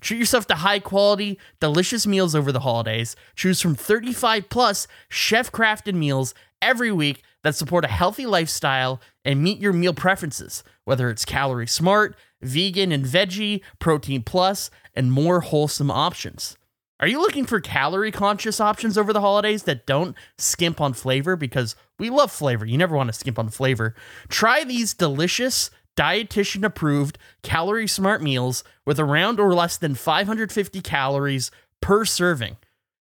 Treat 0.00 0.18
yourself 0.18 0.46
to 0.48 0.56
high 0.56 0.80
quality, 0.80 1.38
delicious 1.60 2.04
meals 2.06 2.34
over 2.34 2.50
the 2.50 2.60
holidays. 2.60 3.14
Choose 3.36 3.60
from 3.60 3.76
35 3.76 4.48
plus 4.48 4.88
chef 5.08 5.52
crafted 5.52 5.94
meals 5.94 6.34
every 6.60 6.90
week 6.90 7.22
that 7.44 7.54
support 7.54 7.84
a 7.84 7.88
healthy 7.88 8.26
lifestyle 8.26 9.00
and 9.24 9.42
meet 9.42 9.58
your 9.58 9.72
meal 9.72 9.94
preferences, 9.94 10.64
whether 10.84 11.10
it's 11.10 11.24
calorie 11.24 11.68
smart, 11.68 12.16
vegan 12.42 12.90
and 12.90 13.04
veggie, 13.04 13.60
protein 13.78 14.22
plus, 14.22 14.70
and 14.94 15.12
more 15.12 15.40
wholesome 15.40 15.90
options. 15.90 16.56
Are 17.00 17.06
you 17.06 17.20
looking 17.20 17.44
for 17.44 17.60
calorie 17.60 18.10
conscious 18.10 18.60
options 18.60 18.98
over 18.98 19.12
the 19.12 19.20
holidays 19.20 19.62
that 19.64 19.86
don't 19.86 20.16
skimp 20.36 20.80
on 20.80 20.94
flavor? 20.94 21.36
Because 21.36 21.76
we 21.96 22.10
love 22.10 22.32
flavor. 22.32 22.66
You 22.66 22.76
never 22.76 22.96
want 22.96 23.06
to 23.08 23.12
skimp 23.12 23.38
on 23.38 23.50
flavor. 23.50 23.94
Try 24.28 24.64
these 24.64 24.94
delicious, 24.94 25.70
dietitian 25.96 26.64
approved, 26.64 27.16
calorie 27.44 27.86
smart 27.86 28.20
meals 28.20 28.64
with 28.84 28.98
around 28.98 29.38
or 29.38 29.54
less 29.54 29.76
than 29.76 29.94
550 29.94 30.80
calories 30.80 31.52
per 31.80 32.04
serving. 32.04 32.56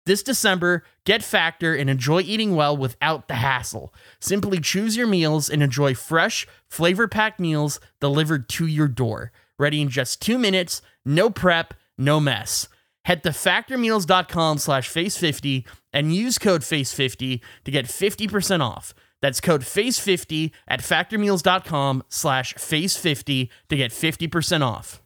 This 0.06 0.24
December, 0.24 0.84
get 1.06 1.24
Factor 1.24 1.74
and 1.74 1.90
enjoy 1.90 2.22
eating 2.22 2.54
well 2.54 2.76
without 2.76 3.30
the 3.30 3.36
hassle. 3.36 3.94
Simply 4.20 4.60
choose 4.60 4.98
your 4.98 5.08
meals 5.08 5.50
and 5.50 5.64
enjoy 5.64 5.96
fresh, 5.96 6.46
flavor 6.68 7.08
packed 7.08 7.40
meals 7.40 7.80
delivered 8.02 8.50
to 8.50 8.68
your 8.68 8.90
door. 8.90 9.32
Ready 9.58 9.82
in 9.82 9.88
just 9.88 10.22
two 10.22 10.38
minutes, 10.38 10.82
no 11.06 11.30
prep, 11.30 11.74
no 11.98 12.20
mess. 12.20 12.68
Head 13.06 13.22
to 13.24 13.30
factormeals.com 13.30 14.58
slash 14.58 14.90
face50 14.92 15.66
and 15.94 16.14
use 16.14 16.40
code 16.40 16.62
face50 16.62 17.40
to 17.64 17.72
get 17.72 17.86
50% 17.86 18.62
off. 18.62 18.96
That's 19.22 19.40
code 19.40 19.62
face50 19.62 20.52
at 20.68 20.82
factormeals.com 20.82 22.04
slash 22.10 22.56
face50 22.56 23.50
to 23.70 23.76
get 23.76 23.92
50% 23.92 24.62
off. 24.62 25.04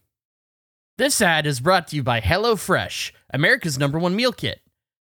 This 0.97 1.21
ad 1.21 1.45
is 1.45 1.59
brought 1.59 1.89
to 1.89 1.97
you 1.97 2.03
by 2.03 2.21
HelloFresh, 2.21 3.11
America's 3.33 3.77
number 3.77 3.99
one 3.99 4.15
meal 4.15 4.31
kit. 4.33 4.61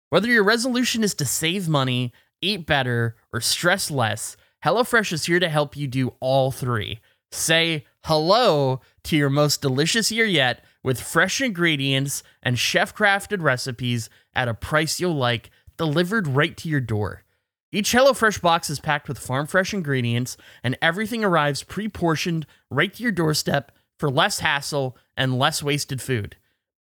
Whether 0.10 0.28
your 0.28 0.44
resolution 0.44 1.04
is 1.04 1.14
to 1.16 1.26
save 1.26 1.70
money, 1.70 2.12
eat 2.42 2.66
better, 2.66 3.16
or 3.32 3.40
stress 3.40 3.90
less, 3.90 4.36
HelloFresh 4.64 5.14
is 5.14 5.26
here 5.26 5.40
to 5.40 5.50
help 5.50 5.78
you 5.78 5.88
do 5.88 6.16
all 6.20 6.52
three. 6.52 7.00
Say 7.32 7.86
hello 8.04 8.82
to 9.06 9.16
your 9.16 9.30
most 9.30 9.62
delicious 9.62 10.12
year 10.12 10.26
yet 10.26 10.64
with 10.84 11.02
fresh 11.02 11.42
ingredients 11.42 12.22
and 12.42 12.60
chef 12.60 12.96
crafted 12.96 13.42
recipes 13.42 14.10
at 14.36 14.48
a 14.48 14.54
price 14.54 15.00
you'll 15.00 15.16
like, 15.16 15.50
delivered 15.78 16.28
right 16.28 16.56
to 16.58 16.70
your 16.70 16.82
door. 16.82 17.24
Each 17.72 17.92
HelloFresh 17.92 18.40
box 18.42 18.70
is 18.70 18.80
packed 18.80 19.08
with 19.08 19.18
farm 19.18 19.48
fresh 19.48 19.74
ingredients, 19.74 20.38
and 20.64 20.78
everything 20.82 21.24
arrives 21.24 21.64
pre 21.64 21.88
portioned 21.88 22.46
right 22.70 22.94
to 22.94 23.02
your 23.02 23.12
doorstep 23.12 23.72
for 23.98 24.12
less 24.12 24.40
hassle 24.40 24.96
and 25.18 25.40
less 25.40 25.64
wasted 25.64 26.00
food. 26.02 26.36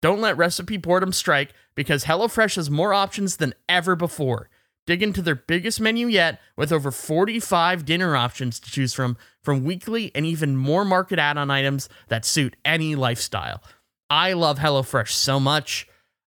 Don't 0.01 0.19
let 0.19 0.35
recipe 0.35 0.75
boredom 0.75 1.13
strike 1.13 1.53
because 1.75 2.03
HelloFresh 2.03 2.57
has 2.57 2.69
more 2.69 2.93
options 2.93 3.37
than 3.37 3.53
ever 3.69 3.95
before. 3.95 4.49
Dig 4.85 5.01
into 5.01 5.21
their 5.21 5.35
biggest 5.35 5.79
menu 5.79 6.07
yet 6.07 6.41
with 6.57 6.73
over 6.73 6.91
45 6.91 7.85
dinner 7.85 8.17
options 8.17 8.59
to 8.59 8.69
choose 8.69 8.93
from, 8.93 9.15
from 9.41 9.63
weekly 9.63 10.11
and 10.13 10.25
even 10.25 10.57
more 10.57 10.83
market 10.83 11.19
add 11.19 11.37
on 11.37 11.49
items 11.49 11.87
that 12.09 12.25
suit 12.25 12.57
any 12.65 12.95
lifestyle. 12.95 13.63
I 14.13 14.33
love 14.33 14.59
HelloFresh 14.59 15.09
so 15.09 15.39
much. 15.39 15.87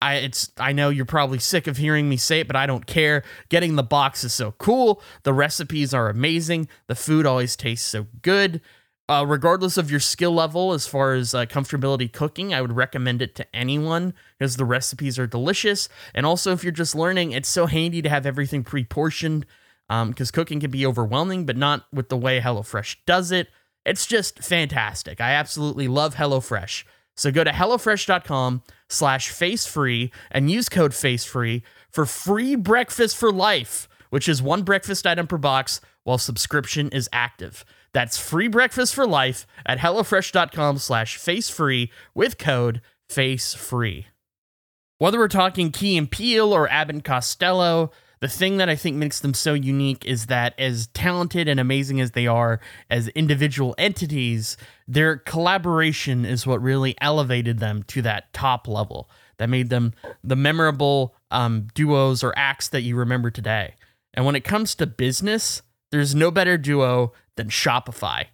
I 0.02 0.16
it's 0.16 0.50
I 0.58 0.72
know 0.72 0.88
you're 0.88 1.04
probably 1.04 1.38
sick 1.38 1.68
of 1.68 1.76
hearing 1.76 2.08
me 2.08 2.16
say 2.16 2.40
it, 2.40 2.48
but 2.48 2.56
I 2.56 2.66
don't 2.66 2.88
care. 2.88 3.22
Getting 3.50 3.76
the 3.76 3.84
box 3.84 4.24
is 4.24 4.32
so 4.32 4.50
cool. 4.58 5.00
The 5.22 5.32
recipes 5.32 5.94
are 5.94 6.08
amazing. 6.08 6.66
The 6.88 6.96
food 6.96 7.24
always 7.24 7.54
tastes 7.54 7.86
so 7.86 8.08
good. 8.20 8.60
Uh, 9.08 9.24
regardless 9.26 9.76
of 9.76 9.92
your 9.92 10.00
skill 10.00 10.34
level 10.34 10.72
as 10.72 10.88
far 10.88 11.14
as 11.14 11.34
uh, 11.34 11.46
comfortability 11.46 12.12
cooking, 12.12 12.52
I 12.52 12.60
would 12.60 12.72
recommend 12.72 13.22
it 13.22 13.36
to 13.36 13.56
anyone 13.56 14.12
because 14.36 14.56
the 14.56 14.64
recipes 14.64 15.16
are 15.16 15.28
delicious. 15.28 15.88
And 16.14 16.26
also, 16.26 16.52
if 16.52 16.64
you're 16.64 16.72
just 16.72 16.96
learning, 16.96 17.30
it's 17.30 17.48
so 17.48 17.66
handy 17.66 18.02
to 18.02 18.08
have 18.08 18.26
everything 18.26 18.64
pre 18.64 18.82
portioned 18.82 19.46
because 19.88 20.32
cooking 20.32 20.58
can 20.58 20.72
be 20.72 20.84
overwhelming, 20.84 21.46
but 21.46 21.56
not 21.56 21.86
with 21.92 22.08
the 22.08 22.16
way 22.16 22.40
HelloFresh 22.40 22.96
does 23.06 23.30
it. 23.30 23.48
It's 23.86 24.04
just 24.04 24.40
fantastic. 24.40 25.20
I 25.20 25.30
absolutely 25.30 25.86
love 25.86 26.16
HelloFresh. 26.16 26.82
So 27.18 27.32
go 27.32 27.42
to 27.42 27.50
HelloFresh.com 27.50 28.62
slash 28.88 29.32
facefree 29.32 30.12
and 30.30 30.48
use 30.48 30.68
code 30.68 30.92
facefree 30.92 31.62
for 31.90 32.06
free 32.06 32.54
breakfast 32.54 33.16
for 33.16 33.32
life, 33.32 33.88
which 34.10 34.28
is 34.28 34.40
one 34.40 34.62
breakfast 34.62 35.04
item 35.04 35.26
per 35.26 35.36
box 35.36 35.80
while 36.04 36.18
subscription 36.18 36.88
is 36.90 37.08
active. 37.12 37.64
That's 37.92 38.18
free 38.18 38.46
breakfast 38.46 38.94
for 38.94 39.04
life 39.04 39.48
at 39.66 39.78
HelloFresh.com 39.78 40.78
slash 40.78 41.18
facefree 41.18 41.90
with 42.14 42.38
code 42.38 42.80
facefree. 43.10 44.04
Whether 44.98 45.18
we're 45.18 45.26
talking 45.26 45.72
Key 45.72 45.98
and 45.98 46.08
Peele 46.08 46.52
or 46.52 46.70
Abbott 46.70 47.02
Costello, 47.02 47.90
the 48.20 48.28
thing 48.28 48.56
that 48.56 48.68
I 48.68 48.76
think 48.76 48.96
makes 48.96 49.20
them 49.20 49.34
so 49.34 49.54
unique 49.54 50.04
is 50.04 50.26
that 50.26 50.58
as 50.58 50.88
talented 50.88 51.48
and 51.48 51.60
amazing 51.60 52.00
as 52.00 52.12
they 52.12 52.26
are 52.26 52.60
as 52.90 53.08
individual 53.08 53.74
entities, 53.78 54.56
their 54.86 55.16
collaboration 55.16 56.24
is 56.24 56.46
what 56.46 56.62
really 56.62 56.96
elevated 57.00 57.58
them 57.58 57.82
to 57.84 58.02
that 58.02 58.32
top 58.32 58.66
level 58.66 59.08
that 59.38 59.48
made 59.48 59.70
them 59.70 59.94
the 60.24 60.36
memorable 60.36 61.14
um, 61.30 61.68
duos 61.74 62.24
or 62.24 62.32
acts 62.36 62.68
that 62.68 62.82
you 62.82 62.96
remember 62.96 63.30
today. 63.30 63.74
And 64.14 64.26
when 64.26 64.34
it 64.34 64.44
comes 64.44 64.74
to 64.76 64.86
business, 64.86 65.62
there's 65.90 66.14
no 66.14 66.30
better 66.30 66.58
duo 66.58 67.12
than 67.36 67.48
Shopify. 67.48 68.26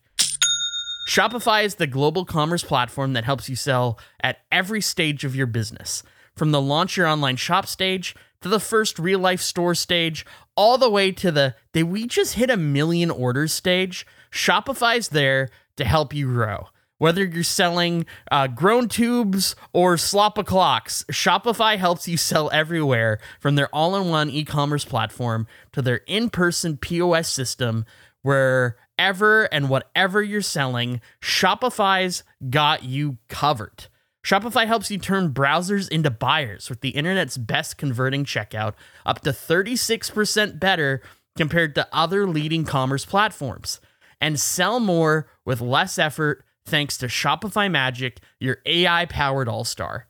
Shopify 1.06 1.64
is 1.64 1.74
the 1.74 1.86
global 1.86 2.24
commerce 2.24 2.64
platform 2.64 3.12
that 3.12 3.24
helps 3.24 3.48
you 3.50 3.56
sell 3.56 3.98
at 4.22 4.38
every 4.50 4.80
stage 4.80 5.24
of 5.24 5.36
your 5.36 5.46
business. 5.46 6.02
From 6.36 6.50
the 6.50 6.60
launch 6.60 6.96
your 6.96 7.06
online 7.06 7.36
shop 7.36 7.66
stage 7.66 8.14
to 8.40 8.48
the 8.48 8.60
first 8.60 8.98
real 8.98 9.20
life 9.20 9.40
store 9.40 9.74
stage, 9.74 10.26
all 10.56 10.78
the 10.78 10.90
way 10.90 11.12
to 11.12 11.30
the 11.30 11.54
did 11.72 11.84
we 11.84 12.06
just 12.06 12.34
hit 12.34 12.50
a 12.50 12.56
million 12.56 13.10
orders 13.10 13.52
stage? 13.52 14.06
Shopify's 14.30 15.08
there 15.08 15.48
to 15.76 15.84
help 15.84 16.12
you 16.12 16.26
grow. 16.26 16.68
Whether 16.98 17.24
you're 17.24 17.42
selling 17.42 18.06
uh, 18.30 18.46
grown 18.46 18.88
tubes 18.88 19.56
or 19.72 19.96
slop 19.96 20.44
clocks, 20.46 21.04
Shopify 21.10 21.76
helps 21.76 22.06
you 22.06 22.16
sell 22.16 22.50
everywhere 22.52 23.18
from 23.40 23.56
their 23.56 23.68
all 23.74 23.96
in 23.96 24.08
one 24.08 24.30
e 24.30 24.44
commerce 24.44 24.84
platform 24.84 25.46
to 25.72 25.82
their 25.82 26.00
in 26.06 26.30
person 26.30 26.76
POS 26.76 27.30
system, 27.30 27.84
wherever 28.22 29.44
and 29.44 29.68
whatever 29.68 30.22
you're 30.22 30.40
selling, 30.40 31.00
Shopify's 31.20 32.22
got 32.48 32.84
you 32.84 33.18
covered. 33.28 33.88
Shopify 34.24 34.66
helps 34.66 34.90
you 34.90 34.96
turn 34.96 35.34
browsers 35.34 35.88
into 35.90 36.10
buyers 36.10 36.70
with 36.70 36.80
the 36.80 36.90
internet's 36.90 37.36
best 37.36 37.76
converting 37.76 38.24
checkout, 38.24 38.72
up 39.04 39.20
to 39.20 39.30
36% 39.30 40.58
better 40.58 41.02
compared 41.36 41.74
to 41.74 41.86
other 41.92 42.26
leading 42.26 42.64
commerce 42.64 43.04
platforms. 43.04 43.80
And 44.20 44.40
sell 44.40 44.80
more 44.80 45.28
with 45.44 45.60
less 45.60 45.98
effort 45.98 46.42
thanks 46.64 46.96
to 46.98 47.06
Shopify 47.06 47.70
Magic, 47.70 48.20
your 48.40 48.58
AI 48.64 49.04
powered 49.04 49.48
all 49.48 49.64
star. 49.64 50.06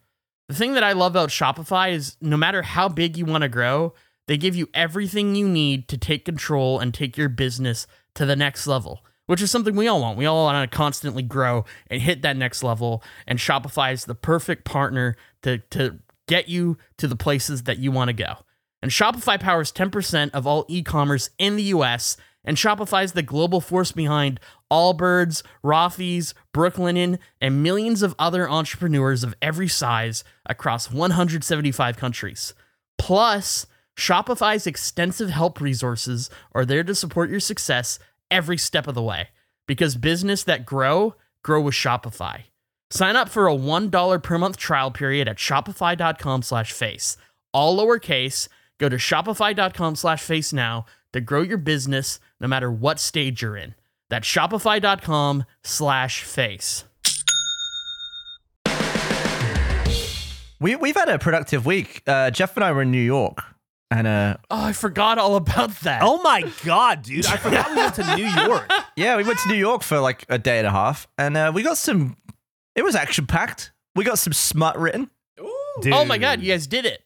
The 0.48 0.54
thing 0.54 0.74
that 0.74 0.84
I 0.84 0.92
love 0.92 1.12
about 1.12 1.30
Shopify 1.30 1.92
is 1.92 2.16
no 2.20 2.36
matter 2.36 2.62
how 2.62 2.88
big 2.88 3.16
you 3.16 3.24
want 3.24 3.42
to 3.42 3.48
grow, 3.48 3.94
they 4.28 4.36
give 4.36 4.54
you 4.54 4.68
everything 4.74 5.34
you 5.34 5.48
need 5.48 5.88
to 5.88 5.98
take 5.98 6.24
control 6.24 6.78
and 6.78 6.94
take 6.94 7.16
your 7.16 7.28
business 7.28 7.88
to 8.14 8.24
the 8.24 8.36
next 8.36 8.68
level, 8.68 9.04
which 9.26 9.42
is 9.42 9.50
something 9.50 9.74
we 9.74 9.88
all 9.88 10.00
want. 10.00 10.18
We 10.18 10.26
all 10.26 10.44
want 10.44 10.70
to 10.70 10.76
constantly 10.76 11.22
grow 11.22 11.64
and 11.88 12.00
hit 12.00 12.22
that 12.22 12.36
next 12.36 12.62
level. 12.62 13.02
And 13.26 13.38
Shopify 13.38 13.92
is 13.92 14.04
the 14.04 14.14
perfect 14.14 14.64
partner 14.64 15.16
to, 15.42 15.58
to 15.70 15.98
get 16.26 16.48
you 16.48 16.76
to 16.98 17.08
the 17.08 17.16
places 17.16 17.64
that 17.64 17.78
you 17.78 17.90
want 17.90 18.08
to 18.08 18.14
go. 18.14 18.34
And 18.82 18.90
Shopify 18.90 19.40
powers 19.40 19.72
10% 19.72 20.30
of 20.32 20.46
all 20.46 20.66
e 20.68 20.82
commerce 20.82 21.30
in 21.38 21.56
the 21.56 21.62
US. 21.64 22.16
And 22.44 22.58
Shopify 22.58 23.04
is 23.04 23.12
the 23.12 23.22
global 23.22 23.62
force 23.62 23.92
behind 23.92 24.38
Allbirds, 24.70 25.42
Rothy's, 25.64 26.34
Brooklinen, 26.52 27.18
and 27.40 27.62
millions 27.62 28.02
of 28.02 28.14
other 28.18 28.48
entrepreneurs 28.48 29.24
of 29.24 29.34
every 29.40 29.68
size 29.68 30.22
across 30.44 30.90
175 30.90 31.96
countries. 31.96 32.52
Plus, 32.98 33.66
Shopify's 33.96 34.66
extensive 34.66 35.30
help 35.30 35.60
resources 35.60 36.28
are 36.52 36.66
there 36.66 36.84
to 36.84 36.94
support 36.94 37.30
your 37.30 37.40
success 37.40 37.98
every 38.30 38.58
step 38.58 38.86
of 38.86 38.94
the 38.94 39.02
way. 39.02 39.28
Because 39.66 39.96
business 39.96 40.44
that 40.44 40.66
grow, 40.66 41.14
grow 41.42 41.60
with 41.60 41.74
Shopify. 41.74 42.44
Sign 42.90 43.16
up 43.16 43.28
for 43.28 43.48
a 43.48 43.54
$1 43.56 44.22
per 44.22 44.38
month 44.38 44.56
trial 44.56 44.90
period 44.90 45.26
at 45.28 45.36
shopify.com 45.36 46.42
slash 46.42 46.72
face. 46.72 47.16
All 47.52 47.76
lowercase, 47.76 48.48
go 48.78 48.88
to 48.88 48.96
shopify.com 48.96 49.96
slash 49.96 50.22
face 50.22 50.52
now 50.52 50.86
to 51.12 51.20
grow 51.20 51.42
your 51.42 51.58
business 51.58 52.20
no 52.40 52.48
matter 52.48 52.70
what 52.70 53.00
stage 53.00 53.42
you're 53.42 53.56
in. 53.56 53.74
That's 54.10 54.28
shopify.com 54.28 55.44
slash 55.62 56.22
face. 56.22 56.84
We 60.60 60.76
we've 60.76 60.94
had 60.96 61.08
a 61.08 61.18
productive 61.18 61.66
week. 61.66 62.02
Uh, 62.06 62.30
Geoff 62.30 62.56
and 62.56 62.64
I 62.64 62.72
were 62.72 62.82
in 62.82 62.90
New 62.90 62.98
York, 62.98 63.42
and 63.90 64.06
uh, 64.06 64.36
Oh, 64.50 64.64
I 64.64 64.72
forgot 64.72 65.18
all 65.18 65.36
about 65.36 65.70
that. 65.80 66.02
Oh 66.02 66.20
my 66.22 66.50
god, 66.64 67.02
dude! 67.02 67.26
I 67.26 67.36
forgot 67.36 67.70
we 67.70 67.76
went 67.76 67.94
to 67.96 68.16
New 68.16 68.26
York. 68.46 68.70
yeah, 68.96 69.16
we 69.16 69.24
went 69.24 69.38
to 69.40 69.48
New 69.48 69.54
York 69.56 69.82
for 69.82 70.00
like 70.00 70.24
a 70.28 70.38
day 70.38 70.58
and 70.58 70.66
a 70.66 70.70
half, 70.70 71.06
and 71.18 71.36
uh, 71.36 71.52
we 71.54 71.62
got 71.62 71.76
some. 71.78 72.16
It 72.74 72.82
was 72.82 72.94
action 72.96 73.26
packed. 73.26 73.72
We 73.94 74.04
got 74.04 74.18
some 74.18 74.32
smut 74.32 74.78
written. 74.78 75.10
Dude. 75.80 75.92
oh 75.92 76.04
my 76.04 76.18
God, 76.18 76.40
you 76.40 76.52
guys 76.52 76.66
did 76.66 76.86
it. 76.86 77.02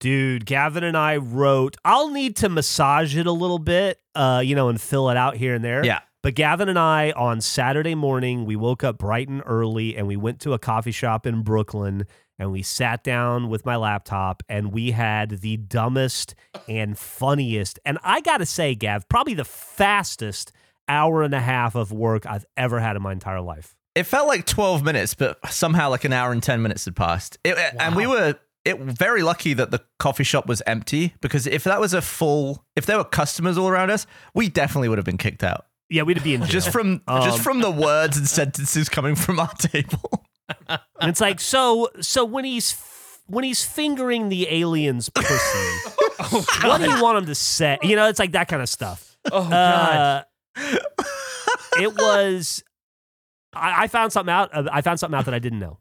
Dude, 0.00 0.44
Gavin 0.46 0.84
and 0.84 0.96
I 0.96 1.16
wrote. 1.16 1.76
I'll 1.84 2.10
need 2.10 2.36
to 2.36 2.48
massage 2.48 3.16
it 3.16 3.26
a 3.26 3.32
little 3.32 3.58
bit, 3.58 4.00
uh, 4.14 4.42
you 4.44 4.54
know, 4.54 4.68
and 4.68 4.80
fill 4.80 5.08
it 5.10 5.16
out 5.16 5.36
here 5.36 5.54
and 5.54 5.64
there. 5.64 5.84
Yeah. 5.84 6.00
But 6.22 6.34
Gavin 6.34 6.68
and 6.68 6.78
I 6.78 7.12
on 7.12 7.40
Saturday 7.40 7.94
morning, 7.94 8.44
we 8.44 8.54
woke 8.56 8.82
up 8.84 8.98
bright 8.98 9.28
and 9.28 9.42
early 9.46 9.96
and 9.96 10.06
we 10.08 10.16
went 10.16 10.40
to 10.40 10.52
a 10.52 10.58
coffee 10.58 10.90
shop 10.92 11.26
in 11.26 11.42
Brooklyn 11.42 12.06
and 12.38 12.52
we 12.52 12.62
sat 12.62 13.02
down 13.02 13.48
with 13.48 13.66
my 13.66 13.76
laptop 13.76 14.42
and 14.48 14.72
we 14.72 14.92
had 14.92 15.40
the 15.40 15.56
dumbest 15.56 16.34
and 16.68 16.98
funniest 16.98 17.78
and 17.84 17.98
I 18.02 18.20
got 18.20 18.38
to 18.38 18.46
say, 18.46 18.74
Gav, 18.74 19.08
probably 19.08 19.34
the 19.34 19.44
fastest 19.44 20.52
hour 20.88 21.22
and 21.22 21.34
a 21.34 21.40
half 21.40 21.74
of 21.74 21.92
work 21.92 22.26
I've 22.26 22.46
ever 22.56 22.80
had 22.80 22.96
in 22.96 23.02
my 23.02 23.12
entire 23.12 23.40
life. 23.40 23.74
It 23.94 24.04
felt 24.04 24.28
like 24.28 24.46
12 24.46 24.82
minutes, 24.84 25.14
but 25.14 25.38
somehow 25.50 25.90
like 25.90 26.04
an 26.04 26.12
hour 26.12 26.30
and 26.32 26.42
10 26.42 26.62
minutes 26.62 26.84
had 26.84 26.94
passed. 26.94 27.38
It, 27.44 27.58
And 27.78 27.96
we 27.96 28.06
were 28.06 28.36
it 28.64 28.78
very 28.78 29.22
lucky 29.22 29.54
that 29.54 29.70
the 29.70 29.80
coffee 29.98 30.24
shop 30.24 30.46
was 30.46 30.62
empty 30.66 31.14
because 31.20 31.46
if 31.46 31.64
that 31.64 31.80
was 31.80 31.94
a 31.94 32.02
full, 32.02 32.64
if 32.76 32.86
there 32.86 32.98
were 32.98 33.04
customers 33.04 33.56
all 33.56 33.68
around 33.68 33.90
us, 33.90 34.06
we 34.34 34.48
definitely 34.48 34.88
would 34.88 34.98
have 34.98 35.04
been 35.04 35.16
kicked 35.18 35.42
out. 35.42 35.66
Yeah, 35.90 36.02
we'd 36.02 36.22
be 36.22 36.34
in 36.34 36.42
jail. 36.42 36.50
Just 36.50 36.70
from 36.70 37.02
just 37.08 37.38
Um, 37.38 37.42
from 37.42 37.60
the 37.60 37.70
words 37.70 38.16
and 38.18 38.28
sentences 38.28 38.88
coming 38.88 39.14
from 39.14 39.40
our 39.40 39.52
table. 39.58 40.26
And 40.68 41.10
it's 41.10 41.20
like 41.20 41.40
so 41.40 41.88
so 42.00 42.24
when 42.24 42.44
he's 42.44 42.76
when 43.26 43.44
he's 43.44 43.64
fingering 43.64 44.28
the 44.28 44.48
alien's 44.48 45.08
pussy, 45.10 45.90
what 46.66 46.80
do 46.80 46.90
you 46.90 47.02
want 47.02 47.18
him 47.18 47.26
to 47.26 47.34
say? 47.34 47.78
You 47.82 47.96
know, 47.96 48.08
it's 48.08 48.18
like 48.18 48.32
that 48.32 48.48
kind 48.48 48.62
of 48.62 48.68
stuff. 48.68 49.16
Oh 49.30 49.48
god. 49.48 50.24
Uh, 50.56 50.78
it 51.80 51.94
was. 51.94 52.62
I, 53.54 53.84
I 53.84 53.86
found 53.88 54.12
something 54.12 54.32
out. 54.32 54.50
uh, 54.54 54.68
I 54.72 54.80
found 54.82 55.00
something 55.00 55.18
out 55.18 55.24
that 55.26 55.34
I 55.34 55.38
didn't 55.38 55.58
know, 55.60 55.78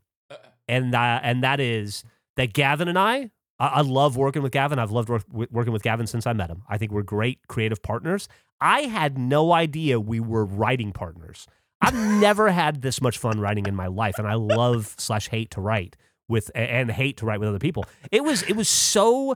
and 0.67 0.93
uh, 0.93 1.19
and 1.23 1.43
that 1.43 1.59
is 1.59 2.03
that 2.35 2.53
Gavin 2.53 2.87
and 2.87 2.97
I. 2.97 3.31
I 3.59 3.67
I 3.67 3.81
love 3.81 4.17
working 4.17 4.41
with 4.41 4.51
Gavin. 4.51 4.79
I've 4.79 4.91
loved 4.91 5.09
work, 5.09 5.23
working 5.31 5.73
with 5.73 5.83
Gavin 5.83 6.07
since 6.07 6.27
I 6.27 6.33
met 6.33 6.49
him. 6.49 6.63
I 6.69 6.77
think 6.77 6.91
we're 6.91 7.03
great 7.03 7.47
creative 7.47 7.81
partners. 7.81 8.27
I 8.61 8.81
had 8.81 9.17
no 9.17 9.51
idea 9.53 9.99
we 9.99 10.19
were 10.19 10.45
writing 10.45 10.91
partners. 10.91 11.47
I've 11.81 11.93
never 11.93 12.49
had 12.49 12.81
this 12.81 13.01
much 13.01 13.17
fun 13.17 13.39
writing 13.39 13.65
in 13.67 13.75
my 13.75 13.87
life, 13.87 14.15
and 14.17 14.27
I 14.27 14.33
love 14.33 14.95
slash 14.97 15.29
hate 15.29 15.51
to 15.51 15.61
write 15.61 15.95
with 16.27 16.51
and 16.55 16.91
hate 16.91 17.17
to 17.17 17.25
write 17.25 17.39
with 17.39 17.49
other 17.49 17.59
people. 17.59 17.85
It 18.11 18.23
was 18.23 18.43
it 18.43 18.55
was 18.55 18.67
so 18.67 19.35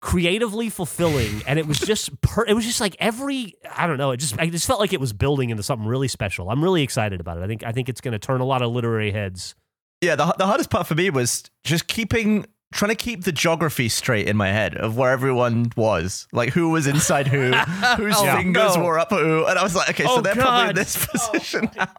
creatively 0.00 0.68
fulfilling, 0.68 1.42
and 1.46 1.58
it 1.58 1.66
was 1.66 1.78
just 1.78 2.20
per, 2.20 2.44
it 2.44 2.54
was 2.54 2.64
just 2.64 2.80
like 2.80 2.96
every 2.98 3.54
I 3.74 3.86
don't 3.86 3.98
know. 3.98 4.10
It 4.10 4.18
just 4.18 4.38
I 4.38 4.48
just 4.48 4.66
felt 4.66 4.80
like 4.80 4.92
it 4.92 5.00
was 5.00 5.12
building 5.12 5.50
into 5.50 5.62
something 5.62 5.86
really 5.86 6.08
special. 6.08 6.50
I'm 6.50 6.62
really 6.62 6.82
excited 6.82 7.20
about 7.20 7.38
it. 7.38 7.42
I 7.42 7.46
think 7.46 7.64
I 7.64 7.72
think 7.72 7.88
it's 7.88 8.00
going 8.00 8.12
to 8.12 8.18
turn 8.18 8.40
a 8.40 8.46
lot 8.46 8.62
of 8.62 8.72
literary 8.72 9.12
heads. 9.12 9.54
Yeah, 10.02 10.16
the, 10.16 10.34
the 10.36 10.46
hardest 10.46 10.68
part 10.68 10.86
for 10.88 10.96
me 10.96 11.10
was 11.10 11.44
just 11.62 11.86
keeping 11.86 12.44
trying 12.72 12.88
to 12.90 12.94
keep 12.96 13.24
the 13.24 13.32
geography 13.32 13.88
straight 13.88 14.26
in 14.28 14.36
my 14.36 14.48
head 14.48 14.74
of 14.76 14.96
where 14.96 15.10
everyone 15.12 15.70
was, 15.76 16.26
like 16.32 16.50
who 16.50 16.70
was 16.70 16.86
inside 16.86 17.26
who, 17.28 17.52
whose 17.96 18.14
Oh, 18.16 18.36
fingers 18.36 18.76
no. 18.76 18.84
were 18.84 18.98
up 18.98 19.10
who, 19.10 19.44
and 19.46 19.58
I 19.58 19.62
was 19.62 19.74
like, 19.76 19.90
okay, 19.90 20.04
so 20.04 20.16
Oh, 20.18 20.20
they're 20.20 20.34
probably 20.34 20.70
in 20.70 20.74
this 20.76 21.06
position 21.10 21.70
now. 21.76 21.92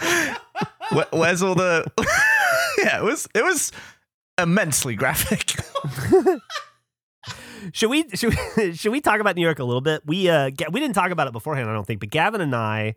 Where, 0.92 1.06
where's 1.12 1.42
all 1.42 1.54
the? 1.54 1.84
yeah, 2.78 2.98
it 2.98 3.02
was 3.04 3.26
it 3.34 3.42
was 3.44 3.72
immensely 4.38 4.94
graphic. 4.94 5.54
Should 7.72 7.90
we 7.90 8.08
should 8.14 8.34
we, 8.56 8.72
should 8.74 8.92
we 8.92 9.00
talk 9.00 9.18
about 9.20 9.34
New 9.34 9.42
York 9.42 9.58
a 9.58 9.64
little 9.64 9.80
bit? 9.80 10.02
We 10.06 10.28
uh 10.28 10.50
we 10.70 10.78
didn't 10.80 10.94
talk 10.94 11.10
about 11.10 11.26
it 11.26 11.32
beforehand, 11.32 11.68
I 11.68 11.72
don't 11.72 11.84
think, 11.86 11.98
but 12.00 12.10
Gavin 12.10 12.40
and 12.40 12.54
I 12.54 12.94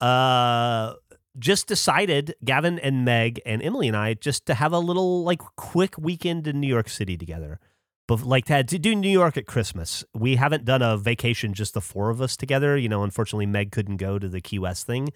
uh 0.00 0.94
just 1.38 1.66
decided 1.66 2.34
Gavin 2.44 2.78
and 2.78 3.04
Meg 3.04 3.40
and 3.44 3.62
Emily 3.62 3.88
and 3.88 3.96
I 3.96 4.14
just 4.14 4.46
to 4.46 4.54
have 4.54 4.72
a 4.72 4.78
little 4.78 5.24
like 5.24 5.40
quick 5.56 5.96
weekend 5.98 6.46
in 6.46 6.60
New 6.60 6.68
York 6.68 6.88
City 6.88 7.16
together. 7.16 7.58
But 8.06 8.22
like 8.22 8.44
to, 8.46 8.62
to 8.62 8.78
do 8.78 8.94
New 8.94 9.08
York 9.08 9.36
at 9.36 9.46
Christmas. 9.46 10.04
We 10.14 10.36
haven't 10.36 10.64
done 10.64 10.82
a 10.82 10.96
vacation 10.98 11.54
just 11.54 11.72
the 11.72 11.80
four 11.80 12.10
of 12.10 12.20
us 12.20 12.36
together. 12.36 12.76
You 12.76 12.88
know, 12.88 13.02
unfortunately 13.02 13.46
Meg 13.46 13.72
couldn't 13.72 13.96
go 13.96 14.18
to 14.18 14.28
the 14.28 14.42
Key 14.42 14.58
West 14.58 14.86
thing. 14.86 15.08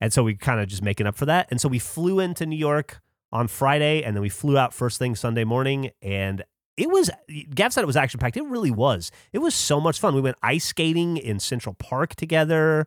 And 0.00 0.12
so 0.12 0.22
we 0.22 0.36
kind 0.36 0.60
of 0.60 0.68
just 0.68 0.82
making 0.82 1.06
up 1.06 1.16
for 1.16 1.26
that. 1.26 1.48
And 1.50 1.60
so 1.60 1.68
we 1.68 1.80
flew 1.80 2.20
into 2.20 2.46
New 2.46 2.56
York 2.56 3.00
on 3.32 3.48
Friday 3.48 4.02
and 4.02 4.14
then 4.14 4.22
we 4.22 4.28
flew 4.28 4.56
out 4.56 4.72
first 4.72 4.98
thing 4.98 5.16
Sunday 5.16 5.44
morning 5.44 5.90
and 6.00 6.44
it 6.76 6.90
was 6.90 7.10
Gav 7.54 7.72
said 7.72 7.82
it 7.82 7.86
was 7.86 7.96
action 7.96 8.20
packed. 8.20 8.36
It 8.36 8.44
really 8.44 8.70
was. 8.70 9.10
It 9.32 9.38
was 9.38 9.54
so 9.54 9.80
much 9.80 9.98
fun. 9.98 10.14
We 10.14 10.20
went 10.20 10.36
ice 10.42 10.66
skating 10.66 11.16
in 11.16 11.40
Central 11.40 11.74
Park 11.74 12.14
together. 12.14 12.86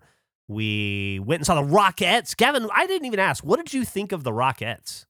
We 0.49 1.19
went 1.19 1.39
and 1.41 1.45
saw 1.45 1.61
the 1.61 1.67
Rockettes. 1.67 2.35
Gavin, 2.35 2.67
I 2.75 2.87
didn't 2.87 3.05
even 3.05 3.19
ask. 3.19 3.43
What 3.45 3.57
did 3.57 3.71
you 3.73 3.85
think 3.85 4.11
of 4.11 4.23
the 4.23 4.31
Rockettes? 4.31 5.05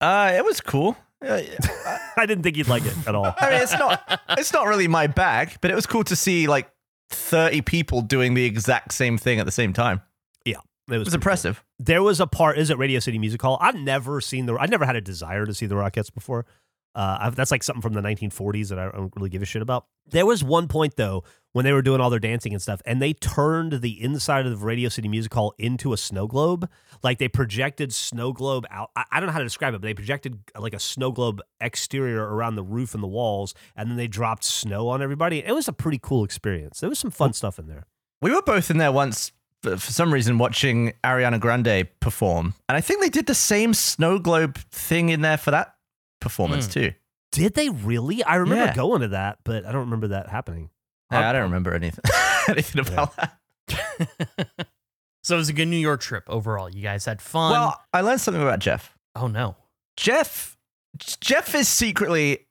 Uh, 0.00 0.32
it 0.34 0.44
was 0.44 0.60
cool. 0.62 0.96
Uh, 1.24 1.42
I 2.16 2.24
didn't 2.26 2.42
think 2.42 2.56
you'd 2.56 2.68
like 2.68 2.86
it 2.86 2.94
at 3.06 3.14
all. 3.14 3.34
I 3.38 3.50
mean, 3.50 3.60
it's 3.62 3.72
not 3.78 4.20
it's 4.30 4.52
not 4.52 4.66
really 4.66 4.88
my 4.88 5.06
bag, 5.06 5.56
but 5.60 5.70
it 5.70 5.74
was 5.74 5.84
cool 5.84 6.04
to 6.04 6.16
see 6.16 6.46
like 6.46 6.70
thirty 7.10 7.60
people 7.60 8.00
doing 8.00 8.34
the 8.34 8.44
exact 8.44 8.92
same 8.94 9.18
thing 9.18 9.38
at 9.40 9.44
the 9.46 9.52
same 9.52 9.72
time. 9.72 10.00
It 10.46 10.56
It 10.88 10.98
was 10.98 11.12
impressive. 11.12 11.56
cool. 11.56 11.84
There 11.84 12.02
was 12.02 12.18
a 12.20 12.26
part. 12.26 12.56
Is 12.56 12.70
it 12.70 12.78
Radio 12.78 12.98
City 13.00 13.18
Music 13.18 13.42
Hall? 13.42 13.58
I've 13.60 13.74
never 13.74 14.20
seen 14.22 14.46
the. 14.46 14.54
I 14.56 14.66
never 14.66 14.86
had 14.86 14.96
a 14.96 15.02
desire 15.02 15.44
to 15.44 15.52
see 15.52 15.66
the 15.66 15.74
Rockettes 15.74 16.12
before. 16.14 16.46
Uh, 16.94 17.18
I've, 17.20 17.36
that's 17.36 17.50
like 17.50 17.62
something 17.62 17.82
from 17.82 17.92
the 17.92 18.00
1940s 18.00 18.70
that 18.70 18.78
I 18.78 18.90
don't 18.90 19.12
really 19.14 19.28
give 19.28 19.42
a 19.42 19.44
shit 19.44 19.60
about. 19.60 19.86
There 20.06 20.24
was 20.24 20.42
one 20.42 20.66
point 20.68 20.96
though 20.96 21.24
when 21.58 21.64
they 21.64 21.72
were 21.72 21.82
doing 21.82 22.00
all 22.00 22.08
their 22.08 22.20
dancing 22.20 22.52
and 22.52 22.62
stuff, 22.62 22.80
and 22.86 23.02
they 23.02 23.12
turned 23.12 23.80
the 23.80 24.00
inside 24.00 24.46
of 24.46 24.52
the 24.56 24.64
Radio 24.64 24.88
City 24.88 25.08
Music 25.08 25.34
Hall 25.34 25.54
into 25.58 25.92
a 25.92 25.96
snow 25.96 26.28
globe. 26.28 26.70
Like 27.02 27.18
they 27.18 27.26
projected 27.26 27.92
snow 27.92 28.32
globe 28.32 28.64
out. 28.70 28.90
I, 28.94 29.02
I 29.10 29.18
don't 29.18 29.26
know 29.26 29.32
how 29.32 29.40
to 29.40 29.44
describe 29.44 29.74
it, 29.74 29.80
but 29.80 29.86
they 29.88 29.92
projected 29.94 30.38
like 30.56 30.72
a 30.72 30.78
snow 30.78 31.10
globe 31.10 31.40
exterior 31.60 32.22
around 32.32 32.54
the 32.54 32.62
roof 32.62 32.94
and 32.94 33.02
the 33.02 33.08
walls, 33.08 33.54
and 33.74 33.90
then 33.90 33.96
they 33.96 34.06
dropped 34.06 34.44
snow 34.44 34.86
on 34.88 35.02
everybody. 35.02 35.44
It 35.44 35.50
was 35.52 35.66
a 35.66 35.72
pretty 35.72 35.98
cool 36.00 36.22
experience. 36.22 36.78
There 36.78 36.88
was 36.88 37.00
some 37.00 37.10
fun 37.10 37.32
stuff 37.32 37.58
in 37.58 37.66
there. 37.66 37.86
We 38.22 38.30
were 38.32 38.42
both 38.42 38.70
in 38.70 38.78
there 38.78 38.92
once 38.92 39.32
for 39.64 39.76
for 39.78 39.90
some 39.90 40.14
reason 40.14 40.38
watching 40.38 40.92
Ariana 41.02 41.40
Grande 41.40 41.88
perform, 41.98 42.54
and 42.68 42.76
I 42.76 42.80
think 42.80 43.00
they 43.02 43.08
did 43.08 43.26
the 43.26 43.34
same 43.34 43.74
snow 43.74 44.20
globe 44.20 44.58
thing 44.70 45.08
in 45.08 45.22
there 45.22 45.36
for 45.38 45.50
that 45.50 45.74
performance 46.20 46.68
Mm. 46.68 46.72
too. 46.72 46.92
Did 47.32 47.54
they 47.54 47.68
really? 47.68 48.22
I 48.22 48.36
remember 48.36 48.66
Yeah. 48.66 48.74
going 48.74 49.00
to 49.02 49.08
that, 49.08 49.38
but 49.44 49.66
I 49.66 49.72
don't 49.72 49.82
remember 49.82 50.08
that 50.08 50.28
happening. 50.28 50.70
Yeah, 51.10 51.28
I 51.28 51.32
don't 51.32 51.42
remember 51.44 51.74
anything 51.74 52.04
anything 52.48 52.80
about 52.80 53.16
that. 53.16 53.38
so 55.22 55.34
it 55.34 55.38
was 55.38 55.48
a 55.48 55.52
good 55.52 55.66
New 55.68 55.76
York 55.76 56.00
trip 56.00 56.24
overall. 56.28 56.68
You 56.68 56.82
guys 56.82 57.04
had 57.04 57.20
fun. 57.22 57.52
Well, 57.52 57.80
I 57.92 58.00
learned 58.02 58.20
something 58.20 58.42
about 58.42 58.58
Geoff. 58.60 58.94
oh 59.14 59.26
no. 59.26 59.56
Geoff 59.96 60.56
Geoff 60.98 61.54
is 61.54 61.68
secretly 61.68 62.46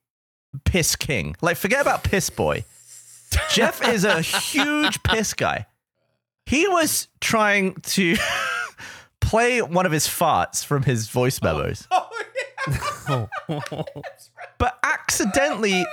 piss 0.64 0.96
king. 0.96 1.36
Like 1.40 1.56
forget 1.56 1.80
about 1.82 2.02
piss 2.04 2.30
boy. 2.30 2.64
Geoff 3.50 3.86
is 3.86 4.04
a 4.04 4.20
huge 4.22 5.02
piss 5.04 5.34
guy. 5.34 5.66
He 6.46 6.66
was 6.66 7.08
trying 7.20 7.74
to 7.74 8.16
play 9.20 9.60
one 9.60 9.84
of 9.84 9.92
his 9.92 10.06
farts 10.06 10.64
from 10.64 10.82
his 10.82 11.08
voice 11.08 11.42
memos, 11.42 11.86
oh, 11.90 13.28
but 14.58 14.78
accidentally 14.82 15.84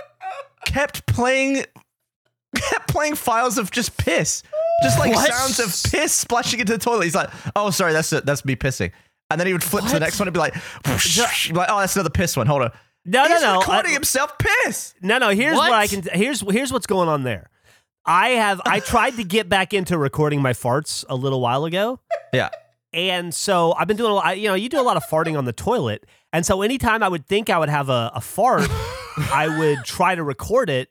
kept 0.65 1.05
playing 1.07 1.65
playing 2.87 3.15
files 3.15 3.57
of 3.57 3.71
just 3.71 3.97
piss. 3.97 4.43
Just 4.83 4.99
like 4.99 5.13
What? 5.13 5.31
sounds 5.33 5.59
of 5.59 5.91
piss 5.91 6.11
splashing 6.11 6.59
into 6.59 6.73
the 6.73 6.79
toilet. 6.79 7.03
He's 7.05 7.15
like, 7.15 7.29
"Oh, 7.55 7.69
sorry, 7.69 7.93
that's 7.93 8.11
uh, 8.11 8.21
that's 8.21 8.43
me 8.45 8.55
pissing." 8.55 8.91
And 9.29 9.39
then 9.39 9.47
he 9.47 9.53
would 9.53 9.63
flip 9.63 9.85
to 9.85 9.91
the 9.93 9.99
next 9.99 10.19
one 10.19 10.27
and 10.27 10.33
be 10.33 10.39
like, 10.39 10.55
like, 10.55 11.69
"Oh, 11.69 11.79
that's 11.79 11.95
another 11.95 12.09
piss 12.09 12.35
one. 12.37 12.47
Hold 12.47 12.63
on." 12.63 12.71
No, 13.05 13.23
He's 13.27 13.41
no, 13.41 13.53
no. 13.53 13.59
recording 13.59 13.91
I- 13.91 13.93
himself 13.93 14.33
piss. 14.37 14.93
No, 15.01 15.17
no. 15.17 15.29
Here's 15.29 15.55
what? 15.55 15.69
What? 15.69 15.79
I 15.79 15.87
can. 15.87 16.03
Here's 16.11 16.41
here's 16.41 16.73
what's 16.73 16.87
going 16.87 17.07
on 17.09 17.23
there. 17.23 17.49
I 18.05 18.29
have. 18.29 18.61
I 18.65 18.79
tried 18.81 19.15
to 19.17 19.23
get 19.23 19.47
back 19.49 19.73
into 19.73 19.97
recording 19.97 20.41
my 20.41 20.53
farts 20.53 21.05
a 21.09 21.15
little 21.15 21.39
while 21.41 21.65
ago, 21.65 21.99
Yeah. 22.33 22.49
and 22.93 23.33
so 23.33 23.73
I've 23.73 23.87
been 23.87 23.97
doing 23.97 24.11
a 24.11 24.15
lot. 24.15 24.37
You 24.39 24.49
know, 24.49 24.55
you 24.55 24.69
do 24.69 24.79
a 24.79 24.83
lot 24.83 24.97
of 24.97 25.03
farting 25.05 25.37
on 25.37 25.45
the 25.45 25.53
toilet, 25.53 26.05
and 26.33 26.45
so 26.45 26.61
anytime 26.61 27.01
I 27.01 27.07
would 27.07 27.25
think 27.27 27.49
I 27.49 27.57
would 27.57 27.69
have 27.69 27.89
a, 27.89 28.11
a 28.15 28.21
fart, 28.21 28.67
I 29.31 29.55
would 29.57 29.85
try 29.85 30.15
to 30.15 30.23
record 30.23 30.69
it, 30.69 30.89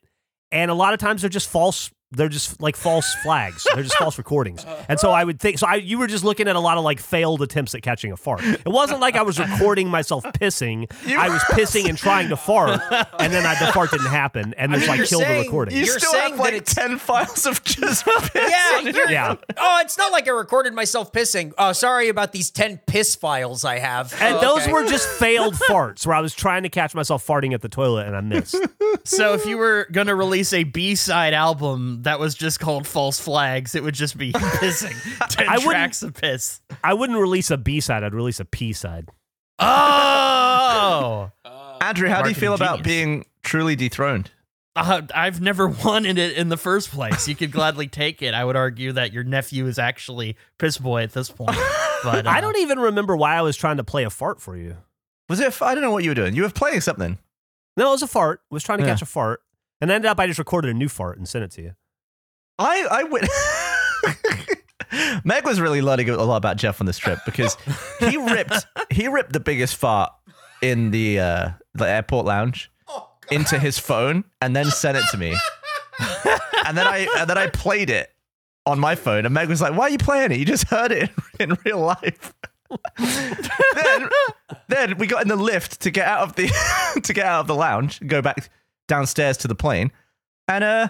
and 0.51 0.71
a 0.71 0.73
lot 0.73 0.93
of 0.93 0.99
times 0.99 1.21
they're 1.21 1.29
just 1.29 1.49
false. 1.49 1.91
They're 2.11 2.29
just 2.29 2.61
like 2.61 2.75
false 2.75 3.13
flags. 3.23 3.65
They're 3.73 3.83
just 3.83 3.97
false 3.97 4.17
recordings. 4.17 4.65
And 4.87 4.99
so 4.99 5.11
I 5.11 5.23
would 5.23 5.39
think. 5.39 5.57
So 5.59 5.67
I, 5.67 5.75
you 5.75 5.97
were 5.97 6.07
just 6.07 6.23
looking 6.23 6.47
at 6.47 6.55
a 6.55 6.59
lot 6.59 6.77
of 6.77 6.83
like 6.83 6.99
failed 6.99 7.41
attempts 7.41 7.73
at 7.75 7.81
catching 7.81 8.11
a 8.11 8.17
fart. 8.17 8.43
It 8.43 8.65
wasn't 8.67 9.01
like 9.01 9.15
I 9.15 9.23
was 9.23 9.37
recording 9.39 9.89
myself 9.89 10.23
pissing. 10.23 10.89
I 11.17 11.27
was 11.29 11.41
pissing 11.43 11.89
and 11.89 11.97
trying 11.97 12.29
to 12.29 12.37
fart, 12.37 12.79
and 13.19 13.33
then 13.33 13.45
I, 13.45 13.55
the 13.65 13.71
fart 13.73 13.91
didn't 13.91 14.07
happen, 14.07 14.53
and 14.55 14.73
then 14.73 14.81
so 14.81 14.91
I 14.91 14.95
you're 14.95 15.05
killed 15.07 15.23
the 15.23 15.39
recording. 15.43 15.75
You 15.75 15.85
You're 15.85 15.99
still 15.99 16.11
saying 16.13 16.31
have 16.31 16.39
like 16.39 16.53
it's- 16.53 16.73
10 16.75 16.97
files 16.99 17.45
of 17.45 17.63
just 17.63 18.05
piss. 18.05 18.31
Yeah, 18.35 18.79
you're- 18.81 19.11
Yeah. 19.11 19.35
Oh, 19.57 19.79
it's 19.83 19.97
not 19.97 20.11
like 20.11 20.27
I 20.27 20.31
recorded 20.31 20.73
myself 20.73 21.11
pissing. 21.11 21.51
Oh, 21.57 21.73
sorry 21.73 22.07
about 22.09 22.31
these 22.31 22.49
10 22.51 22.77
piss 22.85 23.15
files 23.15 23.65
I 23.65 23.79
have. 23.79 24.13
And 24.21 24.35
Oh, 24.35 24.41
those 24.41 24.61
okay. 24.63 24.71
were 24.71 24.85
just 24.85 25.07
failed 25.19 25.55
farts 25.55 26.05
where 26.05 26.15
I 26.15 26.21
was 26.21 26.33
trying 26.33 26.63
to 26.63 26.69
catch 26.69 26.93
myself 26.95 27.25
farting 27.25 27.53
at 27.53 27.61
the 27.61 27.69
toilet 27.69 28.07
and 28.07 28.15
I 28.15 28.21
missed. 28.21 28.55
So 29.03 29.33
if 29.33 29.45
you 29.45 29.57
were 29.57 29.87
gonna 29.91 30.15
release 30.15 30.53
a 30.53 30.63
B 30.63 30.95
side 30.95 31.33
album 31.95 32.03
that 32.03 32.19
was 32.19 32.35
just 32.35 32.59
called 32.59 32.85
False 32.87 33.19
Flags, 33.19 33.75
it 33.75 33.83
would 33.83 33.95
just 33.95 34.17
be 34.17 34.31
pissing. 34.33 34.93
Ten 35.29 35.47
I 35.47 35.53
wouldn't- 35.57 35.71
tracks 35.71 36.03
of 36.03 36.13
piss. 36.13 36.61
I 36.83 36.93
wouldn't 36.93 37.19
release 37.19 37.49
a 37.51 37.57
B 37.57 37.79
side, 37.79 38.03
I'd 38.03 38.13
release 38.13 38.39
a 38.39 38.45
P 38.45 38.73
side. 38.73 39.09
Oh, 39.59 41.31
Andrew, 41.81 42.09
how 42.09 42.21
do 42.21 42.29
you 42.29 42.33
Marketing 42.33 42.35
feel 42.35 42.53
about 42.53 42.83
genius. 42.83 42.85
being 42.87 43.25
truly 43.43 43.75
dethroned? 43.75 44.31
Uh, 44.77 45.01
I've 45.13 45.39
never 45.39 45.67
wanted 45.69 46.17
it 46.17 46.35
in 46.35 46.49
the 46.49 46.57
first 46.57 46.91
place. 46.91 47.27
You 47.29 47.35
could 47.35 47.51
gladly 47.53 47.87
take 47.87 48.21
it. 48.21 48.33
I 48.33 48.43
would 48.43 48.57
argue 48.57 48.91
that 48.93 49.13
your 49.13 49.23
nephew 49.23 49.67
is 49.67 49.79
actually 49.79 50.35
piss 50.59 50.77
boy 50.77 51.03
at 51.03 51.13
this 51.13 51.29
point. 51.29 51.55
But 52.03 52.27
uh, 52.27 52.29
I 52.29 52.41
don't 52.41 52.57
even 52.57 52.79
remember 52.79 53.15
why 53.15 53.35
I 53.35 53.41
was 53.41 53.55
trying 53.55 53.77
to 53.77 53.85
play 53.85 54.03
a 54.03 54.09
fart 54.09 54.41
for 54.41 54.57
you. 54.57 54.75
Was 55.29 55.39
it? 55.39 55.61
I 55.61 55.73
don't 55.75 55.83
know 55.83 55.91
what 55.91 56.03
you 56.03 56.09
were 56.11 56.15
doing. 56.15 56.35
You 56.35 56.43
were 56.43 56.49
playing 56.49 56.81
something. 56.81 57.17
No, 57.77 57.87
it 57.87 57.91
was 57.91 58.03
a 58.03 58.07
fart. 58.07 58.41
I 58.51 58.53
was 58.53 58.63
trying 58.63 58.79
to 58.79 58.85
Yeah. 58.85 58.91
catch 58.91 59.01
a 59.01 59.05
fart. 59.05 59.41
And 59.79 59.89
ended 59.91 60.09
up 60.09 60.19
I 60.19 60.27
just 60.27 60.39
recorded 60.39 60.71
a 60.71 60.73
new 60.73 60.89
fart 60.89 61.17
and 61.17 61.27
sent 61.27 61.43
it 61.45 61.51
to 61.51 61.61
you. 61.61 61.75
I 62.59 62.87
I 62.89 63.03
went. 63.03 63.27
Meg 65.25 65.45
was 65.45 65.59
really 65.59 65.81
learning 65.81 66.09
a 66.09 66.23
lot 66.23 66.37
about 66.37 66.57
Geoff 66.57 66.79
on 66.79 66.85
this 66.85 66.97
trip 66.97 67.19
because 67.25 67.57
he 67.99 68.17
ripped 68.31 68.65
he 68.91 69.07
ripped 69.07 69.33
the 69.33 69.39
biggest 69.39 69.75
fart 69.75 70.11
in 70.61 70.91
the 70.91 71.19
uh, 71.19 71.49
the 71.73 71.87
airport 71.87 72.25
lounge 72.25 72.71
into 73.31 73.57
his 73.59 73.79
phone 73.79 74.23
and 74.41 74.55
then 74.55 74.65
sent 74.65 74.97
it 74.97 75.03
to 75.11 75.17
me. 75.17 75.35
and 76.65 76.77
then 76.77 76.87
I 76.87 77.07
and 77.17 77.29
then 77.29 77.37
I 77.37 77.47
played 77.47 77.89
it 77.89 78.11
on 78.65 78.79
my 78.79 78.95
phone 78.95 79.25
and 79.25 79.33
Meg 79.33 79.49
was 79.49 79.61
like, 79.61 79.75
"Why 79.75 79.85
are 79.85 79.89
you 79.89 79.97
playing 79.97 80.31
it? 80.31 80.39
You 80.39 80.45
just 80.45 80.67
heard 80.67 80.91
it 80.91 81.09
in, 81.39 81.51
in 81.51 81.57
real 81.65 81.79
life." 81.79 82.33
then 83.75 84.09
then 84.67 84.97
we 84.97 85.07
got 85.07 85.21
in 85.21 85.27
the 85.27 85.35
lift 85.35 85.81
to 85.81 85.91
get 85.91 86.07
out 86.07 86.21
of 86.21 86.35
the 86.35 86.47
to 87.03 87.13
get 87.13 87.25
out 87.25 87.41
of 87.41 87.47
the 87.47 87.55
lounge 87.55 88.01
and 88.01 88.09
go 88.09 88.21
back 88.21 88.49
downstairs 88.87 89.37
to 89.37 89.47
the 89.47 89.55
plane. 89.55 89.91
And 90.47 90.63
uh 90.63 90.89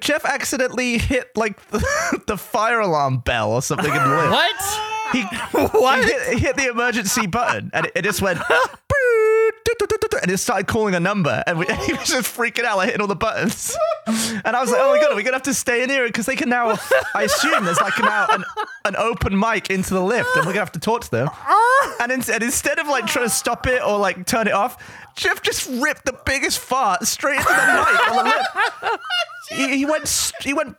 Geoff 0.00 0.24
accidentally 0.24 0.98
hit 0.98 1.30
like 1.36 1.64
the, 1.70 2.22
the 2.26 2.36
fire 2.36 2.80
alarm 2.80 3.18
bell 3.18 3.52
or 3.52 3.62
something 3.62 3.90
in 3.90 4.02
the 4.02 4.08
lift. 4.08 4.30
What? 4.30 4.56
He, 5.12 5.22
What? 5.78 6.04
He 6.04 6.10
hit, 6.10 6.38
hit 6.38 6.56
the 6.56 6.68
emergency 6.68 7.26
button 7.26 7.70
and 7.72 7.86
it, 7.86 7.92
it 7.96 8.02
just 8.02 8.22
went 8.22 8.40
and 10.24 10.30
it 10.30 10.38
started 10.38 10.66
calling 10.66 10.94
a 10.94 11.00
number 11.00 11.42
and, 11.46 11.58
we, 11.58 11.66
he 11.86 11.92
was 11.92 12.08
just 12.08 12.34
freaking 12.34 12.64
out 12.64 12.78
like 12.78 12.86
hitting 12.86 13.00
all 13.00 13.06
the 13.06 13.14
buttons 13.14 13.76
and 14.06 14.56
I 14.56 14.60
was 14.60 14.70
like 14.70 14.80
oh 14.82 14.94
my 14.94 15.00
god 15.00 15.12
are 15.12 15.16
we 15.16 15.22
gonna 15.22 15.36
have 15.36 15.42
to 15.42 15.54
stay 15.54 15.82
in 15.82 15.90
here 15.90 16.06
because 16.06 16.24
they 16.26 16.36
can 16.36 16.48
now 16.48 16.78
I 17.14 17.24
assume 17.24 17.64
there's 17.64 17.80
like 17.80 17.98
now 17.98 18.26
an, 18.30 18.44
an 18.86 18.96
open 18.96 19.38
mic 19.38 19.70
into 19.70 19.92
the 19.92 20.00
lift 20.00 20.34
and 20.36 20.46
we're 20.46 20.52
gonna 20.52 20.60
have 20.60 20.72
to 20.72 20.80
talk 20.80 21.02
to 21.02 21.10
them 21.10 21.28
and, 22.00 22.10
in, 22.10 22.22
and 22.32 22.42
instead 22.42 22.78
of 22.78 22.86
like 22.88 23.06
trying 23.06 23.26
to 23.26 23.30
stop 23.30 23.66
it 23.66 23.82
or 23.82 23.98
like 23.98 24.24
turn 24.26 24.46
it 24.46 24.54
off 24.54 24.82
Geoff 25.16 25.42
just 25.42 25.68
ripped 25.82 26.06
the 26.06 26.18
biggest 26.24 26.58
fart 26.58 27.06
straight 27.06 27.36
into 27.36 27.48
the 27.48 27.54
mic 27.54 28.10
on 28.10 28.16
the 28.16 28.24
lift 28.24 29.00
he, 29.50 29.78
he 29.78 29.86
went 29.86 30.32
he 30.40 30.54
went 30.54 30.76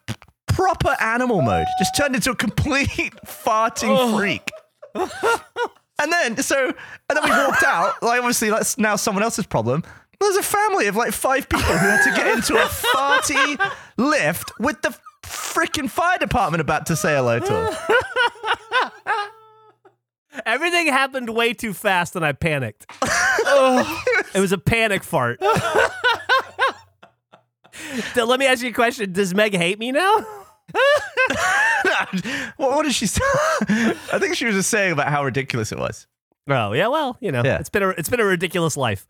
proper 0.48 0.96
animal 1.00 1.42
mode. 1.42 1.68
Just 1.80 1.96
turned 1.96 2.16
into 2.16 2.32
a 2.32 2.36
complete 2.36 2.90
farting 3.26 3.96
oh. 3.98 4.18
freak. 4.18 4.50
and 4.96 6.12
then 6.12 6.38
so 6.38 6.68
and 6.68 7.18
then 7.18 7.24
we 7.24 7.30
walked 7.30 7.64
out. 7.64 8.02
Like 8.02 8.20
obviously 8.20 8.50
that's 8.50 8.78
now 8.78 8.96
someone 8.96 9.24
else's 9.24 9.46
problem. 9.46 9.84
There's 10.20 10.38
a 10.38 10.44
family 10.44 10.88
of 10.88 10.96
like 10.96 11.12
five 11.12 11.50
people 11.50 11.66
who 11.66 11.88
had 11.88 12.04
to 12.04 12.12
get 12.16 12.28
into 12.36 12.56
a 12.56 12.66
farty 12.68 13.72
lift 13.98 14.52
with 14.60 14.82
the 14.82 14.98
freaking 15.24 15.90
fire 15.90 16.18
department 16.18 16.62
about 16.62 16.86
to 16.88 16.96
say 16.96 17.16
hello 17.16 17.40
to 17.40 17.46
them. 17.46 17.74
Everything 20.46 20.88
happened 20.88 21.30
way 21.30 21.54
too 21.54 21.74
fast 21.74 22.16
and 22.16 22.26
I 22.26 22.32
panicked. 22.32 22.86
it 23.02 24.40
was 24.40 24.52
a 24.52 24.58
panic 24.58 25.04
fart. 25.04 25.40
Let 28.16 28.40
me 28.40 28.46
ask 28.48 28.64
you 28.64 28.70
a 28.70 28.74
question. 28.74 29.12
Does 29.12 29.34
Meg 29.34 29.54
hate 29.56 29.80
me 29.80 29.92
now? 29.92 30.26
what, 32.58 32.72
what 32.76 32.84
did 32.84 32.94
she 32.94 33.08
say? 33.08 33.22
I 33.70 34.20
think 34.20 34.36
she 34.36 34.46
was 34.46 34.56
just 34.56 34.70
saying 34.70 34.92
about 34.92 35.08
how 35.10 35.24
ridiculous 35.24 35.72
it 35.72 35.78
was. 35.78 36.08
Oh, 36.48 36.74
yeah, 36.74 36.88
well, 36.88 37.18
you 37.20 37.32
know, 37.32 37.42
Yeah. 37.44 37.60
it's 37.60 37.70
been 37.70 37.84
a 37.84 37.90
it's 37.90 38.10
been 38.10 38.20
a 38.20 38.26
ridiculous 38.26 38.78
life. 38.78 39.08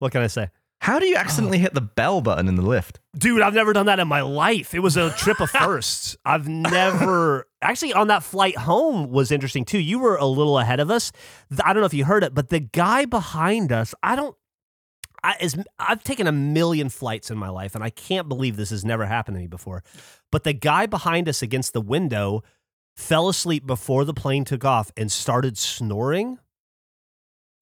What 0.00 0.12
can 0.12 0.22
I 0.22 0.26
say? 0.26 0.48
How 0.80 0.98
do 0.98 1.06
you 1.06 1.16
accidentally 1.16 1.58
hit 1.64 1.72
the 1.74 1.80
bell 1.80 2.20
button 2.20 2.48
in 2.48 2.56
the 2.56 2.62
lift? 2.62 3.00
Dude, 3.16 3.42
I've 3.42 3.54
never 3.54 3.72
done 3.72 3.86
that 3.86 4.00
in 4.00 4.08
my 4.08 4.22
life. 4.22 4.74
It 4.74 4.80
was 4.80 4.96
a 4.96 5.10
trip 5.10 5.40
of 5.40 5.50
firsts. 5.50 6.16
I've 6.24 6.48
never 6.48 7.46
actually 7.62 7.92
on 7.92 8.08
that 8.08 8.22
flight 8.22 8.56
home 8.58 9.08
was 9.10 9.30
interesting 9.30 9.64
too. 9.64 9.78
You 9.78 9.98
were 10.00 10.16
a 10.16 10.26
little 10.26 10.58
ahead 10.58 10.80
of 10.80 10.90
us. 10.90 11.12
I 11.64 11.72
don't 11.72 11.80
know 11.80 11.86
if 11.86 11.94
you 11.94 12.04
heard 12.04 12.24
it, 12.24 12.34
but 12.34 12.48
the 12.48 12.60
guy 12.60 13.04
behind 13.04 13.72
us, 13.72 13.94
I 14.02 14.16
don't. 14.16 14.36
I, 15.24 15.36
as, 15.40 15.56
I've 15.78 16.04
taken 16.04 16.26
a 16.26 16.32
million 16.32 16.90
flights 16.90 17.30
in 17.30 17.38
my 17.38 17.48
life, 17.48 17.74
and 17.74 17.82
I 17.82 17.88
can't 17.88 18.28
believe 18.28 18.56
this 18.56 18.70
has 18.70 18.84
never 18.84 19.06
happened 19.06 19.36
to 19.36 19.40
me 19.40 19.46
before. 19.46 19.82
But 20.30 20.44
the 20.44 20.52
guy 20.52 20.84
behind 20.84 21.30
us 21.30 21.40
against 21.40 21.72
the 21.72 21.80
window 21.80 22.42
fell 22.94 23.28
asleep 23.30 23.66
before 23.66 24.04
the 24.04 24.12
plane 24.12 24.44
took 24.44 24.66
off 24.66 24.92
and 24.98 25.10
started 25.10 25.56
snoring. 25.56 26.38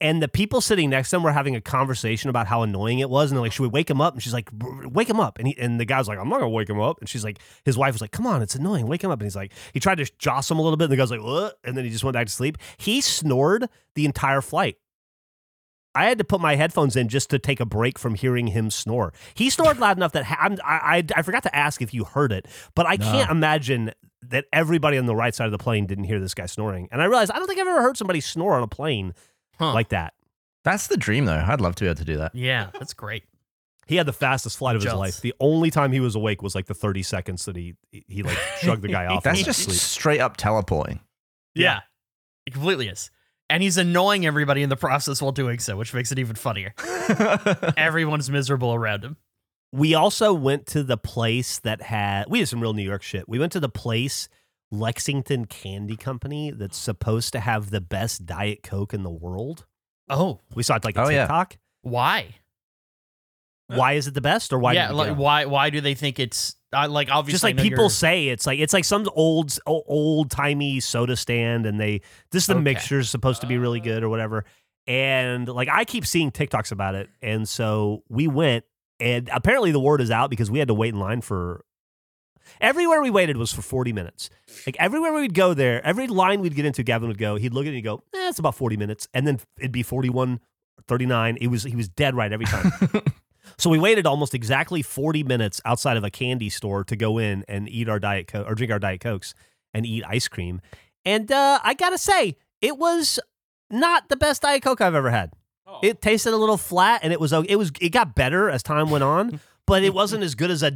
And 0.01 0.21
the 0.21 0.27
people 0.27 0.59
sitting 0.59 0.89
next 0.89 1.11
to 1.11 1.15
him 1.15 1.23
were 1.23 1.31
having 1.31 1.55
a 1.55 1.61
conversation 1.61 2.29
about 2.29 2.47
how 2.47 2.63
annoying 2.63 2.99
it 2.99 3.09
was. 3.09 3.31
And 3.31 3.37
they're 3.37 3.43
like, 3.43 3.53
should 3.53 3.63
we 3.63 3.69
wake 3.69 3.89
him 3.89 4.01
up? 4.01 4.13
And 4.13 4.21
she's 4.21 4.33
like, 4.33 4.49
wake 4.51 5.09
him 5.09 5.21
up. 5.21 5.39
And, 5.39 5.47
he, 5.47 5.57
and 5.57 5.79
the 5.79 5.85
guy's 5.85 6.09
like, 6.09 6.19
I'm 6.19 6.27
not 6.27 6.39
going 6.39 6.51
to 6.51 6.55
wake 6.55 6.69
him 6.69 6.81
up. 6.81 6.99
And 6.99 7.07
she's 7.07 7.23
like, 7.23 7.39
his 7.63 7.77
wife 7.77 7.93
was 7.93 8.01
like, 8.01 8.11
come 8.11 8.27
on, 8.27 8.41
it's 8.41 8.55
annoying. 8.55 8.87
Wake 8.87 9.01
him 9.01 9.11
up. 9.11 9.21
And 9.21 9.25
he's 9.25 9.37
like, 9.37 9.53
he 9.73 9.79
tried 9.79 9.99
to 9.99 10.11
jostle 10.17 10.55
him 10.55 10.59
a 10.59 10.63
little 10.63 10.75
bit. 10.75 10.85
And 10.85 10.91
the 10.91 10.97
guy's 10.97 11.11
like, 11.11 11.23
what? 11.23 11.57
And 11.63 11.77
then 11.77 11.85
he 11.85 11.89
just 11.89 12.03
went 12.03 12.15
back 12.15 12.27
to 12.27 12.33
sleep. 12.33 12.57
He 12.75 12.99
snored 12.99 13.69
the 13.95 14.03
entire 14.03 14.41
flight. 14.41 14.75
I 15.95 16.05
had 16.05 16.17
to 16.17 16.23
put 16.23 16.41
my 16.41 16.55
headphones 16.55 16.95
in 16.95 17.07
just 17.07 17.29
to 17.29 17.39
take 17.39 17.59
a 17.59 17.65
break 17.65 17.99
from 17.99 18.15
hearing 18.15 18.47
him 18.47 18.69
snore. 18.71 19.13
He 19.35 19.49
snored 19.49 19.77
loud 19.79 19.97
enough 19.97 20.11
that 20.13 20.23
ha- 20.25 20.37
I'm, 20.41 20.57
I, 20.63 20.97
I 20.97 21.03
I 21.17 21.21
forgot 21.21 21.43
to 21.43 21.55
ask 21.55 21.81
if 21.81 21.93
you 21.93 22.03
heard 22.03 22.31
it, 22.31 22.47
but 22.75 22.85
I 22.87 22.97
can't 22.97 23.29
imagine 23.29 23.91
that 24.29 24.45
everybody 24.53 24.97
on 24.97 25.05
the 25.05 25.15
right 25.15 25.35
side 25.35 25.45
of 25.45 25.51
the 25.51 25.57
plane 25.57 25.85
didn't 25.85 26.05
hear 26.05 26.19
this 26.19 26.33
guy 26.33 26.45
snoring. 26.45 26.87
And 26.91 27.01
I 27.01 27.05
realized 27.05 27.31
I 27.31 27.37
don't 27.37 27.47
think 27.47 27.59
I've 27.59 27.67
ever 27.67 27.81
heard 27.81 27.97
somebody 27.97 28.21
snore 28.21 28.53
on 28.55 28.63
a 28.63 28.67
plane 28.67 29.13
Huh. 29.59 29.73
like 29.73 29.89
that. 29.89 30.13
That's 30.63 30.87
the 30.87 30.97
dream 30.97 31.25
though. 31.25 31.43
I'd 31.47 31.61
love 31.61 31.75
to 31.75 31.83
be 31.83 31.87
able 31.87 31.97
to 31.97 32.05
do 32.05 32.17
that. 32.17 32.33
Yeah, 32.33 32.69
that's 32.73 32.93
great. 32.93 33.23
He 33.85 33.97
had 33.97 34.05
the 34.05 34.13
fastest 34.13 34.57
flight 34.57 34.77
of 34.77 34.81
his 34.81 34.93
life. 34.93 35.19
The 35.19 35.33
only 35.41 35.69
time 35.69 35.91
he 35.91 35.99
was 35.99 36.15
awake 36.15 36.41
was 36.41 36.55
like 36.55 36.67
the 36.67 36.73
30 36.73 37.03
seconds 37.03 37.43
that 37.45 37.55
he 37.57 37.75
he 37.91 38.23
like 38.23 38.37
shrugged 38.61 38.81
the 38.81 38.87
guy 38.87 39.05
off. 39.07 39.23
That's 39.23 39.43
just 39.43 39.63
sleep. 39.63 39.77
straight 39.77 40.19
up 40.21 40.37
teleporting. 40.37 41.01
Yeah, 41.53 41.81
it 42.47 42.53
completely 42.53 42.87
is. 42.87 43.11
And 43.49 43.61
he's 43.61 43.77
annoying 43.77 44.25
everybody 44.25 44.63
in 44.63 44.69
the 44.69 44.75
process 44.75 45.21
while 45.21 45.31
doing 45.31 45.59
so, 45.59 45.75
which 45.77 45.93
makes 45.93 46.11
it 46.11 46.17
even 46.19 46.35
funnier. 46.35 46.73
Everyone's 47.77 48.29
miserable 48.29 48.73
around 48.73 49.03
him. 49.03 49.17
We 49.71 49.93
also 49.95 50.33
went 50.33 50.67
to 50.67 50.83
the 50.83 50.97
place 50.97 51.59
that 51.59 51.81
had 51.81 52.25
we 52.29 52.39
did 52.39 52.47
some 52.47 52.61
real 52.61 52.73
New 52.73 52.83
York 52.83 53.01
shit. 53.03 53.27
We 53.27 53.39
went 53.39 53.51
to 53.53 53.59
the 53.59 53.69
place 53.69 54.29
Lexington 54.71 55.45
Candy 55.45 55.95
Company 55.95 56.51
that's 56.51 56.77
supposed 56.77 57.33
to 57.33 57.39
have 57.39 57.69
the 57.69 57.81
best 57.81 58.25
Diet 58.25 58.63
Coke 58.63 58.93
in 58.93 59.03
the 59.03 59.11
world. 59.11 59.65
Oh, 60.09 60.39
We 60.55 60.63
saw 60.63 60.75
it 60.75 60.85
like 60.85 60.97
a 60.97 61.01
Oh, 61.05 61.09
yeah. 61.09 61.21
TikTok. 61.23 61.57
why? 61.81 62.35
Why 63.67 63.93
is 63.93 64.07
it 64.07 64.13
the 64.13 64.21
best, 64.21 64.53
or 64.53 64.59
why? 64.59 64.73
yeah, 64.73 64.91
like 64.91 65.15
why? 65.17 65.45
Why 65.45 65.69
do 65.69 65.81
they 65.81 65.93
think 65.95 66.19
it's 66.19 66.55
uh, 66.73 66.87
like 66.89 67.09
obviously? 67.11 67.33
just 67.33 67.43
like 67.43 67.57
people 67.57 67.85
you're- 67.85 67.89
say 67.89 68.27
it's 68.27 68.45
like 68.45 68.59
it's 68.59 68.73
like 68.73 68.85
some 68.85 69.07
old 69.15 69.57
old 69.65 70.29
timey 70.31 70.79
soda 70.79 71.15
stand 71.15 71.65
and 71.65 71.79
they 71.79 72.01
this 72.31 72.43
is 72.43 72.47
the 72.47 72.55
Okay. 72.55 72.63
mixture's 72.63 73.09
supposed 73.09 73.41
to 73.41 73.47
be 73.47 73.57
really 73.57 73.79
good 73.79 74.03
or 74.03 74.09
whatever 74.09 74.43
and 74.85 75.47
like 75.47 75.69
i 75.71 75.85
keep 75.85 76.05
seeing 76.05 76.29
tiktoks 76.31 76.71
about 76.71 76.93
it 76.95 77.09
and 77.21 77.47
so 77.47 78.03
we 78.09 78.27
went 78.27 78.65
and 78.99 79.29
apparently 79.31 79.71
the 79.71 79.79
word 79.79 80.01
is 80.01 80.11
out 80.11 80.29
because 80.29 80.51
we 80.51 80.59
had 80.59 80.67
to 80.67 80.73
wait 80.73 80.93
in 80.93 80.99
line 80.99 81.21
for 81.21 81.63
everywhere 82.59 83.01
we 83.01 83.09
waited 83.09 83.37
was 83.37 83.53
for 83.53 83.61
40 83.61 83.93
minutes 83.93 84.29
like 84.65 84.75
everywhere 84.79 85.13
we'd 85.13 85.33
go 85.33 85.53
there 85.53 85.83
every 85.85 86.07
line 86.07 86.41
we'd 86.41 86.55
get 86.55 86.65
into 86.65 86.83
gavin 86.83 87.07
would 87.07 87.17
go 87.17 87.35
he'd 87.37 87.53
look 87.53 87.65
at 87.65 87.71
it 87.73 87.77
and 87.77 87.83
go 87.83 88.03
eh, 88.13 88.27
it's 88.29 88.39
about 88.39 88.55
40 88.55 88.77
minutes 88.77 89.07
and 89.13 89.25
then 89.25 89.39
it'd 89.59 89.71
be 89.71 89.83
41 89.83 90.39
39 90.87 91.37
it 91.39 91.47
was 91.47 91.63
he 91.63 91.75
was 91.75 91.87
dead 91.87 92.15
right 92.15 92.33
every 92.33 92.45
time 92.45 92.71
so 93.57 93.69
we 93.69 93.79
waited 93.79 94.05
almost 94.05 94.33
exactly 94.33 94.81
40 94.81 95.23
minutes 95.23 95.61
outside 95.65 95.97
of 95.97 96.03
a 96.03 96.09
candy 96.09 96.49
store 96.49 96.83
to 96.85 96.95
go 96.95 97.17
in 97.17 97.43
and 97.47 97.69
eat 97.69 97.87
our 97.89 97.99
diet 97.99 98.27
coke 98.27 98.47
or 98.49 98.55
drink 98.55 98.71
our 98.71 98.79
diet 98.79 99.01
cokes 99.01 99.33
and 99.73 99.85
eat 99.85 100.03
ice 100.07 100.27
cream. 100.27 100.61
And 101.05 101.31
uh, 101.31 101.59
I 101.63 101.73
gotta 101.73 101.97
say, 101.97 102.35
it 102.61 102.77
was 102.77 103.19
not 103.69 104.09
the 104.09 104.15
best 104.15 104.41
diet 104.41 104.61
coke 104.63 104.81
I've 104.81 104.95
ever 104.95 105.09
had. 105.11 105.31
It 105.81 106.01
tasted 106.01 106.33
a 106.33 106.37
little 106.37 106.57
flat, 106.57 107.01
and 107.03 107.11
it 107.11 107.19
was 107.19 107.33
it 107.33 107.55
was 107.57 107.71
it 107.81 107.89
got 107.89 108.13
better 108.15 108.49
as 108.49 108.61
time 108.61 108.89
went 108.91 109.03
on, 109.03 109.39
but 109.67 109.83
it 109.83 109.93
wasn't 109.93 110.23
as 110.23 110.35
good 110.35 110.51
as 110.51 110.61
a 110.61 110.71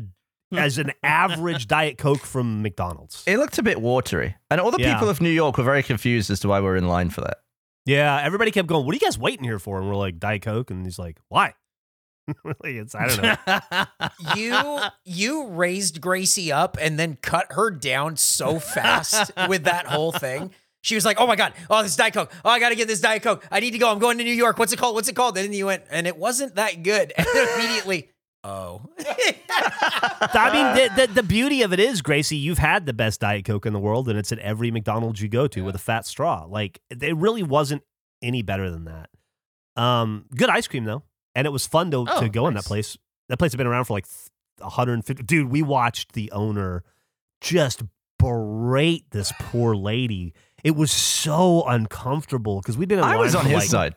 as 0.56 0.78
an 0.78 0.92
average 1.04 1.68
diet 1.68 1.98
coke 1.98 2.22
from 2.26 2.62
McDonald's. 2.62 3.24
It 3.28 3.38
looked 3.38 3.58
a 3.58 3.64
bit 3.64 3.80
watery. 3.82 4.36
And 4.50 4.60
all 4.62 4.72
the 4.72 4.80
Yeah. 4.82 4.94
people 4.96 5.10
of 5.10 5.22
New 5.22 5.30
York 5.30 5.58
were 5.58 5.64
very 5.64 5.84
confused 5.84 6.32
as 6.32 6.40
to 6.40 6.48
why 6.48 6.60
we 6.62 6.66
were 6.66 6.78
in 6.78 6.88
line 6.88 7.10
for 7.10 7.22
that. 7.22 7.40
Yeah, 7.86 8.20
everybody 8.24 8.50
kept 8.52 8.68
going. 8.68 8.86
What 8.86 8.94
are 8.94 8.96
you 8.96 9.02
guys 9.02 9.18
waiting 9.20 9.44
here 9.44 9.60
for? 9.60 9.78
And 9.78 9.88
we're 9.88 9.96
like 9.96 10.20
diet 10.20 10.42
coke, 10.42 10.72
and 10.72 10.86
he's 10.86 10.98
like, 10.98 11.20
why? 11.30 11.54
Like, 12.44 12.76
it's 12.76 12.94
I 12.96 13.08
don't 13.08 13.22
know. 13.22 14.36
you 14.36 14.80
you 15.06 15.48
raised 15.48 16.02
Gracie 16.02 16.52
up 16.52 16.78
and 16.80 17.00
then 17.00 17.18
cut 17.22 17.48
her 17.52 17.72
down 17.72 18.18
so 18.18 18.60
fast 18.60 19.32
with 19.48 19.64
that 19.64 19.88
whole 19.88 20.12
thing. 20.12 20.52
She 20.82 20.96
was 20.96 21.06
like, 21.06 21.20
"Oh 21.20 21.28
my 21.28 21.36
god! 21.36 21.54
Oh, 21.70 21.84
this 21.84 21.96
Diet 21.96 22.14
Coke! 22.14 22.32
Oh, 22.46 22.50
I 22.50 22.60
got 22.60 22.70
to 22.70 22.76
get 22.76 22.88
this 22.88 23.02
Diet 23.02 23.24
Coke! 23.24 23.46
I 23.52 23.60
need 23.60 23.72
to 23.72 23.78
go! 23.78 23.92
I'm 23.92 24.00
going 24.00 24.18
to 24.18 24.24
New 24.24 24.34
York! 24.34 24.60
What's 24.60 24.74
it 24.74 24.78
called? 24.78 24.96
What's 24.96 25.10
it 25.10 25.16
called?" 25.16 25.38
And 25.38 25.46
then 25.46 25.54
you 25.54 25.66
went, 25.66 25.84
and 25.90 26.08
it 26.08 26.18
wasn't 26.18 26.56
that 26.56 26.84
good. 26.84 27.14
And 27.18 27.28
then 27.34 27.48
immediately, 27.60 28.10
oh, 28.44 28.82
I 29.00 30.52
mean, 30.54 30.96
the, 30.96 31.08
the, 31.08 31.14
the 31.14 31.24
beauty 31.24 31.62
of 31.64 31.74
it 31.74 31.80
is, 31.80 32.02
Gracie, 32.02 32.38
you've 32.38 32.60
had 32.60 32.86
the 32.86 32.94
best 32.94 33.20
Diet 33.20 33.46
Coke 33.46 33.66
in 33.66 33.74
the 33.74 33.80
world, 33.80 34.08
and 34.08 34.18
it's 34.18 34.32
at 34.32 34.40
every 34.40 34.72
McDonald's 34.72 35.22
you 35.22 35.28
go 35.28 35.48
to 35.48 35.62
with 35.64 35.76
a 35.76 35.80
fat 35.80 36.06
straw. 36.06 36.46
Like, 36.48 36.80
it 36.90 37.18
really 37.18 37.44
wasn't 37.44 37.84
any 38.22 38.42
better 38.42 38.70
than 38.70 38.86
that. 38.86 39.10
Um, 39.82 40.26
good 40.36 40.50
ice 40.50 40.68
cream 40.68 40.86
though. 40.86 41.04
And 41.38 41.46
it 41.48 41.52
was 41.52 41.66
fun 41.68 41.92
to, 41.92 42.06
Oh, 42.10 42.20
to 42.22 42.28
go 42.30 42.48
in 42.48 42.56
that 42.56 42.66
place. 42.66 42.98
That 43.30 43.38
place 43.38 43.52
had 43.54 43.58
been 43.58 43.68
around 43.68 43.86
for 43.86 43.94
like 43.94 44.08
150. 44.60 45.24
Dude, 45.24 45.50
we 45.50 45.62
watched 45.62 46.14
the 46.14 46.32
owner 46.32 46.84
just 47.42 47.84
berate 48.20 49.10
this 49.12 49.32
poor 49.40 49.76
lady. 49.76 50.34
It 50.64 50.76
was 50.76 50.92
so 50.92 51.64
uncomfortable 51.68 52.60
because 52.62 52.78
we'd 52.78 52.90
been 52.90 53.00
in 53.00 53.06
I 53.06 53.18
was 53.18 53.36
on 53.36 53.46
his 53.46 53.54
like- 53.56 53.70
side. 53.70 53.96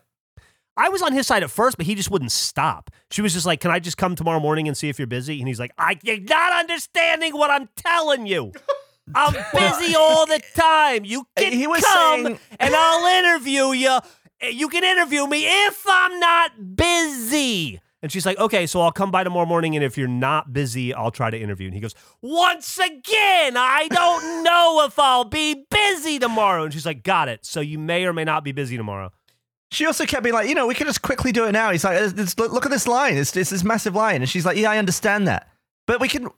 I 0.77 0.89
was 0.89 1.03
on 1.03 1.13
his 1.13 1.27
side 1.27 1.43
at 1.43 1.51
first, 1.51 1.77
but 1.77 1.85
he 1.85 1.95
just 1.95 2.11
wouldn't 2.11 2.33
stop. 2.33 2.91
She 3.11 3.21
was 3.21 3.35
just 3.35 3.45
like, 3.45 3.61
"Can 3.61 3.71
I 3.71 3.81
just 3.81 3.99
come 3.99 4.15
tomorrow 4.15 4.41
morning 4.41 4.67
and 4.67 4.75
see 4.77 4.89
if 4.89 4.99
you're 4.99 5.07
busy?" 5.07 5.39
And 5.41 5.47
he's 5.49 5.61
like, 5.61 5.73
"I 5.77 5.99
you're 6.03 6.21
not 6.21 6.53
understanding 6.59 7.37
what 7.37 7.51
I'm 7.51 7.69
telling 7.77 8.27
you. 8.27 8.53
I'm 9.15 9.33
busy 9.53 9.95
all 9.95 10.25
the 10.27 10.41
time. 10.55 11.05
You 11.05 11.27
can 11.37 11.53
He 11.53 11.67
was 11.67 11.83
come 11.83 12.25
saying- 12.25 12.39
and 12.61 12.75
I'll 12.75 13.25
interview 13.25 13.73
you. 13.73 13.99
You 14.43 14.69
can 14.69 14.85
interview 14.85 15.27
me 15.27 15.45
if 15.47 15.85
I'm 15.89 16.19
not 16.21 16.77
busy." 16.77 17.81
And 18.03 18.11
she's 18.11 18.25
like, 18.25 18.39
"Okay, 18.39 18.67
so 18.67 18.81
I'll 18.81 18.93
come 18.93 19.11
by 19.11 19.25
tomorrow 19.25 19.47
morning, 19.47 19.75
and 19.77 19.85
if 19.85 19.99
you're 19.99 20.09
not 20.09 20.53
busy, 20.53 20.95
I'll 20.95 21.11
try 21.11 21.31
to 21.31 21.39
interview." 21.39 21.67
And 21.67 21.75
he 21.75 21.81
goes, 21.81 21.95
"Once 22.23 22.79
again, 22.79 23.57
I 23.57 23.89
don't 23.91 24.45
know 24.45 24.85
if 24.87 24.99
I'll 24.99 25.25
be 25.25 25.67
busy 25.71 26.19
tomorrow." 26.19 26.65
And 26.65 26.73
she's 26.73 26.87
like, 26.87 27.03
"Got 27.03 27.29
it. 27.29 27.45
So 27.45 27.61
you 27.61 27.79
may 27.79 28.05
or 28.07 28.13
may 28.13 28.25
not 28.25 28.45
be 28.45 28.53
busy 28.53 28.77
tomorrow." 28.77 29.13
She 29.73 29.87
also 29.87 30.05
kept 30.05 30.25
being 30.25 30.35
like, 30.35 30.49
you 30.49 30.55
know, 30.55 30.67
we 30.67 30.75
can 30.75 30.87
just 30.87 31.03
quickly 31.03 31.31
do 31.31 31.45
it 31.45 31.53
now. 31.53 31.71
He's 31.71 31.85
like, 31.85 31.97
"Uh, 31.97 32.11
look, 32.39 32.53
look 32.53 32.65
at 32.65 32.73
this 32.73 32.89
line. 32.89 33.17
It's, 33.17 33.37
it's 33.37 33.51
this 33.51 33.63
massive 33.63 33.95
line. 33.95 34.21
And 34.21 34.29
she's 34.29 34.45
like, 34.45 34.57
yeah, 34.57 34.71
I 34.71 34.79
understand 34.79 35.29
that. 35.29 35.49
But 35.87 36.01
we 36.01 36.09
can, 36.09 36.29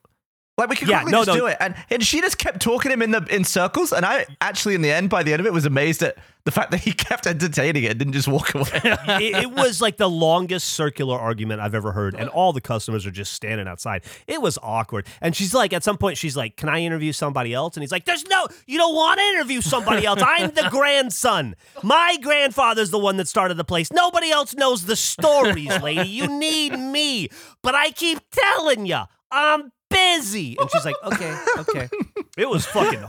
like, 0.58 0.68
we 0.68 0.76
could 0.76 0.88
Yeah, 0.88 0.98
quickly 1.02 1.12
no, 1.12 1.18
just 1.24 1.28
no. 1.28 1.36
do 1.36 1.46
it. 1.46 1.56
And, 1.60 1.74
and 1.90 2.02
she 2.04 2.20
just 2.20 2.38
kept 2.38 2.60
talking 2.60 2.92
him 2.92 3.00
in 3.00 3.10
the 3.10 3.24
in 3.34 3.42
circles. 3.44 3.92
And 3.92 4.04
I 4.04 4.26
actually, 4.40 4.74
in 4.74 4.82
the 4.82 4.90
end, 4.92 5.08
by 5.08 5.22
the 5.22 5.32
end 5.32 5.40
of 5.40 5.46
it, 5.46 5.52
was 5.52 5.64
amazed 5.64 6.02
at 6.02 6.16
the 6.44 6.50
fact 6.50 6.72
that 6.72 6.80
he 6.80 6.92
kept 6.92 7.26
entertaining 7.26 7.84
it 7.84 7.92
and 7.92 7.98
didn't 7.98 8.12
just 8.12 8.28
walk 8.28 8.54
away. 8.54 8.68
it, 8.74 9.44
it 9.44 9.50
was 9.52 9.80
like 9.80 9.96
the 9.96 10.10
longest 10.10 10.68
circular 10.68 11.18
argument 11.18 11.60
I've 11.60 11.74
ever 11.74 11.92
heard, 11.92 12.14
and 12.14 12.28
all 12.28 12.52
the 12.52 12.60
customers 12.60 13.06
are 13.06 13.10
just 13.10 13.32
standing 13.32 13.66
outside. 13.66 14.04
It 14.26 14.42
was 14.42 14.58
awkward. 14.62 15.06
And 15.22 15.34
she's 15.34 15.54
like, 15.54 15.72
at 15.72 15.82
some 15.84 15.96
point, 15.96 16.18
she's 16.18 16.36
like, 16.36 16.56
"Can 16.56 16.68
I 16.68 16.80
interview 16.80 17.12
somebody 17.12 17.54
else?" 17.54 17.76
And 17.76 17.82
he's 17.82 17.92
like, 17.92 18.04
"There's 18.04 18.26
no, 18.28 18.46
you 18.66 18.76
don't 18.76 18.94
want 18.94 19.20
to 19.20 19.24
interview 19.24 19.62
somebody 19.62 20.04
else. 20.04 20.20
I'm 20.22 20.50
the 20.50 20.68
grandson. 20.70 21.56
My 21.82 22.18
grandfather's 22.20 22.90
the 22.90 22.98
one 22.98 23.16
that 23.16 23.26
started 23.28 23.54
the 23.56 23.64
place. 23.64 23.90
Nobody 23.90 24.30
else 24.30 24.54
knows 24.54 24.84
the 24.84 24.96
stories, 24.96 25.80
lady. 25.80 26.10
You 26.10 26.26
need 26.28 26.76
me, 26.76 27.30
but 27.62 27.74
I 27.74 27.90
keep 27.90 28.18
telling 28.30 28.84
you, 28.84 29.00
I'm." 29.30 29.72
Busy, 29.92 30.56
and 30.58 30.70
she's 30.70 30.84
like, 30.84 30.96
"Okay, 31.04 31.36
okay." 31.58 31.88
It 32.38 32.48
was 32.48 32.64
fucking. 32.64 33.04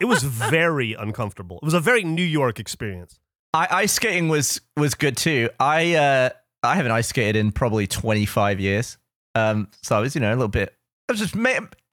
It 0.00 0.04
was 0.04 0.22
very 0.22 0.92
uncomfortable. 0.92 1.58
It 1.62 1.64
was 1.64 1.72
a 1.72 1.80
very 1.80 2.04
New 2.04 2.22
York 2.22 2.60
experience. 2.60 3.18
I, 3.54 3.66
ice 3.70 3.92
skating 3.94 4.28
was 4.28 4.60
was 4.76 4.94
good 4.94 5.16
too. 5.16 5.48
I 5.58 5.94
uh, 5.94 6.30
I 6.62 6.76
haven't 6.76 6.92
ice 6.92 7.08
skated 7.08 7.36
in 7.36 7.52
probably 7.52 7.86
25 7.86 8.60
years. 8.60 8.98
Um, 9.34 9.68
so 9.82 9.96
I 9.96 10.00
was, 10.00 10.14
you 10.14 10.20
know, 10.20 10.28
a 10.28 10.36
little 10.36 10.48
bit. 10.48 10.74
I 11.08 11.12
was 11.12 11.20
just 11.20 11.34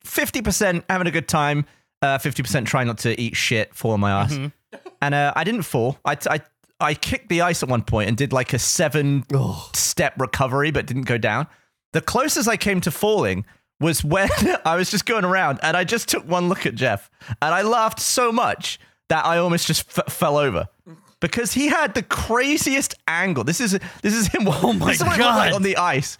fifty 0.04 0.41
percent 0.41 0.84
having 0.89 1.08
a 1.08 1.12
good 1.12 1.28
time, 1.28 1.66
uh, 2.02 2.18
fifty 2.18 2.44
percent 2.44 2.68
trying 2.68 2.88
not 2.88 2.98
to 3.00 3.20
eat 3.20 3.36
shit, 3.36 3.74
fall 3.74 3.91
on 3.91 4.00
my 4.02 4.12
ass, 4.12 4.38
and 5.02 5.16
uh, 5.16 5.32
I 5.36 5.44
didn't 5.44 5.64
fall. 5.64 5.98
I, 6.04 6.18
I 6.30 6.41
I 6.80 6.94
kicked 6.96 7.30
the 7.30 7.41
ice 7.41 7.64
at 7.64 7.70
one 7.70 7.84
point 7.84 8.10
and 8.10 8.18
did 8.18 8.34
like 8.34 8.54
a 8.54 8.60
seven 8.60 9.26
step 9.74 10.20
recovery, 10.20 10.72
but 10.72 10.86
didn't 10.86 11.04
go 11.04 11.18
down. 11.18 11.48
The 11.94 12.02
closest 12.02 12.50
I 12.50 12.58
came 12.58 12.82
to 12.82 12.91
falling 12.91 13.46
was 13.84 14.03
when 14.03 14.29
I 14.65 14.75
was 14.75 14.89
just 14.89 15.05
going 15.05 15.25
around 15.25 15.59
and 15.61 15.77
I 15.77 15.84
just 15.84 16.09
took 16.09 16.27
one 16.27 16.49
look 16.49 16.65
at 16.65 16.73
Geoff 16.75 17.09
and 17.41 17.53
I 17.53 17.61
laughed 17.61 17.99
so 17.99 18.31
much 18.31 18.79
that 19.09 19.25
I 19.25 19.38
almost 19.38 19.67
just 19.67 19.97
f- 19.97 20.11
fell 20.11 20.38
over 20.38 20.67
because 21.19 21.53
he 21.53 21.67
had 21.67 21.93
the 21.93 22.01
craziest 22.03 22.95
angle. 23.07 23.43
This 23.43 23.61
is 23.61 23.77
this 24.01 24.13
is 24.15 24.27
him. 24.27 24.47
Oh 24.47 24.73
my 24.73 24.88
this 24.88 25.01
is 25.01 25.03
what 25.05 25.17
he 25.17 25.23
looked 25.23 25.36
like 25.36 25.51
God. 25.51 25.55
on 25.55 25.61
the 25.63 25.77
ice. 25.77 26.17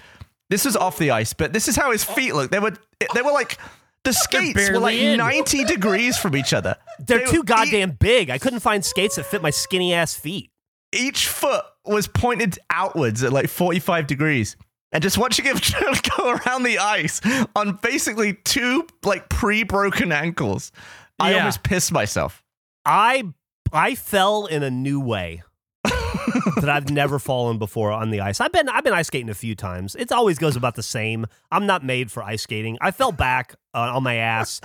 This 0.50 0.66
was 0.66 0.76
off 0.76 0.98
the 1.00 1.12
ice, 1.12 1.34
but 1.34 1.54
this 1.54 1.68
is 1.68 1.76
how 1.76 1.92
his 1.92 2.04
feet 2.04 2.36
look. 2.36 2.52
They 2.52 2.60
were 2.60 2.74
they 3.16 3.22
were 3.24 3.32
like 3.32 3.58
the 4.04 4.14
skates 4.14 4.70
were 4.70 4.80
like 4.80 4.98
in. 4.98 5.18
ninety 5.18 5.64
degrees 5.64 6.18
from 6.18 6.36
each 6.36 6.54
other. 6.54 6.76
They're 7.00 7.20
They 7.20 7.26
too 7.32 7.38
were- 7.40 7.44
goddamn 7.46 7.92
big. 7.92 8.30
I 8.30 8.38
couldn't 8.38 8.60
find 8.60 8.84
skates 8.86 9.16
that 9.16 9.26
fit 9.26 9.42
my 9.42 9.50
skinny 9.50 9.94
ass 9.94 10.14
feet. 10.14 10.52
each 10.94 11.28
foot 11.28 11.64
was 11.86 12.08
pointed 12.08 12.60
outwards 12.70 13.24
at 13.24 13.34
like 13.34 13.50
45 13.50 14.06
degrees. 14.08 14.56
And 14.94 15.02
just 15.04 15.18
watching 15.18 15.44
him 15.46 15.58
go 16.18 16.30
around 16.32 16.64
the 16.64 16.78
ice 16.80 17.20
on 17.56 17.80
basically 17.82 18.36
two 18.46 18.88
like 19.04 19.28
pre-broken 19.28 20.12
ankles, 20.14 20.72
I 21.20 21.32
Yeah. 21.32 21.40
almost 21.40 21.64
pissed 21.64 21.92
myself. 21.92 22.44
I 22.86 23.24
I 23.74 23.96
fell 23.96 24.46
in 24.46 24.62
a 24.64 24.70
new 24.72 25.00
way 25.00 25.42
that 25.84 26.70
I've 26.70 26.90
never 26.90 27.18
fallen 27.20 27.58
before 27.58 27.92
on 27.92 28.12
the 28.12 28.22
ice. 28.22 28.40
I've 28.40 28.52
been 28.52 28.70
I've 28.70 28.84
been 28.84 28.94
ice 28.94 29.08
skating 29.08 29.30
a 29.30 29.34
few 29.34 29.56
times. 29.56 29.96
It 29.96 30.12
always 30.12 30.38
goes 30.38 30.56
about 30.56 30.76
the 30.76 30.84
same. 30.84 31.26
I'm 31.52 31.66
not 31.66 31.84
made 31.84 32.12
for 32.12 32.24
ice 32.24 32.44
skating. 32.44 32.78
I 32.80 32.92
fell 32.92 33.12
back 33.12 33.56
uh, 33.74 33.94
on 33.96 34.04
my 34.04 34.16
ass 34.16 34.62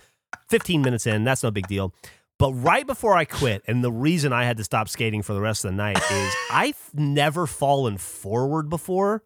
15 0.50 0.82
minutes 0.82 1.06
in. 1.06 1.24
That's 1.24 1.42
no 1.42 1.50
big 1.50 1.66
deal. 1.68 1.94
But 2.38 2.52
right 2.52 2.86
before 2.86 3.16
I 3.16 3.24
quit, 3.24 3.62
and 3.66 3.82
the 3.82 3.90
reason 3.90 4.32
I 4.32 4.44
had 4.44 4.58
to 4.58 4.64
stop 4.64 4.88
skating 4.88 5.22
for 5.22 5.32
the 5.32 5.40
rest 5.40 5.64
of 5.64 5.70
the 5.72 5.76
night 5.76 5.98
is 6.10 6.34
I've 6.52 6.90
never 6.94 7.46
fallen 7.46 7.96
forward 7.98 8.68
before. 8.68 9.24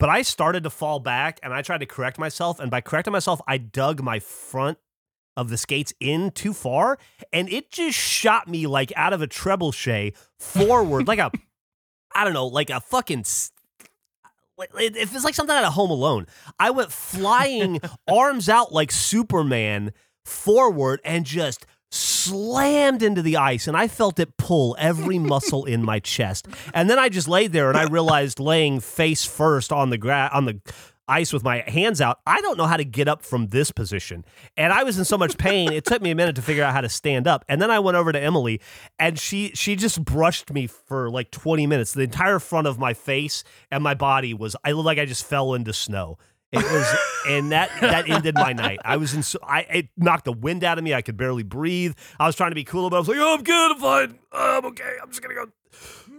But 0.00 0.08
I 0.08 0.22
started 0.22 0.64
to 0.64 0.70
fall 0.70 0.98
back 0.98 1.38
and 1.42 1.52
I 1.54 1.62
tried 1.62 1.78
to 1.78 1.86
correct 1.86 2.18
myself. 2.18 2.58
And 2.58 2.70
by 2.70 2.80
correcting 2.80 3.12
myself, 3.12 3.40
I 3.46 3.58
dug 3.58 4.02
my 4.02 4.18
front 4.18 4.78
of 5.36 5.48
the 5.50 5.56
skates 5.56 5.92
in 6.00 6.30
too 6.32 6.52
far 6.52 6.98
and 7.32 7.48
it 7.48 7.70
just 7.70 7.96
shot 7.96 8.48
me 8.48 8.66
like 8.66 8.92
out 8.96 9.12
of 9.12 9.22
a 9.22 9.28
trebuchet 9.28 10.14
forward, 10.38 11.06
like 11.06 11.18
a, 11.20 11.30
I 12.14 12.24
don't 12.24 12.32
know, 12.34 12.46
like 12.48 12.70
a 12.70 12.80
fucking. 12.80 13.20
s- 13.20 13.52
like- 14.58 14.70
It 14.78 14.96
it 14.96 15.08
feels 15.08 15.22
like 15.24 15.34
something 15.34 15.54
out 15.54 15.64
of 15.64 15.74
Home 15.74 15.90
Alone. 15.90 16.26
I 16.58 16.70
went 16.70 16.90
flying, 16.90 17.80
arms 18.08 18.48
out 18.48 18.72
like 18.72 18.90
Superman, 18.90 19.92
forward 20.24 21.00
and 21.04 21.24
just 21.24 21.64
slammed 21.90 23.02
into 23.02 23.22
the 23.22 23.36
ice. 23.36 23.66
And 23.66 23.76
I 23.76 23.88
felt 23.88 24.18
it 24.18 24.36
pull 24.36 24.76
every 24.78 25.18
muscle 25.32 25.64
in 25.64 25.84
my 25.84 25.98
chest. 25.98 26.48
And 26.74 26.88
then 26.88 26.98
I 26.98 27.08
just 27.08 27.28
laid 27.28 27.52
there 27.52 27.68
and 27.68 27.78
I 27.78 27.84
realized 27.84 28.38
laying 28.40 28.80
face 28.80 29.24
first 29.24 29.72
on 29.72 29.90
the 29.90 29.98
gra- 29.98 30.30
on 30.32 30.44
the 30.44 30.60
ice 31.10 31.32
with 31.32 31.42
my 31.42 31.64
hands 31.66 32.00
out, 32.00 32.20
I 32.24 32.40
don't 32.40 32.56
know 32.56 32.66
how 32.66 32.76
to 32.76 32.84
get 32.84 33.08
up 33.08 33.22
from 33.22 33.48
this 33.48 33.72
position. 33.72 34.24
And 34.56 34.72
I 34.72 34.84
was 34.84 34.96
in 34.96 35.04
so 35.04 35.18
much 35.18 35.36
pain, 35.36 35.72
it 35.72 35.84
took 35.84 36.00
me 36.00 36.12
a 36.12 36.14
minute 36.14 36.36
to 36.36 36.42
figure 36.42 36.62
out 36.62 36.72
how 36.72 36.80
to 36.80 36.88
stand 36.88 37.26
up. 37.26 37.44
And 37.48 37.60
then 37.60 37.70
I 37.70 37.80
went 37.80 37.96
over 37.96 38.12
to 38.12 38.20
Emily 38.20 38.60
and 38.98 39.18
she 39.18 39.50
she 39.54 39.76
just 39.76 40.02
brushed 40.04 40.52
me 40.52 40.68
for 40.68 41.10
like 41.10 41.30
20 41.32 41.66
minutes. 41.66 41.92
The 41.92 42.02
entire 42.02 42.38
front 42.38 42.68
of 42.68 42.78
my 42.78 42.94
face 42.94 43.42
and 43.70 43.82
my 43.82 43.94
body 43.94 44.32
was 44.32 44.54
I 44.64 44.70
looked 44.72 44.86
like 44.86 44.98
I 44.98 45.04
just 45.04 45.24
fell 45.24 45.52
into 45.54 45.72
snow. 45.72 46.16
It 46.52 46.64
was 46.64 46.96
and 47.28 47.52
that 47.52 47.70
that 47.80 48.08
ended 48.10 48.34
my 48.34 48.52
night. 48.52 48.80
I 48.84 48.96
was 48.96 49.14
in 49.14 49.22
so, 49.22 49.38
I 49.42 49.60
it 49.60 49.88
knocked 49.96 50.24
the 50.24 50.32
wind 50.32 50.64
out 50.64 50.78
of 50.78 50.84
me. 50.84 50.94
I 50.94 51.02
could 51.02 51.16
barely 51.16 51.44
breathe. 51.44 51.94
I 52.18 52.26
was 52.26 52.34
trying 52.34 52.50
to 52.50 52.54
be 52.56 52.64
cool 52.64 52.90
but 52.90 52.96
I 52.96 52.98
was 52.98 53.08
like, 53.08 53.18
"Oh, 53.20 53.34
I'm 53.36 53.44
good. 53.44 53.72
I'm 53.72 53.78
fine. 53.78 54.18
I'm 54.32 54.64
okay. 54.66 54.94
I'm 55.00 55.10
just 55.10 55.22
going 55.22 55.36
to 55.36 55.44
go 55.46 55.52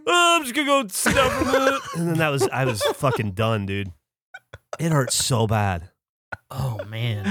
oh, 0.08 0.38
I'm 0.38 0.44
just 0.44 0.56
going 0.56 0.68
to 0.68 0.84
go 0.84 0.88
sit 0.88 1.16
down 1.16 1.30
for 1.32 1.50
a 1.50 1.52
minute." 1.60 1.82
And 1.96 2.08
then 2.10 2.18
that 2.20 2.30
was 2.30 2.48
I 2.48 2.64
was 2.66 2.82
fucking 2.82 3.32
done, 3.32 3.66
dude. 3.66 3.92
It 4.80 4.92
hurt 4.94 5.12
so 5.12 5.48
bad. 5.48 5.90
Oh 6.50 6.80
man, 6.86 7.26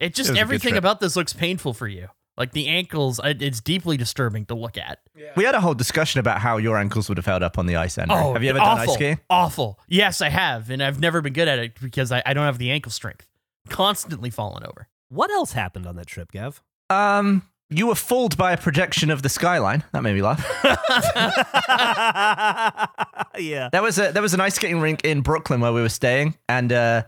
it 0.00 0.06
It 0.06 0.14
just 0.14 0.30
was 0.30 0.30
a 0.30 0.32
good 0.32 0.40
everything 0.40 0.70
trip. 0.70 0.78
about 0.82 1.00
this 1.00 1.16
looks 1.16 1.34
painful 1.34 1.74
for 1.74 1.86
you. 1.86 2.08
Like 2.36 2.52
the 2.52 2.66
ankles, 2.66 3.20
it's 3.22 3.60
deeply 3.60 3.96
disturbing 3.96 4.46
to 4.46 4.54
look 4.54 4.76
at. 4.76 4.98
We 5.36 5.44
had 5.44 5.54
a 5.54 5.60
whole 5.60 5.74
discussion 5.74 6.18
about 6.18 6.40
how 6.40 6.56
your 6.56 6.76
ankles 6.76 7.08
would 7.08 7.18
have 7.18 7.26
held 7.26 7.44
up 7.44 7.58
on 7.58 7.66
the 7.66 7.76
ice, 7.76 7.96
Andrew. 7.96 8.16
have 8.16 8.42
you 8.42 8.50
ever 8.50 8.58
done 8.58 8.80
ice 8.80 8.94
skating? 8.94 9.20
Awful. 9.30 9.78
Yes, 9.86 10.20
I 10.20 10.30
have, 10.30 10.70
and 10.70 10.82
I've 10.82 10.98
never 10.98 11.20
been 11.20 11.32
good 11.32 11.46
at 11.46 11.60
it 11.60 11.80
because 11.80 12.10
I, 12.10 12.22
I 12.26 12.34
don't 12.34 12.44
have 12.44 12.58
the 12.58 12.70
ankle 12.70 12.90
strength. 12.90 13.28
Constantly 13.68 14.30
falling 14.30 14.66
over. 14.66 14.88
What 15.08 15.30
else 15.30 15.52
happened 15.52 15.86
on 15.86 15.96
that 15.96 16.06
trip, 16.06 16.32
Gav? 16.32 16.62
Um, 16.90 17.42
you 17.70 17.86
were 17.86 17.94
fooled 17.94 18.36
by 18.36 18.52
a 18.52 18.56
projection 18.56 19.10
of 19.10 19.22
the 19.22 19.28
skyline. 19.28 19.84
That 19.92 20.02
made 20.02 20.14
me 20.14 20.22
laugh. 20.22 20.44
yeah. 23.38 23.68
There 23.72 23.82
was 23.82 23.98
a 23.98 24.12
there 24.12 24.22
was 24.22 24.34
an 24.34 24.40
ice 24.40 24.54
skating 24.54 24.80
rink 24.80 25.04
in 25.04 25.22
Brooklyn 25.22 25.60
where 25.60 25.72
we 25.72 25.80
were 25.80 25.88
staying, 25.88 26.36
and 26.48 26.72
uh, 26.72 27.04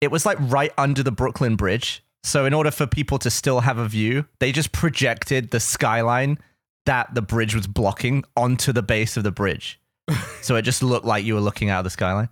it 0.00 0.10
was 0.10 0.26
like 0.26 0.38
right 0.40 0.72
under 0.76 1.02
the 1.02 1.12
Brooklyn 1.12 1.56
Bridge. 1.56 2.03
So 2.24 2.46
in 2.46 2.54
order 2.54 2.70
for 2.70 2.86
people 2.86 3.18
to 3.18 3.30
still 3.30 3.60
have 3.60 3.76
a 3.76 3.86
view, 3.86 4.24
they 4.40 4.50
just 4.50 4.72
projected 4.72 5.50
the 5.50 5.60
skyline 5.60 6.38
that 6.86 7.14
the 7.14 7.22
bridge 7.22 7.54
was 7.54 7.66
blocking 7.66 8.24
onto 8.34 8.72
the 8.72 8.82
base 8.82 9.18
of 9.18 9.24
the 9.24 9.30
bridge. 9.30 9.78
so 10.40 10.56
it 10.56 10.62
just 10.62 10.82
looked 10.82 11.04
like 11.04 11.24
you 11.24 11.34
were 11.34 11.40
looking 11.40 11.68
out 11.68 11.80
of 11.80 11.84
the 11.84 11.90
skyline. 11.90 12.30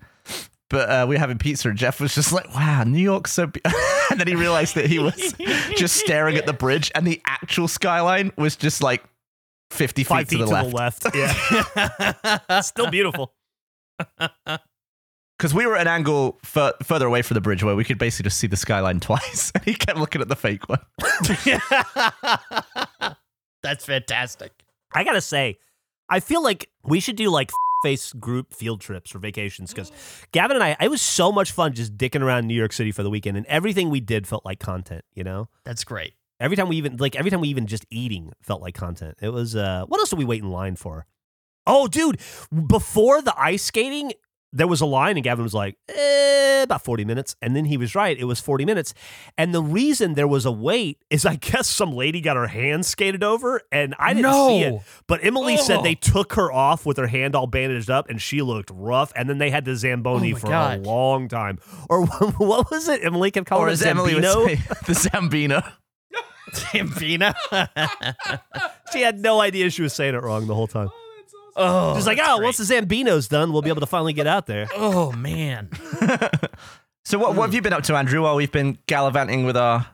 But 0.70 0.88
uh, 0.88 1.07
we 1.07 1.16
were 1.16 1.18
having 1.18 1.36
pizza, 1.36 1.68
and 1.68 1.76
Geoff 1.76 2.01
was 2.01 2.14
just 2.14 2.32
like, 2.32 2.49
"Wow, 2.55 2.84
New 2.84 3.03
York's 3.03 3.30
so." 3.30 3.47
Be-. 3.47 3.61
and 4.11 4.18
then 4.18 4.26
he 4.26 4.34
realized 4.34 4.74
that 4.76 4.86
he 4.86 4.99
was 4.99 5.34
just 5.76 5.97
staring 5.97 6.36
at 6.36 6.47
the 6.47 6.55
bridge, 6.55 6.90
and 6.95 7.07
the 7.07 7.20
actual 7.26 7.68
skyline 7.68 8.32
was 8.38 8.57
just 8.57 8.82
like 8.82 9.05
fifty 9.70 10.03
feet, 10.03 10.09
Five 10.09 10.28
to, 10.28 10.38
feet 10.38 10.47
the, 10.47 10.62
left. 10.64 11.07
Yeah. 11.14 12.61
Still 12.62 12.90
beautiful. 12.90 13.34
Because 15.43 15.55
we 15.55 15.66
were 15.66 15.74
at 15.74 15.88
an 15.88 15.88
angle 15.88 16.38
fur- 16.45 16.72
further 16.84 17.09
away 17.09 17.20
from 17.22 17.34
the 17.34 17.40
bridge 17.40 17.64
where 17.64 17.74
we 17.74 17.82
could 17.82 17.99
basically 17.99 18.28
just 18.28 18.38
see 18.38 18.47
the 18.47 18.57
skyline 18.57 19.01
twice, 19.01 19.51
and 19.57 19.64
he 19.64 19.74
kept 19.74 19.99
looking 19.99 20.20
at 20.20 20.28
the 20.28 20.36
fake 20.36 20.68
one. 20.68 20.78
That's 23.64 23.84
fantastic. 23.84 24.53
I 24.95 25.03
gotta 25.03 25.20
say, 25.20 25.59
I 26.09 26.20
feel 26.20 26.45
like 26.45 26.70
we 26.84 27.01
should 27.01 27.16
do 27.16 27.28
like 27.28 27.51
face 27.82 28.12
group 28.12 28.55
field 28.55 28.80
trips 28.80 29.16
or 29.16 29.18
vacations 29.18 29.72
because 29.74 29.90
Gavin 30.30 30.57
and 30.57 30.62
I, 30.62 30.76
it 30.80 30.88
was 30.88 31.03
so 31.03 31.32
much 31.32 31.51
fun 31.51 31.72
just 31.72 31.99
dicking 31.99 32.22
around 32.22 32.47
New 32.47 32.55
York 32.55 32.72
City 32.72 32.93
for 32.93 33.03
the 33.03 33.11
weekend, 33.11 33.36
and 33.36 33.45
everything 33.47 33.90
we 33.90 33.99
did 33.99 34.28
felt 34.28 34.45
like 34.45 34.61
content. 34.61 35.05
You 35.12 35.24
know, 35.24 35.49
That's 35.64 35.82
great. 35.82 36.12
every 36.38 36.57
time 36.57 36.68
we 36.68 36.76
even 36.76 36.99
like 36.99 37.16
every 37.16 37.32
time 37.32 37.40
we 37.40 37.49
even 37.49 37.66
just 37.66 37.84
eating 37.90 38.30
felt 38.43 38.62
like 38.62 38.76
content. 38.76 39.16
It 39.20 39.30
was. 39.30 39.57
uh 39.57 39.86
What 39.88 39.99
else 39.99 40.11
did 40.11 40.20
we 40.20 40.24
wait 40.24 40.40
in 40.40 40.53
line 40.53 40.76
for? 40.76 41.05
Oh, 41.66 41.88
dude, 41.88 42.20
before 42.68 43.20
the 43.22 43.34
ice 43.36 43.64
skating, 43.64 44.12
there 44.53 44.67
was 44.69 44.81
a 44.81 44.87
line, 44.87 45.17
and 45.17 45.25
Gavin 45.25 45.43
was 45.43 45.55
like, 45.55 45.77
eh, 45.89 46.63
about 46.63 46.85
40 46.85 47.05
minutes. 47.05 47.35
And 47.43 47.57
then 47.57 47.65
he 47.65 47.77
was 47.77 47.95
right. 47.95 48.17
It 48.19 48.25
was 48.25 48.39
40 48.39 48.65
minutes. 48.65 48.95
And 49.39 49.55
the 49.55 49.63
reason 49.63 50.15
there 50.15 50.29
was 50.29 50.45
a 50.47 50.53
wait 50.53 50.99
is 51.11 51.25
I 51.27 51.37
guess 51.41 51.67
some 51.67 51.93
lady 51.93 52.21
got 52.21 52.37
her 52.37 52.47
hand 52.49 52.85
skated 52.87 53.25
over, 53.25 53.63
and 53.73 53.95
I 53.99 54.15
didn't 54.15 54.33
see 54.35 54.61
it. 54.63 54.83
But 55.07 55.25
Emily 55.25 55.57
said 55.57 55.79
Oh. 55.79 55.83
they 55.83 55.95
took 55.95 56.35
her 56.35 56.53
off 56.53 56.85
with 56.87 56.97
her 56.99 57.07
hand 57.09 57.35
all 57.35 57.47
bandaged 57.47 57.91
up, 57.91 58.09
and 58.11 58.21
she 58.21 58.43
looked 58.43 58.71
rough. 58.73 59.13
And 59.17 59.29
then 59.29 59.39
they 59.39 59.51
had 59.51 59.65
the 59.65 59.75
Zamboni 59.75 60.35
Oh 60.35 60.37
for 60.37 60.47
God. 60.49 60.79
a 60.81 60.83
long 60.83 61.29
time. 61.29 61.59
Or 61.89 62.05
what 62.07 62.71
was 62.71 62.89
it? 62.89 63.05
Emily 63.05 63.31
kept 63.31 63.47
calling 63.47 63.65
Or 63.65 63.69
it 63.69 63.73
as 63.73 63.83
Emily 63.83 64.15
would 64.15 64.25
Zambino. 64.25 64.47
say, 64.47 64.55
the 64.87 64.93
Zambino. 64.93 65.73
Tampina. 66.53 67.35
She 68.93 69.01
had 69.01 69.19
no 69.21 69.41
idea 69.41 69.71
she 69.71 69.81
was 69.83 69.95
saying 69.95 70.15
it 70.15 70.23
wrong 70.23 70.47
the 70.47 70.55
whole 70.55 70.67
time. 70.67 70.91
Oh, 71.57 71.95
She's 71.97 72.07
like, 72.07 72.19
oh, 72.23 72.39
great. 72.39 72.45
once 72.47 72.57
the 72.59 72.65
Zambino's 72.65 73.29
done, 73.29 73.53
we'll 73.53 73.63
be 73.63 73.69
able 73.71 73.81
to 73.81 73.87
finally 73.87 74.13
get 74.13 74.27
out 74.27 74.47
there. 74.47 74.69
Oh 74.77 75.13
man. 75.13 75.71
So 77.05 77.19
what, 77.19 77.35
what 77.35 77.47
have 77.47 77.55
you 77.55 77.63
been 77.63 77.73
up 77.73 77.83
to, 77.85 77.97
Andrew, 77.97 78.23
while 78.23 78.37
we've 78.37 78.53
been 78.53 78.79
gallivanting 78.87 79.45
with 79.45 79.57
our 79.57 79.85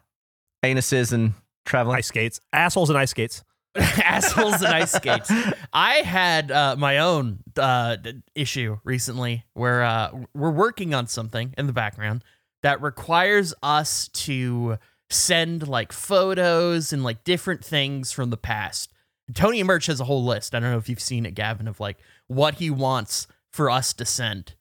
anuses 0.62 1.10
and 1.12 1.32
traveling? 1.64 1.96
Ice 1.96 2.08
skates. 2.08 2.38
Assholes 2.52 2.90
and 2.90 2.98
ice 2.98 3.10
skates. 3.10 3.42
assholes 3.74 4.56
and 4.60 4.66
ice 4.66 4.92
skates. 4.92 5.32
I 5.72 5.94
had 6.04 6.50
uh, 6.52 6.76
my 6.76 6.98
own 6.98 7.38
uh, 7.56 7.96
d- 7.96 8.22
issue 8.34 8.78
recently 8.84 9.46
where 9.54 9.84
uh, 9.84 10.10
we're 10.34 10.50
working 10.50 10.92
on 10.92 11.06
something 11.06 11.54
in 11.56 11.66
the 11.66 11.72
background 11.72 12.24
that 12.62 12.82
requires 12.82 13.54
us 13.62 14.08
to 14.08 14.76
send 15.08 15.66
like 15.66 15.92
photos 15.92 16.92
and 16.92 17.02
like 17.02 17.24
different 17.24 17.64
things 17.64 18.12
from 18.12 18.28
the 18.28 18.36
past. 18.36 18.92
Tony 19.34 19.62
Merch 19.62 19.86
has 19.86 20.00
a 20.00 20.04
whole 20.04 20.24
list. 20.24 20.54
I 20.54 20.60
don't 20.60 20.70
know 20.70 20.78
if 20.78 20.88
you've 20.88 21.00
seen 21.00 21.26
it, 21.26 21.34
Gavin, 21.34 21.68
of 21.68 21.80
like 21.80 21.98
what 22.26 22.54
he 22.54 22.70
wants 22.70 23.26
for 23.52 23.70
us 23.70 23.92
to 23.94 24.04
send. 24.04 24.54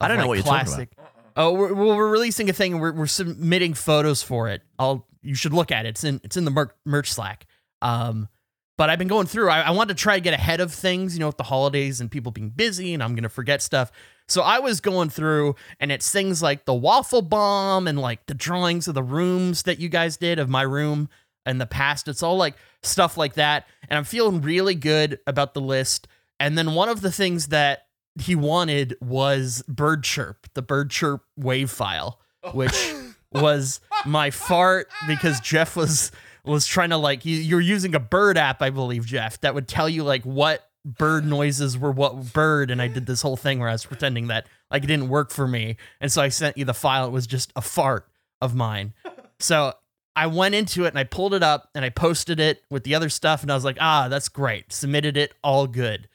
I 0.00 0.08
don't 0.08 0.16
know 0.16 0.22
like, 0.24 0.28
what 0.28 0.34
you're 0.34 0.44
talking 0.44 0.66
classic. 0.66 0.96
Oh, 1.36 1.52
we're, 1.52 1.74
well, 1.74 1.96
we're 1.96 2.10
releasing 2.10 2.48
a 2.48 2.52
thing 2.52 2.72
and 2.72 2.80
we're, 2.80 2.92
we're 2.92 3.06
submitting 3.06 3.74
photos 3.74 4.22
for 4.22 4.48
it. 4.48 4.62
I'll 4.78 5.06
you 5.22 5.34
should 5.34 5.52
look 5.52 5.72
at 5.72 5.86
it. 5.86 5.90
It's 5.90 6.04
in 6.04 6.20
it's 6.22 6.36
in 6.36 6.44
the 6.44 6.50
mer- 6.50 6.74
merch 6.84 7.12
Slack. 7.12 7.46
Um, 7.82 8.28
but 8.76 8.90
I've 8.90 8.98
been 8.98 9.08
going 9.08 9.26
through. 9.26 9.50
I, 9.50 9.60
I 9.60 9.70
wanted 9.70 9.96
to 9.96 10.02
try 10.02 10.16
to 10.16 10.20
get 10.20 10.34
ahead 10.34 10.60
of 10.60 10.72
things, 10.72 11.14
you 11.14 11.20
know, 11.20 11.28
with 11.28 11.36
the 11.36 11.44
holidays 11.44 12.00
and 12.00 12.10
people 12.10 12.32
being 12.32 12.50
busy, 12.50 12.92
and 12.94 13.02
I'm 13.02 13.14
gonna 13.14 13.28
forget 13.28 13.62
stuff. 13.62 13.90
So 14.28 14.42
I 14.42 14.58
was 14.58 14.80
going 14.80 15.10
through, 15.10 15.54
and 15.80 15.92
it's 15.92 16.10
things 16.10 16.42
like 16.42 16.64
the 16.64 16.74
waffle 16.74 17.22
bomb 17.22 17.86
and 17.86 17.98
like 17.98 18.26
the 18.26 18.34
drawings 18.34 18.88
of 18.88 18.94
the 18.94 19.02
rooms 19.02 19.64
that 19.64 19.78
you 19.78 19.88
guys 19.88 20.16
did 20.16 20.38
of 20.38 20.48
my 20.48 20.62
room 20.62 21.08
in 21.46 21.58
the 21.58 21.66
past. 21.66 22.08
It's 22.08 22.22
all 22.22 22.36
like 22.36 22.56
stuff 22.84 23.16
like 23.16 23.34
that, 23.34 23.66
and 23.88 23.98
I'm 23.98 24.04
feeling 24.04 24.42
really 24.42 24.74
good 24.74 25.18
about 25.26 25.54
the 25.54 25.60
list. 25.60 26.08
And 26.40 26.58
then 26.58 26.74
one 26.74 26.88
of 26.88 27.00
the 27.00 27.12
things 27.12 27.48
that 27.48 27.86
he 28.20 28.34
wanted 28.34 28.96
was 29.00 29.62
bird 29.68 30.04
chirp, 30.04 30.46
the 30.54 30.62
bird 30.62 30.90
chirp 30.90 31.24
wave 31.36 31.70
file, 31.70 32.20
oh. 32.42 32.50
which 32.52 32.94
was 33.32 33.80
my 34.06 34.30
fart 34.30 34.88
because 35.06 35.40
Geoff 35.40 35.76
was 35.76 36.12
was 36.44 36.66
trying 36.66 36.90
to 36.90 36.96
like 36.96 37.24
you, 37.24 37.36
you're 37.36 37.60
using 37.60 37.94
a 37.94 38.00
bird 38.00 38.36
app, 38.36 38.60
I 38.60 38.70
believe, 38.70 39.06
Geoff, 39.06 39.40
that 39.40 39.54
would 39.54 39.66
tell 39.66 39.88
you 39.88 40.04
like 40.04 40.24
what 40.24 40.68
bird 40.84 41.24
noises 41.24 41.78
were 41.78 41.90
what 41.90 42.32
bird, 42.32 42.70
and 42.70 42.80
I 42.80 42.88
did 42.88 43.06
this 43.06 43.22
whole 43.22 43.36
thing 43.36 43.58
where 43.58 43.68
I 43.68 43.72
was 43.72 43.86
pretending 43.86 44.28
that 44.28 44.46
like 44.70 44.84
it 44.84 44.86
didn't 44.86 45.08
work 45.08 45.30
for 45.30 45.48
me, 45.48 45.76
and 46.00 46.12
so 46.12 46.22
I 46.22 46.28
sent 46.28 46.58
you 46.58 46.64
the 46.64 46.74
file. 46.74 47.06
It 47.06 47.12
was 47.12 47.26
just 47.26 47.52
a 47.56 47.62
fart 47.62 48.08
of 48.40 48.54
mine. 48.54 48.92
So 49.40 49.74
I 50.16 50.26
went 50.28 50.54
into 50.54 50.84
it 50.84 50.88
and 50.88 50.98
I 50.98 51.04
pulled 51.04 51.34
it 51.34 51.42
up 51.42 51.70
and 51.74 51.84
I 51.84 51.90
posted 51.90 52.38
it 52.38 52.62
with 52.70 52.84
the 52.84 52.94
other 52.94 53.08
stuff, 53.08 53.42
and 53.42 53.50
I 53.50 53.54
was 53.54 53.64
like, 53.64 53.78
ah, 53.80 54.08
that's 54.08 54.28
great. 54.28 54.72
Submitted 54.72 55.16
it, 55.16 55.34
all 55.42 55.66
good. 55.66 56.08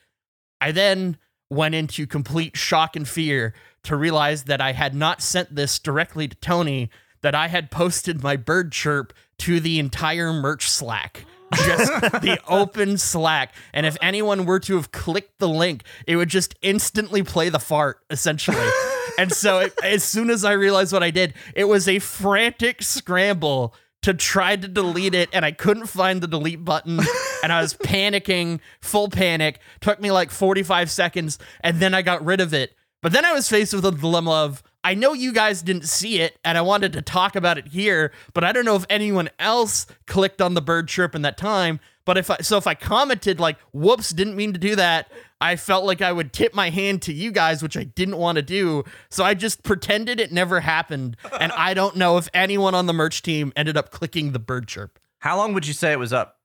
I 0.60 0.72
then 0.72 1.18
went 1.50 1.74
into 1.74 2.06
complete 2.06 2.56
shock 2.56 2.96
and 2.96 3.06
fear 3.06 3.54
to 3.82 3.96
realize 3.96 4.44
that 4.44 4.60
I 4.60 4.72
had 4.72 4.94
not 4.94 5.22
sent 5.22 5.54
this 5.54 5.78
directly 5.78 6.28
to 6.28 6.36
Tony, 6.36 6.90
that 7.22 7.34
I 7.34 7.48
had 7.48 7.70
posted 7.70 8.22
my 8.22 8.36
bird 8.36 8.72
chirp 8.72 9.12
to 9.38 9.60
the 9.60 9.78
entire 9.78 10.32
merch 10.32 10.68
Slack. 10.68 11.24
Just 11.54 11.90
the 12.22 12.38
open 12.46 12.96
Slack. 12.98 13.54
And 13.72 13.84
if 13.84 13.96
anyone 14.00 14.44
were 14.44 14.60
to 14.60 14.76
have 14.76 14.92
clicked 14.92 15.38
the 15.38 15.48
link, 15.48 15.82
it 16.06 16.16
would 16.16 16.28
just 16.28 16.54
instantly 16.62 17.22
play 17.22 17.48
the 17.48 17.58
fart, 17.58 18.00
essentially. 18.10 18.68
and 19.18 19.32
so 19.32 19.58
it, 19.60 19.74
as 19.82 20.04
soon 20.04 20.30
as 20.30 20.44
I 20.44 20.52
realized 20.52 20.92
what 20.92 21.02
I 21.02 21.10
did, 21.10 21.34
it 21.54 21.64
was 21.64 21.88
a 21.88 21.98
frantic 21.98 22.82
scramble 22.82 23.74
to 24.02 24.14
try 24.14 24.56
to 24.56 24.68
delete 24.68 25.14
it 25.14 25.28
and 25.32 25.44
I 25.44 25.52
couldn't 25.52 25.86
find 25.86 26.20
the 26.20 26.26
delete 26.26 26.64
button 26.64 27.00
and 27.42 27.52
I 27.52 27.60
was 27.60 27.74
panicking, 27.74 28.60
full 28.80 29.08
panic. 29.08 29.60
Took 29.80 30.00
me 30.00 30.10
like 30.10 30.30
45 30.30 30.90
seconds 30.90 31.38
and 31.60 31.80
then 31.80 31.94
I 31.94 32.02
got 32.02 32.24
rid 32.24 32.40
of 32.40 32.54
it. 32.54 32.74
But 33.02 33.12
then 33.12 33.24
I 33.24 33.32
was 33.32 33.48
faced 33.48 33.72
with 33.72 33.84
a 33.84 33.92
dilemma 33.92 34.30
of 34.30 34.62
I 34.82 34.94
know 34.94 35.12
you 35.12 35.32
guys 35.32 35.60
didn't 35.60 35.88
see 35.88 36.20
it 36.20 36.38
and 36.42 36.56
I 36.56 36.62
wanted 36.62 36.94
to 36.94 37.02
talk 37.02 37.36
about 37.36 37.58
it 37.58 37.68
here, 37.68 38.12
but 38.32 38.44
I 38.44 38.52
don't 38.52 38.64
know 38.64 38.76
if 38.76 38.86
anyone 38.88 39.28
else 39.38 39.86
clicked 40.06 40.40
on 40.40 40.54
the 40.54 40.62
bird 40.62 40.88
chirp 40.88 41.14
in 41.14 41.22
that 41.22 41.36
time. 41.36 41.80
But 42.10 42.18
if 42.18 42.28
I 42.28 42.38
so 42.38 42.56
if 42.56 42.66
I 42.66 42.74
commented 42.74 43.38
like 43.38 43.56
whoops, 43.72 44.10
didn't 44.10 44.34
mean 44.34 44.52
to 44.52 44.58
do 44.58 44.74
that, 44.74 45.12
I 45.40 45.54
felt 45.54 45.84
like 45.84 46.02
I 46.02 46.10
would 46.10 46.32
tip 46.32 46.52
my 46.54 46.68
hand 46.70 47.02
to 47.02 47.12
you 47.12 47.30
guys, 47.30 47.62
which 47.62 47.76
I 47.76 47.84
didn't 47.84 48.16
want 48.16 48.34
to 48.34 48.42
do. 48.42 48.82
So 49.10 49.22
I 49.22 49.34
just 49.34 49.62
pretended 49.62 50.18
it 50.18 50.32
never 50.32 50.58
happened. 50.58 51.16
And 51.40 51.52
I 51.52 51.72
don't 51.72 51.94
know 51.94 52.16
if 52.18 52.28
anyone 52.34 52.74
on 52.74 52.86
the 52.86 52.92
merch 52.92 53.22
team 53.22 53.52
ended 53.54 53.76
up 53.76 53.92
clicking 53.92 54.32
the 54.32 54.40
bird 54.40 54.66
chirp. 54.66 54.98
How 55.20 55.36
long 55.36 55.52
would 55.54 55.68
you 55.68 55.72
say 55.72 55.92
it 55.92 56.00
was 56.00 56.12
up? 56.12 56.40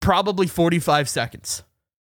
Probably 0.00 0.46
45 0.46 1.08
seconds. 1.08 1.64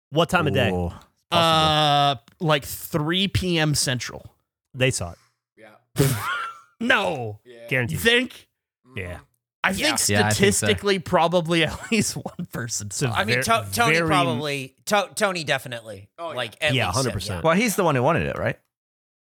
What 0.09 0.29
time 0.29 0.47
of 0.47 0.55
day? 0.55 0.71
Ooh. 0.71 0.91
Uh 1.31 2.15
like 2.39 2.65
3 2.65 3.27
p.m. 3.27 3.75
central. 3.75 4.33
They 4.73 4.89
saw 4.89 5.11
it. 5.11 5.17
Yeah. 5.55 6.07
no. 6.79 7.41
Guaranteed. 7.69 7.91
You 7.91 7.97
Mm-hmm. 7.99 8.07
think? 8.07 8.47
Yeah. 8.95 9.19
I 9.65 9.69
Yeah. 9.71 9.95
think 9.95 10.09
Yeah, 10.09 10.19
I 10.27 10.29
think 10.31 10.53
so. 10.53 10.67
statistically, 10.67 10.99
probably 10.99 11.63
at 11.63 11.79
least 11.91 12.15
one 12.15 12.47
person. 12.51 12.91
So 12.91 13.07
saw. 13.07 13.13
I 13.13 13.23
mean, 13.23 13.41
to- 13.43 13.67
Tony 13.71 13.95
very- 13.95 14.07
probably. 14.07 14.75
To- 14.87 15.09
Tony 15.15 15.43
definitely. 15.43 16.09
Like 16.19 16.55
at 16.61 16.73
Yeah, 16.73 16.87
least 16.91 17.03
said, 17.03 17.13
100%. 17.39 17.43
well, 17.43 17.55
he's 17.55 17.75
the 17.75 17.83
one 17.83 17.95
who 17.95 18.03
wanted 18.03 18.27
it, 18.27 18.37
right? 18.37 18.59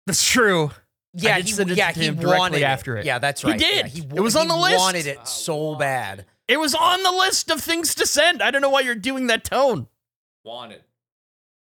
That's 0.07 0.27
true. 0.27 0.71
Yeah, 1.13 1.35
I 1.35 1.39
did 1.39 1.47
he, 1.47 1.53
send 1.53 1.71
it 1.73 1.77
yeah, 1.77 1.93
he 1.93 2.07
him 2.07 2.15
directly 2.17 2.39
wanted 2.39 2.63
after 2.63 2.97
it. 2.97 3.01
it. 3.01 3.07
Yeah, 3.07 3.19
that's 3.19 3.43
right. 3.45 3.53
He 3.55 3.59
did. 3.59 3.87
Yeah, 3.87 4.03
he, 4.05 4.17
It 4.17 4.21
was 4.21 4.37
on 4.37 4.49
the 4.49 4.55
he 4.55 4.63
list. 4.63 4.79
wanted 4.79 5.07
it 5.07 5.27
so 5.27 5.75
bad. 5.75 6.25
It 6.49 6.59
was 6.59 6.75
on 6.75 7.03
the 7.03 7.11
list 7.13 7.51
of 7.51 7.61
things 7.61 7.95
to 7.97 8.07
send. 8.07 8.43
I 8.43 8.51
don't 8.51 8.63
know 8.63 8.71
why 8.71 8.81
you're 8.81 8.95
doing 8.95 9.27
that 9.27 9.45
tone. 9.45 9.89
Wanted. 10.45 10.83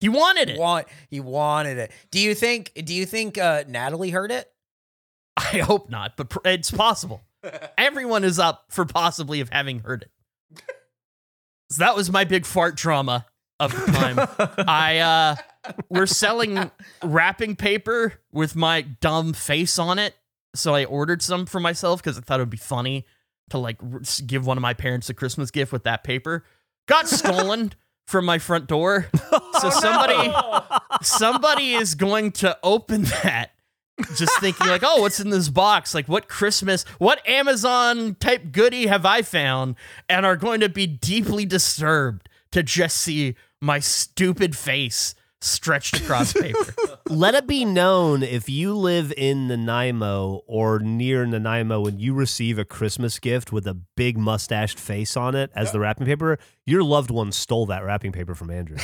He 0.01 0.09
wanted 0.09 0.51
it. 0.51 0.59
Want 0.59 0.87
he 1.09 1.21
wanted 1.21 1.79
it. 1.79 1.93
Do 2.11 2.19
you 2.19 2.35
think? 2.35 2.73
Do 2.85 2.93
you 2.95 3.07
think 3.07 3.39
uh, 3.39 3.65
Natalie 3.69 4.11
heard 4.11 4.31
it? 4.33 4.51
I 5.37 5.59
hope 5.59 5.89
not, 5.91 6.17
but 6.17 6.29
pr- 6.31 6.39
it's 6.45 6.71
possible. 6.71 7.23
Everyone 7.79 8.25
is 8.25 8.39
up 8.39 8.67
for 8.69 8.85
possibly 8.85 9.41
of 9.41 9.51
having 9.51 9.81
heard 9.81 10.03
it. 10.03 10.11
So 11.71 11.81
that 11.81 11.97
was 11.97 12.11
my 12.11 12.25
big 12.25 12.47
fart 12.47 12.77
trauma 12.77 13.27
of 13.59 13.73
the 13.73 13.93
time. 13.93 14.67
I 14.69 14.99
uh 14.99 15.37
we're 15.89 16.07
selling 16.07 16.71
wrapping 17.03 17.57
paper 17.57 18.15
with 18.33 18.55
my 18.55 18.83
dumb 18.83 19.33
face 19.33 19.79
on 19.79 19.99
it. 19.99 20.15
So 20.55 20.75
I 20.75 20.85
ordered 20.85 21.23
some 21.23 21.47
for 21.47 21.61
myself 21.61 22.03
because 22.03 22.19
I 22.19 22.21
thought 22.21 22.41
it 22.41 22.43
would 22.43 22.51
be 22.51 22.57
funny 22.57 23.07
to 23.51 23.59
like 23.59 23.79
give 24.27 24.47
one 24.47 24.57
of 24.57 24.63
my 24.63 24.75
parents 24.75 25.09
a 25.11 25.15
Christmas 25.15 25.51
gift 25.51 25.73
with 25.73 25.85
that 25.85 26.05
paper. 26.05 26.45
Got 26.87 27.09
stolen 27.09 27.73
from 28.07 28.25
my 28.25 28.39
front 28.39 28.69
door. 28.69 29.09
So 29.61 29.71
somebody 29.71 30.33
somebody 31.03 31.75
is 31.75 31.95
going 31.95 32.33
to 32.33 32.57
open 32.63 33.03
that 33.03 33.51
just 34.17 34.39
thinking 34.41 34.67
like, 34.67 34.83
"Oh, 34.85 35.01
what's 35.01 35.21
in 35.21 35.31
this 35.31 35.49
box? 35.49 35.95
Like 35.95 36.09
what 36.09 36.29
Christmas, 36.29 36.85
what 36.99 37.27
Amazon 37.29 38.17
type 38.21 38.53
goodie 38.53 38.87
have 38.87 39.07
I 39.07 39.23
found?" 39.23 39.77
and 40.09 40.27
are 40.27 40.37
going 40.37 40.61
to 40.61 40.69
be 40.69 40.87
deeply 40.87 41.47
disturbed 41.47 42.29
to 42.53 42.63
just 42.63 42.97
see 42.97 43.35
my 43.61 43.81
stupid 43.81 44.57
face 44.57 45.15
stretched 45.41 46.01
across 46.01 46.33
paper. 46.33 46.75
Let 47.09 47.35
it 47.35 47.47
be 47.47 47.65
known 47.65 48.23
if 48.23 48.49
you 48.49 48.75
live 48.75 49.13
in 49.17 49.49
Nanaimo 49.49 50.43
or 50.47 50.79
near 50.79 51.27
Nanaimo 51.27 51.87
and 51.87 52.01
you 52.01 52.15
receive 52.15 52.59
a 52.59 52.65
Christmas 52.65 53.19
gift 53.19 53.53
with 53.53 53.67
a 53.67 53.75
big 53.75 54.19
mustached 54.19 54.79
face 54.79 55.17
on 55.17 55.35
it 55.35 55.51
as 55.55 55.73
the 55.73 55.81
wrapping 55.81 56.07
paper, 56.07 56.39
your 56.65 56.83
loved 56.83 57.11
one 57.11 57.33
stole 57.33 57.67
that 57.67 57.85
wrapping 57.85 58.13
paper 58.13 58.35
from 58.35 58.51
Andrew. 58.51 58.79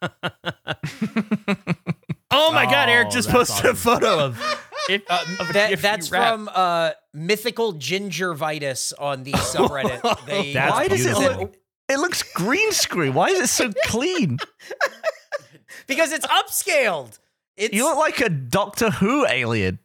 Oh 2.32 2.50
my 2.52 2.64
god, 2.64 2.88
Eric 2.88 3.08
Oh, 3.08 3.10
just 3.10 3.28
that's 3.28 3.50
posted 3.50 3.66
a 3.66 3.70
awesome. 3.70 3.76
photo 3.76 4.18
of 4.26 4.40
it. 4.88 5.04
Uh, 5.08 5.24
of 5.40 5.50
a 5.50 5.52
that, 5.52 5.70
gift 5.70 5.82
that's 5.82 6.08
you 6.10 6.14
wrapped. 6.14 6.30
from 6.34 6.48
uh, 6.54 6.90
mythical 7.12 7.74
gingervitis 7.74 8.92
on 8.98 9.22
the 9.24 9.32
subreddit. 9.32 10.26
They, 10.26 10.52
That's 10.54 10.72
Why 10.72 10.88
does 10.88 11.04
it 11.06 11.16
beautiful. 11.16 11.40
look? 11.42 11.56
It 11.88 11.98
looks 11.98 12.22
green 12.22 12.72
screen. 12.72 13.12
Why 13.14 13.28
is 13.28 13.40
it 13.40 13.46
so 13.48 13.70
clean? 13.86 14.38
because 15.86 16.12
it's 16.12 16.26
upscaled. 16.26 17.18
It's 17.56 17.74
You 17.74 17.84
look 17.84 17.98
like 17.98 18.20
a 18.20 18.30
Doctor 18.30 18.90
Who 18.90 19.26
alien. 19.28 19.78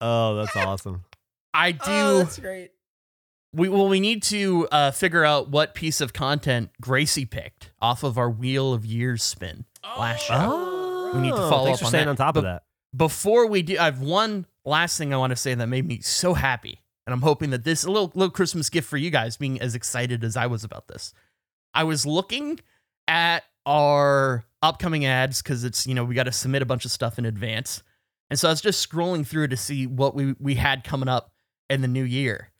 oh, 0.00 0.36
that's 0.36 0.56
awesome. 0.56 1.04
I 1.54 1.72
do. 1.72 1.80
Oh, 1.86 2.18
that's 2.18 2.38
great. 2.38 2.70
We 3.52 3.68
well, 3.68 3.88
we 3.88 4.00
need 4.00 4.22
to 4.24 4.68
uh, 4.70 4.90
figure 4.90 5.24
out 5.24 5.48
what 5.50 5.74
piece 5.74 6.00
of 6.00 6.12
content 6.12 6.70
Gracie 6.80 7.24
picked 7.24 7.70
off 7.80 8.02
of 8.02 8.18
our 8.18 8.30
Wheel 8.30 8.72
of 8.74 8.84
Years 8.84 9.22
spin 9.22 9.64
last 9.98 10.26
show. 10.26 10.34
Oh, 10.36 11.12
We 11.14 11.20
need 11.22 11.30
to 11.30 11.36
follow 11.36 11.66
thanks 11.66 11.78
up 11.78 11.80
for 11.80 11.84
on 11.86 11.90
staying 11.90 12.04
that. 12.06 12.10
on 12.10 12.16
top 12.16 12.34
But- 12.34 12.38
of 12.40 12.44
that. 12.44 12.62
Before 12.96 13.46
we 13.46 13.60
do, 13.62 13.78
I 13.78 13.84
have 13.84 14.00
one 14.00 14.46
last 14.64 14.96
thing 14.96 15.12
I 15.12 15.18
want 15.18 15.30
to 15.30 15.36
say 15.36 15.54
that 15.54 15.66
made 15.66 15.86
me 15.86 16.00
so 16.00 16.32
happy, 16.32 16.80
and 17.06 17.12
I'm 17.12 17.20
hoping 17.20 17.50
that 17.50 17.62
this 17.62 17.84
a 17.84 17.90
little 17.90 18.10
little 18.14 18.30
Christmas 18.32 18.70
gift 18.70 18.88
for 18.88 18.96
you 18.96 19.10
guys, 19.10 19.36
being 19.36 19.60
as 19.60 19.74
excited 19.74 20.24
as 20.24 20.38
I 20.38 20.46
was 20.46 20.64
about 20.64 20.88
this. 20.88 21.12
I 21.74 21.84
was 21.84 22.06
looking 22.06 22.58
at 23.06 23.44
our 23.66 24.44
upcoming 24.62 25.04
ads 25.04 25.42
because 25.42 25.64
it's 25.64 25.86
you 25.86 25.94
know 25.94 26.02
we 26.04 26.14
got 26.14 26.24
to 26.24 26.32
submit 26.32 26.62
a 26.62 26.66
bunch 26.66 26.86
of 26.86 26.90
stuff 26.90 27.18
in 27.18 27.26
advance, 27.26 27.82
and 28.30 28.38
so 28.38 28.48
I 28.48 28.52
was 28.52 28.62
just 28.62 28.88
scrolling 28.90 29.26
through 29.26 29.48
to 29.48 29.56
see 29.56 29.86
what 29.86 30.14
we 30.14 30.34
we 30.40 30.54
had 30.54 30.82
coming 30.82 31.08
up 31.10 31.30
in 31.68 31.82
the 31.82 31.88
new 31.88 32.04
year. 32.04 32.50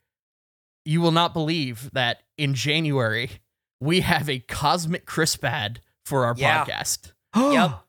You 0.89 1.01
will 1.01 1.11
not 1.11 1.33
believe 1.33 1.91
that 1.93 2.23
in 2.35 2.55
January 2.55 3.29
we 3.79 3.99
have 4.01 4.27
a 4.27 4.39
Cosmic 4.39 5.05
Crisp 5.05 5.45
ad 5.45 5.81
for 6.03 6.25
our 6.25 6.33
Yeah. 6.35 6.65
podcast. 6.65 7.11
Yep. 7.35 7.79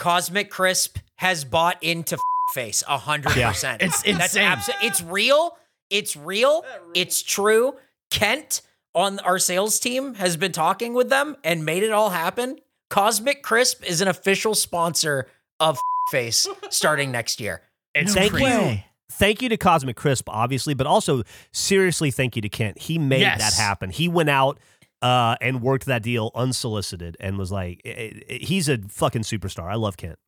Cosmic 0.00 0.50
Crisp 0.50 0.98
has 1.16 1.44
bought 1.44 1.80
into 1.80 2.18
face 2.52 2.82
a 2.88 2.98
hundred 2.98 3.36
Yeah. 3.36 3.50
percent. 3.52 3.82
It's 3.82 4.02
That's 4.02 4.34
insane. 4.34 4.50
abso- 4.50 4.74
It's 4.82 5.00
real. 5.00 5.56
It's 5.90 6.16
real. 6.16 6.64
It's 6.92 7.22
true. 7.22 7.76
Kent 8.10 8.62
on 8.96 9.20
our 9.20 9.38
sales 9.38 9.78
team 9.78 10.14
has 10.14 10.36
been 10.36 10.50
talking 10.50 10.92
with 10.92 11.08
them 11.08 11.36
and 11.44 11.64
made 11.64 11.84
it 11.84 11.92
all 11.92 12.10
happen. 12.10 12.58
Cosmic 12.88 13.44
Crisp 13.44 13.84
is 13.84 14.00
an 14.00 14.08
official 14.08 14.56
sponsor 14.56 15.28
of 15.60 15.78
face 16.10 16.48
starting 16.70 17.12
next 17.12 17.40
year. 17.40 17.62
It's 17.94 18.12
Thank 18.14 18.32
crazy. 18.32 18.70
you. 18.72 18.78
Thank 19.10 19.42
you 19.42 19.48
to 19.48 19.56
Cosmic 19.56 19.96
Crisp, 19.96 20.28
obviously, 20.28 20.74
but 20.74 20.86
also 20.86 21.22
seriously 21.52 22.10
thank 22.10 22.36
you 22.36 22.42
to 22.42 22.48
Kent. 22.48 22.78
He 22.78 22.98
made 22.98 23.20
Yes. 23.20 23.38
that 23.56 23.60
happen. 23.62 23.90
He 23.90 24.08
went 24.08 24.30
out 24.30 24.58
uh, 25.02 25.36
and 25.40 25.62
worked 25.62 25.86
that 25.86 26.02
deal 26.02 26.30
unsolicited 26.34 27.16
and 27.20 27.38
was 27.38 27.50
like, 27.50 27.80
eh, 27.84 28.10
eh, 28.28 28.38
he's 28.40 28.68
a 28.68 28.78
fucking 28.88 29.22
superstar. 29.22 29.70
I 29.70 29.74
love 29.76 29.96
Kent. 29.96 30.18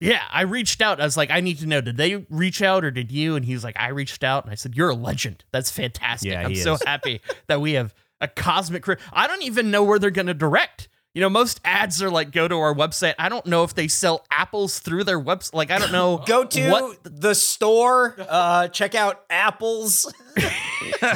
Yeah, 0.00 0.22
I 0.32 0.42
reached 0.42 0.82
out. 0.82 1.00
I 1.00 1.04
was 1.04 1.16
like, 1.16 1.30
I 1.30 1.40
need 1.40 1.58
to 1.58 1.66
know, 1.66 1.80
did 1.80 1.96
they 1.96 2.16
reach 2.28 2.60
out 2.60 2.84
or 2.84 2.90
did 2.90 3.12
you? 3.12 3.36
And 3.36 3.44
he's 3.44 3.62
like, 3.62 3.76
I 3.78 3.88
reached 3.90 4.24
out. 4.24 4.42
And 4.44 4.50
I 4.52 4.56
said, 4.56 4.74
You're 4.74 4.88
a 4.90 4.94
legend. 4.96 5.44
That's 5.52 5.70
fantastic. 5.70 6.32
Yeah, 6.32 6.40
I'm 6.44 6.56
so 6.56 6.76
happy 6.84 7.20
that 7.46 7.60
we 7.60 7.74
have 7.74 7.94
a 8.20 8.26
cosmic. 8.26 8.82
Cri- 8.82 8.96
I 9.12 9.28
don't 9.28 9.42
even 9.44 9.70
know 9.70 9.84
where 9.84 10.00
they're 10.00 10.10
going 10.10 10.26
to 10.26 10.34
direct. 10.34 10.88
You 11.14 11.20
know, 11.20 11.28
most 11.28 11.60
ads 11.62 12.02
are 12.02 12.08
like, 12.08 12.30
go 12.32 12.48
to 12.48 12.56
our 12.56 12.74
website. 12.74 13.14
I 13.18 13.28
don't 13.28 13.44
know 13.44 13.64
if 13.64 13.74
they 13.74 13.86
sell 13.86 14.24
apples 14.30 14.78
through 14.78 15.04
their 15.04 15.20
website. 15.20 15.52
Like, 15.54 15.70
I 15.70 15.78
don't 15.78 15.92
know. 15.92 16.18
Go 16.26 16.44
to 16.44 16.70
What? 16.70 16.98
the 17.04 17.34
store, 17.34 18.16
uh, 18.18 18.68
check 18.68 18.94
out 18.94 19.22
apples. 19.28 20.12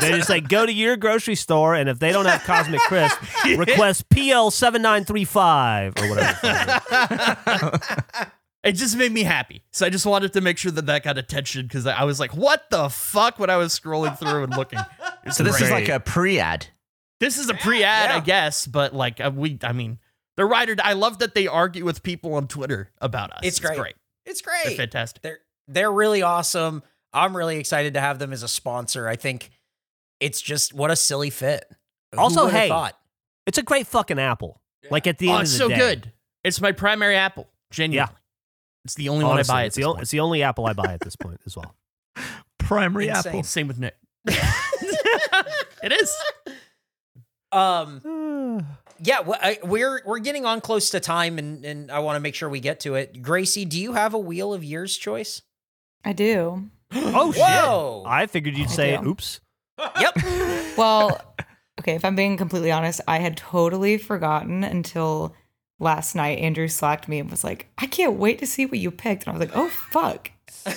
They 0.00 0.10
just 0.10 0.28
like, 0.28 0.48
go 0.48 0.66
to 0.66 0.72
your 0.72 0.96
grocery 0.96 1.36
store, 1.36 1.74
and 1.76 1.88
if 1.88 2.00
they 2.00 2.10
don't 2.10 2.26
have 2.26 2.42
Cosmic 2.42 2.80
Crisp, 2.80 3.16
request 3.56 4.08
PL7935 4.08 5.98
or 6.00 6.08
whatever. 6.10 6.38
the 6.42 6.80
fuck 6.88 7.10
it 7.12 8.20
is. 8.22 8.26
It 8.64 8.72
just 8.72 8.96
made 8.96 9.12
me 9.12 9.22
happy. 9.22 9.62
So 9.70 9.86
I 9.86 9.90
just 9.90 10.06
wanted 10.06 10.32
to 10.32 10.40
make 10.40 10.58
sure 10.58 10.72
that 10.72 10.86
that 10.86 11.04
got 11.04 11.18
attention 11.18 11.66
because 11.66 11.86
I 11.86 12.02
was 12.02 12.18
like, 12.18 12.34
what 12.34 12.68
the 12.70 12.88
fuck 12.88 13.38
when 13.38 13.48
I 13.48 13.56
was 13.56 13.78
scrolling 13.78 14.18
through 14.18 14.42
and 14.44 14.56
looking. 14.56 14.80
It's 15.24 15.36
So 15.36 15.44
this 15.44 15.60
is 15.60 15.70
like 15.70 15.88
a 15.88 16.00
pre-ad. 16.00 16.66
This 17.20 17.38
is 17.38 17.48
a 17.48 17.54
pre-ad, 17.54 18.10
yeah. 18.10 18.16
I 18.16 18.20
guess, 18.20 18.66
but 18.66 18.94
like 18.94 19.20
uh, 19.20 19.30
we, 19.34 19.58
I 19.62 19.72
mean, 19.72 19.98
the 20.36 20.44
writer. 20.44 20.76
I 20.82 20.92
love 20.92 21.18
that 21.20 21.34
they 21.34 21.46
argue 21.46 21.84
with 21.84 22.02
people 22.02 22.34
on 22.34 22.46
Twitter 22.48 22.90
about 23.00 23.32
us. 23.32 23.40
It's 23.42 23.58
great. 23.60 23.94
It's 24.26 24.42
They're 24.42 24.62
great. 24.64 24.76
fantastic. 24.76 25.22
They're 25.22 25.38
they're 25.68 25.92
really 25.92 26.22
awesome. 26.22 26.82
I'm 27.12 27.34
really 27.36 27.58
excited 27.58 27.94
to 27.94 28.00
have 28.00 28.18
them 28.18 28.32
as 28.32 28.42
a 28.42 28.48
sponsor. 28.48 29.08
I 29.08 29.16
think 29.16 29.50
it's 30.20 30.40
just 30.42 30.74
what 30.74 30.90
a 30.90 30.96
silly 30.96 31.30
fit. 31.30 31.64
Who 32.12 32.18
Also, 32.20 32.44
would've 32.44 32.58
hey, 32.58 32.68
thought? 32.68 32.98
It's 33.46 33.58
a 33.58 33.62
great 33.62 33.86
fucking 33.86 34.18
apple. 34.18 34.60
Like 34.90 35.06
at 35.06 35.18
the 35.18 35.28
Oh, 35.30 35.34
end 35.34 35.42
it's 35.42 35.52
of 35.54 35.58
the 35.58 35.64
so 35.64 35.68
day. 35.70 35.76
good. 35.76 36.12
It's 36.44 36.60
my 36.60 36.72
primary 36.72 37.16
apple. 37.16 37.48
Genuinely, 37.70 38.10
yeah. 38.12 38.16
it's 38.84 38.94
the 38.94 39.08
only 39.08 39.24
Honestly, 39.24 39.52
one 39.52 39.56
I 39.56 39.60
buy. 39.60 39.62
At 39.62 39.66
it's, 39.68 39.76
this 39.76 39.82
the, 39.84 39.88
o- 39.88 39.94
it's 39.96 40.10
the 40.10 40.20
only 40.20 40.42
apple 40.42 40.66
I 40.66 40.72
buy 40.74 40.92
at 40.92 41.00
this 41.00 41.16
point 41.16 41.40
as 41.46 41.56
well. 41.56 41.74
Primary 42.58 43.08
Insane. 43.08 43.30
apple. 43.30 43.42
Same 43.42 43.68
with 43.68 43.78
Nick. 43.78 43.96
it 44.26 45.92
is. 45.92 46.14
Um, 47.56 48.66
yeah, 49.02 49.20
we're 49.64 50.02
we're 50.04 50.18
getting 50.18 50.44
on 50.44 50.60
close 50.60 50.90
to 50.90 51.00
time, 51.00 51.38
and 51.38 51.64
and 51.64 51.90
I 51.90 52.00
want 52.00 52.16
to 52.16 52.20
make 52.20 52.34
sure 52.34 52.48
we 52.48 52.60
get 52.60 52.80
to 52.80 52.94
it. 52.94 53.22
Gracie, 53.22 53.64
do 53.64 53.80
you 53.80 53.92
have 53.94 54.14
a 54.14 54.18
wheel 54.18 54.52
of 54.52 54.62
years 54.62 54.96
choice? 54.96 55.42
I 56.04 56.12
do. 56.12 56.70
Oh, 56.94 57.32
shit. 57.32 57.42
I 57.42 58.26
figured 58.26 58.56
you'd 58.56 58.68
I 58.68 58.70
say, 58.70 58.96
do. 58.96 59.08
oops. 59.08 59.40
Yep. 60.00 60.16
Well, 60.76 61.20
okay, 61.80 61.94
if 61.94 62.04
I'm 62.04 62.14
being 62.14 62.36
completely 62.36 62.70
honest, 62.70 63.00
I 63.08 63.18
had 63.18 63.36
totally 63.36 63.96
forgotten 63.98 64.62
until 64.62 65.34
last 65.80 66.14
night. 66.14 66.38
Andrew 66.38 66.68
slacked 66.68 67.08
me 67.08 67.18
and 67.18 67.30
was 67.30 67.42
like, 67.42 67.68
I 67.78 67.86
can't 67.86 68.14
wait 68.18 68.38
to 68.40 68.46
see 68.46 68.66
what 68.66 68.78
you 68.78 68.90
picked. 68.90 69.24
And 69.26 69.34
I 69.34 69.38
was 69.38 69.48
like, 69.48 69.56
oh, 69.56 69.68
fuck. 69.70 70.30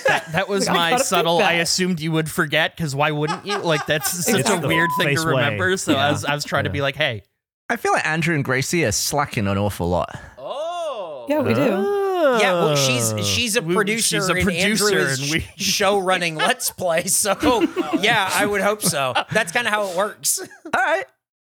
That, 0.07 0.31
that 0.33 0.47
was 0.49 0.67
Like, 0.67 0.75
my 0.75 0.89
gotta 0.91 1.03
subtle. 1.03 1.39
I 1.39 1.53
assumed 1.53 1.99
you 1.99 2.11
would 2.11 2.29
forget 2.29 2.75
because 2.75 2.95
why 2.95 3.11
wouldn't 3.11 3.45
you? 3.45 3.57
Like 3.57 3.85
that's 3.85 4.11
such 4.25 4.39
It's 4.41 4.49
a 4.49 4.59
weird 4.65 4.89
thing 4.97 5.07
face 5.07 5.21
to 5.21 5.27
way. 5.27 5.33
remember. 5.43 5.75
So 5.77 5.95
I 5.95 6.11
was 6.11 6.23
I 6.25 6.33
was 6.35 6.43
trying 6.45 6.63
to 6.65 6.69
be 6.69 6.81
like, 6.81 6.95
hey, 6.95 7.23
I 7.69 7.75
feel 7.75 7.91
like 7.93 8.05
Andrew 8.05 8.35
and 8.35 8.43
Gracie 8.43 8.85
are 8.85 8.91
slacking 8.91 9.47
an 9.47 9.57
awful 9.57 9.89
lot. 9.89 10.19
oh. 10.37 11.25
Yeah, 11.29 11.41
we 11.41 11.53
do. 11.53 11.61
Oh. 11.61 12.39
Yeah, 12.41 12.53
well, 12.53 12.75
she's 12.75 13.11
Oh. 13.13 13.21
she's 13.23 13.55
a 13.55 13.61
We- 13.61 13.73
producer, 13.75 14.17
she's 14.17 14.29
a 14.29 14.33
and 14.33 14.43
producer, 14.43 14.85
Andrew 14.87 15.01
is 15.01 15.19
and 15.21 15.31
we- 15.31 15.47
show 15.63 15.97
running 15.99 16.35
Let's 16.35 16.69
Play. 16.71 17.05
So 17.07 17.35
yeah, 18.01 18.29
I 18.33 18.45
would 18.45 18.61
hope 18.61 18.81
so. 18.81 19.13
That's 19.31 19.51
kind 19.51 19.67
of 19.67 19.73
how 19.73 19.87
it 19.89 19.95
works. 19.97 20.39
All 20.39 20.47
right, 20.75 21.05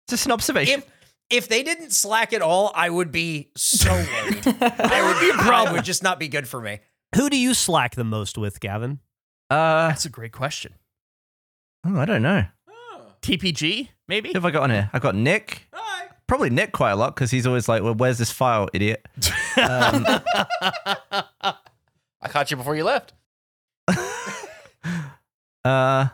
just 0.10 0.26
an 0.26 0.32
observation. 0.32 0.80
If 0.82 0.86
if 1.30 1.50
they 1.50 1.62
didn't 1.64 1.92
slack 1.92 2.32
at 2.34 2.42
all, 2.42 2.72
I 2.74 2.90
would 2.90 3.12
be 3.12 3.50
so 3.58 3.92
worried. 3.92 4.06
I 4.62 5.02
would 5.12 5.20
be 5.20 5.30
a 5.30 5.44
problem. 5.44 5.76
Would 5.76 5.84
just 5.86 6.02
not 6.04 6.20
be 6.20 6.28
good 6.30 6.48
for 6.48 6.62
me. 6.62 6.80
Who 7.16 7.30
do 7.30 7.38
you 7.38 7.54
slack 7.54 7.96
the 7.96 8.04
most 8.04 8.38
with, 8.38 8.60
Gavin? 8.60 9.00
uh, 9.50 9.88
that's 9.88 10.06
a 10.06 10.10
great 10.10 10.32
question. 10.34 10.74
oh, 11.86 11.98
I 12.00 12.06
don't 12.06 12.22
know. 12.22 12.46
TPG 13.22 13.90
maybe. 14.08 14.30
Who 14.30 14.36
have 14.36 14.46
I 14.46 14.52
got 14.52 14.64
on 14.64 14.70
here? 14.70 14.90
I 14.94 15.00
got 15.00 15.16
Nick. 15.16 15.68
Hi. 15.74 16.08
Probably 16.28 16.50
Nick 16.50 16.72
quite 16.72 16.92
a 16.92 16.96
lot 16.96 17.16
because 17.16 17.32
he's 17.32 17.48
always 17.48 17.68
like, 17.68 17.82
"Well, 17.84 17.96
where's 17.96 18.18
this 18.18 18.32
file, 18.32 18.70
idiot?" 18.74 19.06
Um, 19.58 20.06
I 22.22 22.28
caught 22.30 22.52
you 22.52 22.58
before 22.58 22.76
you 22.76 22.84
left. 22.84 23.14
uh, 23.88 23.98
yeah, 25.66 26.10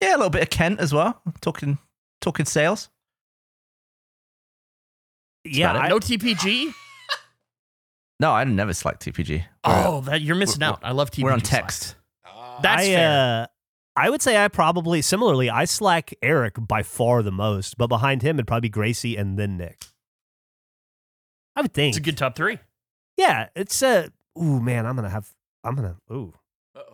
a 0.00 0.16
little 0.16 0.28
bit 0.28 0.42
of 0.42 0.50
Kent 0.50 0.80
as 0.80 0.92
well. 0.92 1.22
Talking, 1.40 1.78
talking 2.20 2.44
sales. 2.46 2.88
Yeah, 5.44 5.70
about 5.70 5.84
it. 5.84 5.86
I, 5.86 5.88
no 5.90 5.98
TPG. 6.00 6.74
No, 8.22 8.30
I 8.30 8.44
never 8.44 8.72
slack 8.72 9.00
TPG. 9.00 9.44
Oh, 9.64 10.00
that 10.02 10.22
you're 10.22 10.36
missing 10.36 10.62
out. 10.62 10.78
I 10.84 10.92
love 10.92 11.10
TPG. 11.10 11.24
we're 11.24 11.32
on 11.32 11.44
slacks. 11.44 11.50
text. 11.90 11.96
Ah. 12.24 12.60
That's 12.62 12.82
I, 12.84 12.86
fair. 12.86 13.42
Uh, 13.42 13.46
I 13.96 14.10
would 14.10 14.22
say 14.22 14.42
I 14.42 14.46
probably 14.46 15.02
similarly 15.02 15.50
I 15.50 15.64
slack 15.64 16.14
Eric 16.22 16.54
by 16.56 16.84
far 16.84 17.24
the 17.24 17.32
most, 17.32 17.76
but 17.76 17.88
behind 17.88 18.22
him 18.22 18.36
it'd 18.36 18.46
probably 18.46 18.68
be 18.68 18.70
Gracie 18.70 19.16
and 19.16 19.36
then 19.36 19.56
Nick. 19.56 19.86
I 21.56 21.62
would 21.62 21.74
think. 21.74 21.90
it's 21.90 21.98
a 21.98 22.00
good 22.00 22.16
top 22.16 22.36
three. 22.36 22.60
Yeah, 23.16 23.48
it's 23.56 23.82
a. 23.82 24.12
Ooh 24.40 24.60
man, 24.60 24.86
I'm 24.86 24.94
gonna 24.94 25.10
have. 25.10 25.28
I'm 25.64 25.74
gonna. 25.74 25.96
Ooh, 26.12 26.32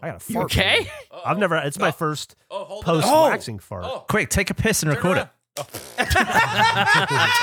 I 0.03 0.09
gotta 0.13 0.25
You 0.29 0.35
fart. 0.35 0.45
okay? 0.47 0.91
I've 1.27 1.39
never. 1.39 1.57
It's 1.59 1.79
my 1.79 1.89
uh, 1.89 1.93
first 1.93 2.37
Oh, 2.51 2.65
hold 2.65 2.85
post 2.87 3.07
it 3.07 3.13
up. 3.13 3.31
waxing 3.31 3.57
oh. 3.57 3.63
fart. 3.63 3.85
Oh, 3.85 4.05
Quick, 4.09 4.31
take 4.31 4.49
a 4.49 4.55
piss 4.55 4.83
and 4.83 4.91
turn 4.91 4.97
record 4.97 5.19
it. 5.19 5.21
around. 5.21 5.31
Oh. 5.59 5.67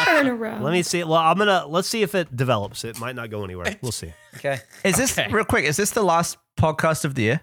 Turn 0.06 0.28
around. 0.28 0.64
Let 0.64 0.72
me 0.72 0.84
see. 0.84 1.04
Well, 1.04 1.14
I'm 1.16 1.38
gonna. 1.38 1.66
Let's 1.68 1.88
see 1.88 2.02
if 2.02 2.16
it 2.16 2.36
develops. 2.36 2.84
It 2.84 3.00
might 3.00 3.16
not 3.16 3.30
go 3.30 3.44
anywhere. 3.44 3.76
We'll 3.82 3.92
see. 3.92 4.14
Okay. 4.38 4.60
Is 4.84 4.98
this 4.98 5.18
Okay. 5.18 5.32
real 5.32 5.46
quick? 5.46 5.66
Is 5.66 5.78
this 5.78 5.92
the 5.92 6.04
last 6.04 6.38
podcast 6.60 7.06
of 7.06 7.16
the 7.16 7.24
year? 7.24 7.42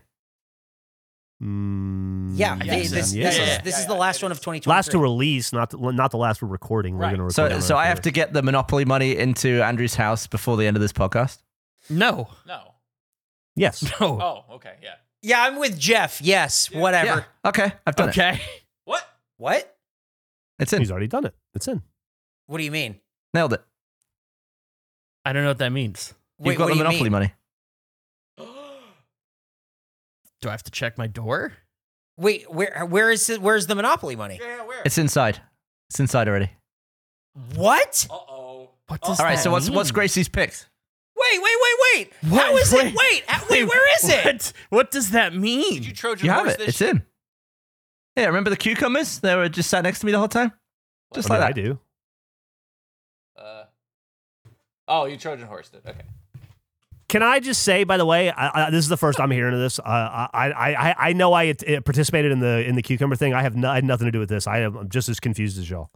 Mm, 1.42 2.30
Yeah, 2.34 2.54
I 2.54 2.58
they- 2.58 2.68
think 2.68 2.90
this, 2.90 3.10
so. 3.10 3.16
this 3.16 3.36
Yeah. 3.38 3.56
is 3.58 3.62
this 3.64 3.78
is 3.78 3.86
the 3.86 3.94
last 3.94 4.22
one 4.22 4.30
of 4.30 4.38
2020. 4.38 4.74
last 4.74 4.90
to 4.92 4.98
release, 4.98 5.52
not 5.52 5.70
the, 5.70 5.78
not 5.78 6.10
the 6.12 6.16
last 6.16 6.40
we're 6.40 6.48
recording. 6.48 6.94
We're 6.94 7.02
Right. 7.02 7.10
gonna 7.12 7.24
record. 7.24 7.34
So, 7.34 7.50
on 7.56 7.62
so 7.62 7.76
I 7.76 7.86
have 7.86 8.00
to 8.02 8.10
get 8.10 8.32
the 8.32 8.42
Monopoly 8.42 8.84
money 8.84 9.16
into 9.16 9.60
Andrew's 9.62 9.96
house 9.96 10.26
before 10.26 10.56
the 10.56 10.66
end 10.66 10.76
of 10.76 10.80
this 10.80 10.92
podcast. 10.92 11.38
No, 11.90 12.28
No. 12.46 12.74
Yes. 13.56 13.82
no. 14.00 14.20
Oh, 14.48 14.54
okay. 14.54 14.76
Yeah. 14.82 14.94
Yeah, 15.20 15.42
I'm 15.42 15.58
with 15.58 15.78
Geoff. 15.78 16.20
Yes, 16.22 16.70
whatever. 16.70 17.26
Yeah. 17.44 17.48
Okay, 17.48 17.72
I've 17.86 17.96
done 17.96 18.08
it. 18.08 18.18
Okay. 18.18 18.40
What? 18.84 19.02
What? 19.36 19.71
It's 20.62 20.72
in. 20.72 20.80
He's 20.80 20.90
already 20.90 21.08
done 21.08 21.24
it. 21.26 21.34
It's 21.54 21.68
in. 21.68 21.82
What 22.46 22.58
do 22.58 22.64
you 22.64 22.70
mean? 22.70 22.96
Nailed 23.34 23.52
it. 23.52 23.62
I 25.24 25.32
don't 25.32 25.42
know 25.42 25.50
what 25.50 25.58
that 25.58 25.70
means. 25.70 26.14
You've 26.42 26.56
got 26.56 26.64
what 26.64 26.68
the 26.68 26.72
do 26.74 26.78
you 26.78 26.84
Monopoly 26.84 27.02
mean? 27.10 27.12
money. 27.12 27.32
Do 30.40 30.48
I 30.48 30.50
have 30.52 30.62
to 30.64 30.70
check 30.70 30.98
my 30.98 31.06
door? 31.06 31.52
Wait, 32.16 32.50
where 32.52 32.84
where 32.86 33.10
is 33.10 33.30
it, 33.30 33.40
where's 33.40 33.66
the 33.68 33.74
monopoly 33.74 34.16
money? 34.16 34.38
Yeah, 34.42 34.64
where? 34.66 34.82
It's 34.84 34.98
inside. 34.98 35.40
It's 35.90 36.00
inside 36.00 36.28
already. 36.28 36.50
What? 37.54 38.06
Uh 38.10 38.14
oh. 38.14 38.70
What 38.88 39.00
does 39.00 39.18
All 39.20 39.24
right. 39.26 39.36
that 39.36 39.42
So 39.42 39.50
what's 39.50 39.70
what's? 39.70 39.90
Gracie's 39.92 40.28
picks? 40.28 40.68
Wait, 41.16 41.40
wait, 41.40 41.56
wait, 41.62 41.76
wait. 41.94 42.12
What? 42.32 42.42
How 42.46 42.56
is 42.56 42.72
it? 42.72 42.78
Wait. 42.84 42.94
Wait, 42.96 43.24
wait, 43.50 43.64
where 43.68 43.94
is 43.96 44.08
it? 44.08 44.24
What? 44.24 44.52
What 44.70 44.90
does 44.90 45.10
that 45.12 45.34
mean? 45.34 45.74
Did 45.74 45.86
you 45.86 45.92
Trojan 45.94 46.26
You 46.26 46.32
have 46.32 46.40
horse 46.42 46.54
it. 46.54 46.58
this 46.58 46.68
It's 46.70 46.78
shit? 46.78 46.90
in. 46.96 47.02
Yeah. 48.16 48.26
Remember 48.26 48.50
the 48.50 48.56
cucumbers? 48.56 49.20
They 49.20 49.34
were 49.34 49.48
just 49.48 49.70
sat 49.70 49.82
next 49.84 50.00
to 50.00 50.06
me 50.06 50.12
the 50.12 50.18
whole 50.18 50.28
time. 50.28 50.52
Just 51.14 51.30
I 51.30 51.34
mean, 51.34 51.40
like 51.40 51.50
I 51.50 51.52
that. 51.52 51.60
I 51.60 51.62
do. 51.64 51.78
Uh, 53.38 53.64
oh, 54.88 55.04
you 55.06 55.16
Trojan 55.16 55.46
horsed 55.46 55.74
it. 55.74 55.82
Okay. 55.86 56.02
Can 57.08 57.22
I 57.22 57.40
just 57.40 57.62
say, 57.62 57.84
by 57.84 57.98
the 57.98 58.06
way, 58.06 58.30
I, 58.30 58.66
I, 58.66 58.70
this 58.70 58.78
is 58.84 58.88
the 58.88 58.96
first 58.96 59.20
I'm 59.20 59.30
hearing 59.30 59.52
of 59.52 59.60
this. 59.60 59.78
Uh, 59.78 59.82
I, 59.84 60.28
I, 60.32 60.74
I, 60.74 60.94
I 61.08 61.12
know 61.12 61.34
I 61.34 61.50
uh, 61.50 61.80
participated 61.84 62.32
in 62.32 62.40
the 62.40 62.66
in 62.66 62.74
the 62.74 62.80
cucumber 62.82 63.16
thing. 63.16 63.34
I 63.34 63.42
have 63.42 63.54
no, 63.54 63.68
I 63.70 63.74
had 63.74 63.84
nothing 63.84 64.06
to 64.06 64.10
do 64.12 64.18
with 64.18 64.30
this. 64.30 64.46
I 64.46 64.60
am 64.60 64.76
I'm 64.76 64.88
just 64.88 65.10
as 65.10 65.20
confused 65.20 65.58
as 65.58 65.68
y'all. 65.68 65.90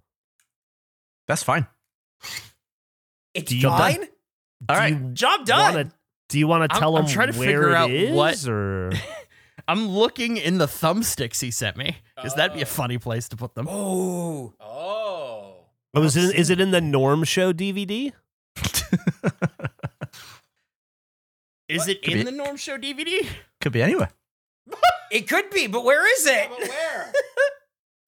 That's 1.26 1.42
fine. 1.42 1.66
It's 3.32 3.50
Do 3.50 3.56
you- 3.56 3.68
fine. 3.68 4.00
All 4.68 4.76
Do 4.76 4.80
right. 4.80 5.14
Job 5.14 5.46
done. 5.46 5.74
wanna- 5.74 5.90
do 6.28 6.38
you 6.38 6.46
want 6.48 6.68
to 6.68 6.74
I'm- 6.74 6.80
tell 6.80 6.96
I'm 6.96 7.06
trying 7.06 7.32
to 7.32 7.38
where 7.38 7.46
figure 7.48 7.74
out 7.74 7.90
is, 7.90 8.10
what- 8.14 8.46
or 8.48 8.92
I'm 9.68 9.88
looking 9.88 10.36
in 10.36 10.58
the 10.58 10.66
thumbsticks 10.66 11.40
he 11.40 11.50
sent 11.50 11.76
me. 11.76 11.98
Because 12.14 12.34
that'd 12.34 12.54
be 12.54 12.60
a 12.60 12.64
oh. 12.64 12.66
funny 12.66 12.98
place 12.98 13.28
to 13.30 13.36
put 13.36 13.54
them. 13.54 13.66
Oh. 13.68 14.54
Oh. 14.60 15.54
oh, 15.94 16.02
is 16.02 16.16
it 16.16 16.34
is 16.34 16.50
it 16.50 16.60
in 16.60 16.70
the 16.70 16.80
Norm 16.80 17.24
Show 17.24 17.52
DVD? 17.52 18.12
Is 21.68 21.88
it 21.88 22.02
Could 22.02 22.12
in 22.12 22.18
be- 22.20 22.24
the 22.24 22.30
Norm 22.30 22.56
Show 22.56 22.78
DVD? 22.78 23.26
Could 23.60 23.72
be 23.72 23.82
anywhere. 23.82 24.10
It 25.08 25.28
could 25.28 25.50
be, 25.50 25.68
but 25.68 25.84
where 25.84 26.04
is 26.18 26.26
it? 26.26 26.48
But 26.50 26.68
where? 26.68 27.12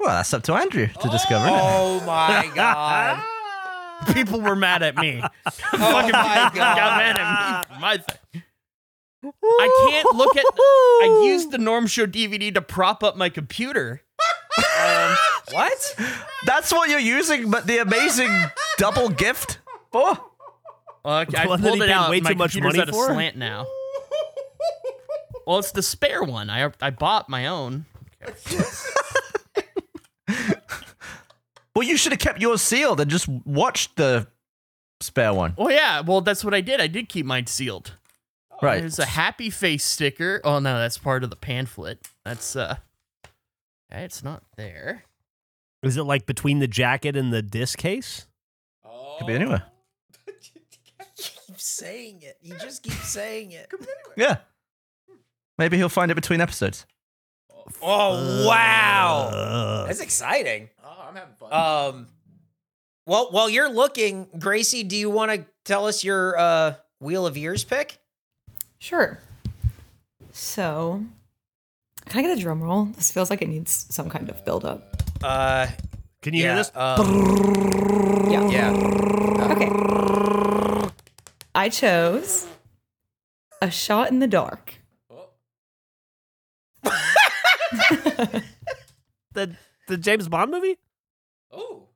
Well, 0.00 0.08
that's 0.08 0.34
up 0.34 0.42
to 0.44 0.54
Andrew 0.54 0.86
to 0.86 1.08
discover. 1.08 1.48
Oh 1.48 2.00
my 2.04 2.50
god. 2.54 3.22
People 4.14 4.40
were 4.40 4.56
mad 4.56 4.82
at 4.82 4.96
me. 4.96 5.22
Oh 5.22 5.50
Fucking 5.50 6.12
my 6.12 6.50
people 6.50 6.58
got 6.58 6.76
God. 6.76 6.98
mad 6.98 7.18
at 7.18 7.70
me 7.70 7.80
my 7.80 7.98
thing. 7.98 8.42
I 9.24 9.88
can't 9.90 10.14
look 10.16 10.36
at. 10.36 10.44
I 10.56 11.22
used 11.24 11.50
the 11.50 11.58
Norm 11.60 11.86
Show 11.86 12.06
DVD 12.06 12.52
to 12.54 12.62
prop 12.62 13.02
up 13.02 13.16
my 13.16 13.28
computer. 13.28 14.02
Um, 14.80 15.16
What? 15.50 15.94
That's 16.44 16.70
what 16.72 16.90
you're 16.90 16.98
using, 16.98 17.50
but 17.50 17.66
the 17.66 17.78
amazing 17.78 18.30
double 18.76 19.08
gift 19.08 19.60
for. 19.90 20.10
uh, 21.04 21.24
I 21.34 21.46
one 21.46 21.60
that 21.62 21.68
pulled 21.68 21.76
he 21.78 21.84
it 21.84 21.86
paid 21.86 21.90
out. 21.90 22.10
way 22.10 22.20
my 22.20 22.32
too 22.32 22.36
much 22.36 22.52
computer's 22.52 22.76
money 22.76 22.82
at 22.82 22.88
a 22.90 22.92
for? 22.92 23.06
slant 23.06 23.36
now. 23.36 23.66
Well, 25.46 25.58
it's 25.58 25.72
the 25.72 25.82
spare 25.82 26.22
one. 26.22 26.50
I 26.50 26.70
I 26.82 26.90
bought 26.90 27.30
my 27.30 27.46
own. 27.46 27.86
Well, 31.74 31.86
you 31.86 31.96
should 31.96 32.12
have 32.12 32.18
kept 32.18 32.40
yours 32.42 32.60
sealed 32.60 32.98
and 33.00 33.10
just 33.10 33.28
watched 33.28 33.96
the 33.96 34.26
spare 35.00 35.32
one. 35.32 35.54
Oh 35.56 35.68
yeah, 35.70 36.00
well 36.00 36.20
that's 36.20 36.44
what 36.44 36.52
I 36.52 36.60
did. 36.60 36.80
I 36.80 36.88
did 36.88 37.08
keep 37.08 37.24
mine 37.24 37.46
sealed. 37.46 37.92
Right. 38.60 38.80
There's 38.80 38.98
a 38.98 39.06
happy 39.06 39.50
face 39.50 39.84
sticker. 39.84 40.40
Oh 40.44 40.58
no, 40.58 40.78
that's 40.78 40.98
part 40.98 41.22
of 41.24 41.30
the 41.30 41.36
pamphlet. 41.36 42.08
That's 42.24 42.56
uh 42.56 42.76
it's 43.90 44.22
not 44.22 44.42
there. 44.56 45.04
Is 45.82 45.96
it 45.96 46.02
like 46.02 46.26
between 46.26 46.58
the 46.58 46.66
jacket 46.66 47.16
and 47.16 47.32
the 47.32 47.42
disc 47.42 47.78
case? 47.78 48.26
Oh. 48.84 49.16
Could 49.18 49.28
be 49.28 49.34
anywhere. 49.34 49.62
keep 51.16 51.60
saying 51.60 52.22
it. 52.22 52.36
You 52.42 52.54
just 52.54 52.82
keep 52.82 52.92
saying 52.94 53.52
it. 53.52 53.70
Yeah. 54.16 54.38
Maybe 55.56 55.76
he'll 55.76 55.88
find 55.88 56.10
it 56.10 56.14
between 56.16 56.40
episodes. 56.40 56.86
Oh 57.80 58.46
wow. 58.46 59.30
Uh, 59.32 59.86
That's 59.86 60.00
exciting. 60.00 60.68
Oh, 60.82 61.06
I'm 61.08 61.14
having 61.14 61.34
fun. 61.34 61.52
Um 61.52 62.06
well 63.06 63.28
while 63.30 63.48
you're 63.48 63.70
looking, 63.70 64.28
Gracie, 64.38 64.82
do 64.82 64.96
you 64.96 65.10
want 65.10 65.30
to 65.30 65.46
tell 65.64 65.86
us 65.86 66.02
your 66.02 66.36
uh 66.36 66.74
Wheel 67.00 67.26
of 67.26 67.36
Years 67.36 67.62
pick? 67.62 67.98
Sure. 68.78 69.20
So, 70.32 71.04
can 72.06 72.20
I 72.20 72.22
get 72.28 72.38
a 72.38 72.40
drum 72.40 72.62
roll? 72.62 72.84
This 72.86 73.10
feels 73.10 73.28
like 73.30 73.42
it 73.42 73.48
needs 73.48 73.86
some 73.90 74.08
kind 74.08 74.28
of 74.28 74.44
build 74.44 74.64
up. 74.64 75.02
Uh 75.22 75.66
can 76.22 76.34
you 76.34 76.42
yeah, 76.42 76.54
hear 76.54 76.56
this? 76.56 76.72
um, 76.74 78.30
Yeah. 78.30 78.48
yeah. 78.48 79.50
Okay. 79.52 80.90
I 81.54 81.68
chose 81.68 82.46
a 83.62 83.70
shot 83.70 84.10
in 84.10 84.18
the 84.20 84.26
dark. 84.28 84.74
The 89.34 89.54
the 89.88 89.96
James 89.96 90.28
Bond 90.28 90.50
movie? 90.50 90.76
oh. 91.52 91.87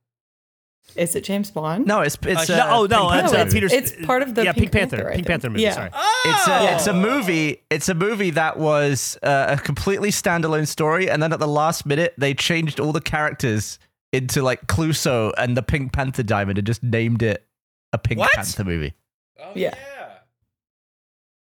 Is 0.95 1.15
it 1.15 1.23
James 1.23 1.49
Bond? 1.51 1.85
No, 1.85 2.01
it's 2.01 2.17
it's 2.23 2.49
Uh, 2.49 2.53
uh, 2.53 2.57
no, 2.57 2.69
oh 2.69 2.85
no, 2.85 3.09
Pink 3.09 3.23
it's, 3.23 3.33
No, 3.33 3.39
uh, 3.39 3.43
Panther. 3.43 3.57
it's- 3.65 3.91
it's 3.91 4.05
part 4.05 4.21
of 4.21 4.35
the 4.35 4.43
yeah, 4.43 4.51
Pink 4.53 4.71
Pink 4.71 4.91
Panther, 4.91 4.97
Panther, 4.97 5.15
Pink. 5.15 5.27
Panther 5.27 5.49
movie. 5.49 5.61
Yeah. 5.63 5.73
Sorry. 5.73 5.89
It's 6.25 6.47
a 6.47 6.75
it's 6.75 6.87
a 6.87 6.91
Oh. 6.91 6.93
movie. 6.93 7.63
It's 7.69 7.89
a 7.89 7.93
movie 7.95 8.29
that 8.31 8.57
was 8.57 9.17
uh, 9.23 9.55
a 9.57 9.61
completely 9.61 10.09
standalone 10.09 10.67
story, 10.67 11.09
and 11.09 11.21
then 11.23 11.33
at 11.33 11.39
the 11.39 11.47
last 11.47 11.85
minute 11.85 12.13
they 12.17 12.33
changed 12.33 12.79
all 12.79 12.91
the 12.91 13.01
characters 13.01 13.79
into 14.11 14.41
like 14.43 14.67
Clouseau 14.67 15.31
and 15.37 15.57
the 15.57 15.63
Pink 15.63 15.91
Panther 15.93 16.23
diamond, 16.23 16.57
and 16.59 16.67
just 16.67 16.83
named 16.83 17.23
it 17.23 17.45
a 17.91 17.97
Pink 17.97 18.19
What? 18.19 18.31
Panther 18.33 18.63
movie. 18.63 18.93
Oh, 19.39 19.51
Yeah. 19.55 19.73
yeah. 19.75 20.09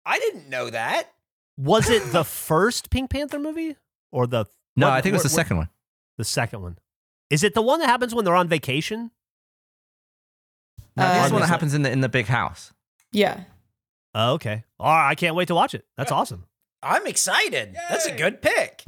I 0.05 0.19
didn't 0.19 0.49
know 0.49 0.71
that. 0.71 1.13
Was 1.59 1.91
it 1.91 2.13
the 2.13 2.25
first 2.49 2.91
Pink 2.91 3.11
Panther 3.11 3.39
movie 3.39 3.77
or 4.13 4.27
the 4.27 4.47
No, 4.77 4.87
what- 4.89 4.95
I 4.95 5.01
think 5.01 5.13
it 5.13 5.17
was 5.17 5.25
what- 5.25 5.31
the 5.31 5.35
second 5.35 5.57
one. 5.59 5.69
The 6.19 6.25
second 6.25 6.63
one. 6.63 6.79
Is 7.29 7.43
it 7.45 7.55
the 7.55 7.63
one 7.63 7.81
that 7.81 7.89
happens 7.89 8.15
when 8.15 8.25
they're 8.25 8.37
on 8.37 8.49
vacation? 8.49 9.11
No, 10.97 11.05
I 11.05 11.09
think 11.09 11.17
Uh, 11.17 11.21
it's 11.23 11.29
the 11.29 11.35
one 11.35 11.41
that 11.41 11.45
Is 11.47 11.51
happens 11.51 11.75
in 11.75 11.83
the 11.83 11.91
in 11.91 12.01
the 12.01 12.09
big 12.09 12.27
house. 12.27 12.73
Yeah. 13.13 13.41
Oh, 14.15 14.33
okay. 14.35 14.65
All 14.81 14.93
right, 14.93 15.11
I 15.11 15.15
can't 15.15 15.35
wait 15.35 15.49
to 15.49 15.55
watch 15.55 15.75
it. 15.75 15.85
That's 15.97 16.13
awesome. 16.13 16.47
I'm 16.83 17.07
excited. 17.07 17.77
That's 17.91 18.07
a 18.07 18.17
good 18.17 18.41
pick. 18.41 18.85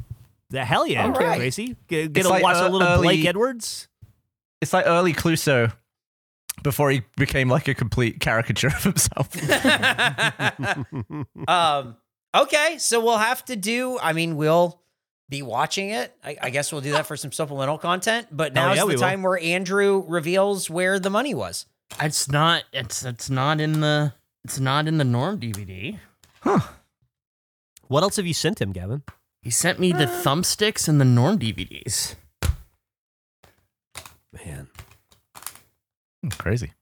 The 0.49 0.65
hell 0.65 0.87
yeah, 0.87 1.03
All 1.05 1.11
right. 1.11 1.37
Gracie. 1.37 1.75
Get, 1.87 2.13
get 2.13 2.23
to 2.23 2.29
like, 2.29 2.41
watch 2.41 2.55
uh, 2.57 2.67
a 2.67 2.69
little 2.69 2.87
early- 2.87 3.07
Blake 3.07 3.25
Edwards. 3.25 3.87
It's 4.61 4.73
like 4.73 4.85
early 4.87 5.13
Clouseau 5.13 5.71
before 6.63 6.89
he 6.91 7.03
became 7.17 7.49
like 7.49 7.67
a 7.67 7.73
complete 7.75 8.19
caricature 8.19 8.67
of 8.67 8.83
himself. 8.83 9.29
um 11.47 11.95
okay, 12.35 12.77
so 12.77 12.99
we'll 13.03 13.17
have 13.17 13.43
to 13.45 13.55
do 13.55 13.97
I 14.01 14.13
mean 14.13 14.35
we'll 14.35 14.81
be 15.29 15.41
watching 15.43 15.91
it. 15.91 16.15
I, 16.23 16.37
I 16.41 16.49
guess 16.49 16.71
we'll 16.71 16.81
do 16.81 16.93
that 16.93 17.05
for 17.05 17.15
some 17.15 17.31
supplemental 17.31 17.77
content. 17.77 18.27
But 18.31 18.53
Oh, 18.53 18.55
now's 18.55 18.77
yeah, 18.77 18.81
the 18.81 18.87
we 18.87 18.93
will. 18.95 19.01
time 19.01 19.21
where 19.21 19.37
Andrew 19.39 20.03
reveals 20.07 20.71
where 20.71 20.99
the 20.99 21.11
money 21.11 21.35
was. 21.35 21.67
It's 22.01 22.29
not 22.29 22.63
it's 22.71 23.03
it's 23.03 23.29
not 23.29 23.59
in 23.59 23.81
the 23.81 24.13
it's 24.43 24.59
not 24.59 24.87
in 24.87 24.97
the 24.97 25.03
Norm 25.03 25.39
DVD. 25.39 25.99
Huh. 26.41 26.59
What 27.87 28.03
else 28.03 28.15
have 28.17 28.27
you 28.27 28.33
sent 28.33 28.61
him, 28.61 28.71
Gavin? 28.71 29.03
He 29.41 29.49
sent 29.49 29.79
me 29.79 29.91
the 29.91 30.05
thumbsticks 30.05 30.87
and 30.87 30.99
the 31.01 31.05
Norm 31.05 31.39
DVDs. 31.39 32.15
Man. 34.45 34.67
Crazy. 36.37 36.73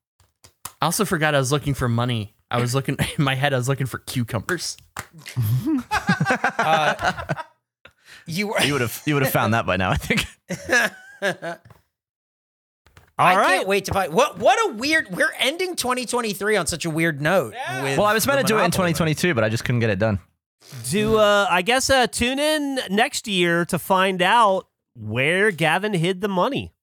I 0.81 0.85
also 0.85 1.05
forgot 1.05 1.33
I 1.33 1.39
was 1.39 1.51
looking 1.51 1.73
for 1.73 1.87
money. 1.87 2.35
I 2.51 2.59
was 2.59 2.75
looking 2.75 2.97
in 3.17 3.23
my 3.23 3.35
head. 3.35 3.53
I 3.53 3.57
was 3.57 3.69
looking 3.69 3.87
for 3.87 3.99
cucumbers. 3.99 4.77
Uh, 6.59 7.23
you 8.25 8.47
were 8.47 8.61
You 8.61 8.73
would 8.73 8.81
have 8.81 9.01
you 9.05 9.13
would 9.13 9.23
have 9.23 9.31
found 9.31 9.53
that 9.53 9.65
by 9.65 9.77
now, 9.77 9.91
I 9.91 9.95
think. 9.95 10.25
I 13.19 13.31
All 13.31 13.37
right. 13.39 13.47
can't 13.57 13.67
wait 13.67 13.85
to 13.85 13.93
buy. 13.93 14.09
What 14.09 14.37
what 14.37 14.57
a 14.69 14.73
weird. 14.73 15.09
We're 15.09 15.33
ending 15.39 15.75
2023 15.75 16.55
on 16.55 16.67
such 16.67 16.85
a 16.85 16.89
weird 16.89 17.19
note. 17.21 17.53
Yeah. 17.53 17.83
with 17.83 17.97
Well, 17.97 18.05
I 18.07 18.13
was 18.13 18.27
meant 18.27 18.39
to 18.41 18.45
do 18.45 18.59
it 18.59 18.63
in 18.63 18.71
2022, 18.71 19.33
but 19.33 19.43
I 19.43 19.49
just 19.49 19.65
couldn't 19.65 19.79
get 19.79 19.89
it 19.89 19.97
done. 19.99 20.19
Do 20.91 21.17
uh, 21.17 21.47
I 21.49 21.61
guess 21.63 21.89
uh, 21.89 22.07
tune 22.07 22.37
in 22.39 22.79
next 22.89 23.27
year 23.27 23.65
to 23.65 23.79
find 23.79 24.21
out 24.21 24.67
where 24.95 25.49
Gavin 25.51 25.93
hid 25.93 26.21
the 26.21 26.27
money. 26.27 26.73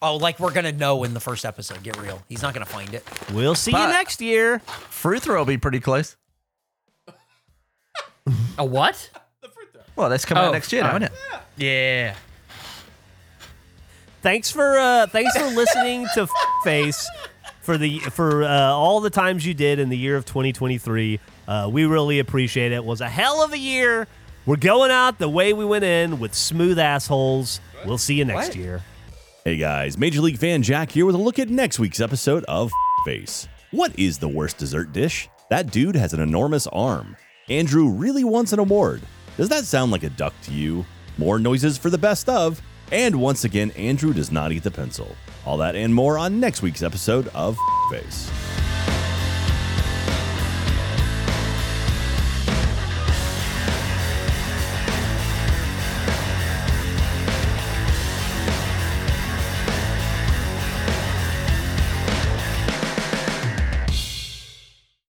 Oh, 0.00 0.16
like 0.16 0.38
we're 0.38 0.52
gonna 0.52 0.72
know 0.72 1.02
in 1.04 1.14
the 1.14 1.20
first 1.20 1.44
episode. 1.44 1.82
Get 1.82 1.96
real. 1.96 2.22
He's 2.28 2.42
not 2.42 2.54
gonna 2.54 2.66
find 2.66 2.92
it. 2.94 3.04
We'll 3.32 3.54
see 3.54 3.70
you 3.72 3.76
next 3.78 4.20
year. 4.20 4.58
Fruit 4.90 5.22
throw 5.22 5.38
will 5.38 5.44
be 5.46 5.58
pretty 5.58 5.80
close. 5.80 6.16
A 8.58 8.64
what? 8.64 9.10
The 9.42 9.48
fruit 9.48 9.68
throw. 9.72 9.82
Well, 9.96 10.08
that's 10.10 10.24
coming 10.24 10.44
Oh, 10.44 10.46
out 10.48 10.52
next 10.52 10.72
year, 10.72 10.82
now, 10.82 10.90
uh, 10.92 10.96
isn't 10.98 11.02
it? 11.04 11.12
Yeah. 11.56 12.14
Thanks 14.22 14.50
for 14.52 14.78
uh, 14.78 15.06
thanks 15.08 15.36
for 15.36 15.46
listening 15.46 16.06
to 16.14 16.28
Face 16.64 17.08
for 17.60 17.76
the 17.76 17.98
for 17.98 18.44
uh, 18.44 18.48
all 18.70 19.00
the 19.00 19.10
times 19.10 19.44
you 19.44 19.52
did 19.52 19.78
in 19.80 19.88
the 19.88 19.98
year 19.98 20.16
of 20.16 20.24
2023. 20.24 21.18
Uh, 21.48 21.68
we 21.72 21.86
really 21.86 22.20
appreciate 22.20 22.70
it. 22.72 22.76
It 22.76 22.84
was 22.84 23.00
a 23.00 23.08
hell 23.08 23.42
of 23.42 23.52
a 23.52 23.58
year. 23.58 24.06
We're 24.46 24.56
going 24.56 24.90
out 24.92 25.18
the 25.18 25.28
way 25.28 25.52
we 25.52 25.64
went 25.64 25.84
in 25.84 26.20
with 26.20 26.34
smooth 26.34 26.78
assholes. 26.78 27.60
We'll 27.84 27.98
see 27.98 28.14
you 28.14 28.24
next 28.24 28.48
What? 28.48 28.56
year. 28.56 28.82
Hey 29.44 29.56
guys, 29.56 29.98
Major 29.98 30.20
League 30.20 30.38
fan 30.38 30.62
Jack 30.62 30.92
here 30.92 31.04
with 31.04 31.16
a 31.16 31.18
look 31.18 31.40
at 31.40 31.48
next 31.48 31.80
week's 31.80 32.00
episode 32.00 32.44
of 32.44 32.70
Face. 33.04 33.48
What 33.72 33.98
is 33.98 34.18
the 34.18 34.28
worst 34.28 34.56
dessert 34.58 34.92
dish? 34.92 35.28
That 35.50 35.72
dude 35.72 35.96
has 35.96 36.12
an 36.12 36.20
enormous 36.20 36.68
arm. 36.68 37.16
Andrew 37.48 37.88
really 37.88 38.22
wants 38.22 38.52
an 38.52 38.60
award. 38.60 39.02
Does 39.36 39.48
that 39.48 39.64
sound 39.64 39.90
like 39.90 40.04
a 40.04 40.10
duck 40.10 40.34
to 40.42 40.52
you? 40.52 40.84
more 41.18 41.38
noises 41.38 41.76
for 41.76 41.90
the 41.90 41.98
best 41.98 42.26
of, 42.28 42.62
and 42.92 43.16
once 43.16 43.44
again, 43.44 43.70
Andrew 43.72 44.12
does 44.12 44.30
not 44.30 44.52
eat 44.52 44.62
the 44.62 44.70
pencil. 44.70 45.16
All 45.44 45.56
that 45.56 45.74
and 45.74 45.92
more 45.92 46.18
on 46.18 46.38
next 46.38 46.62
week's 46.62 46.82
episode 46.82 47.26
of 47.34 47.58
Face. 47.90 48.30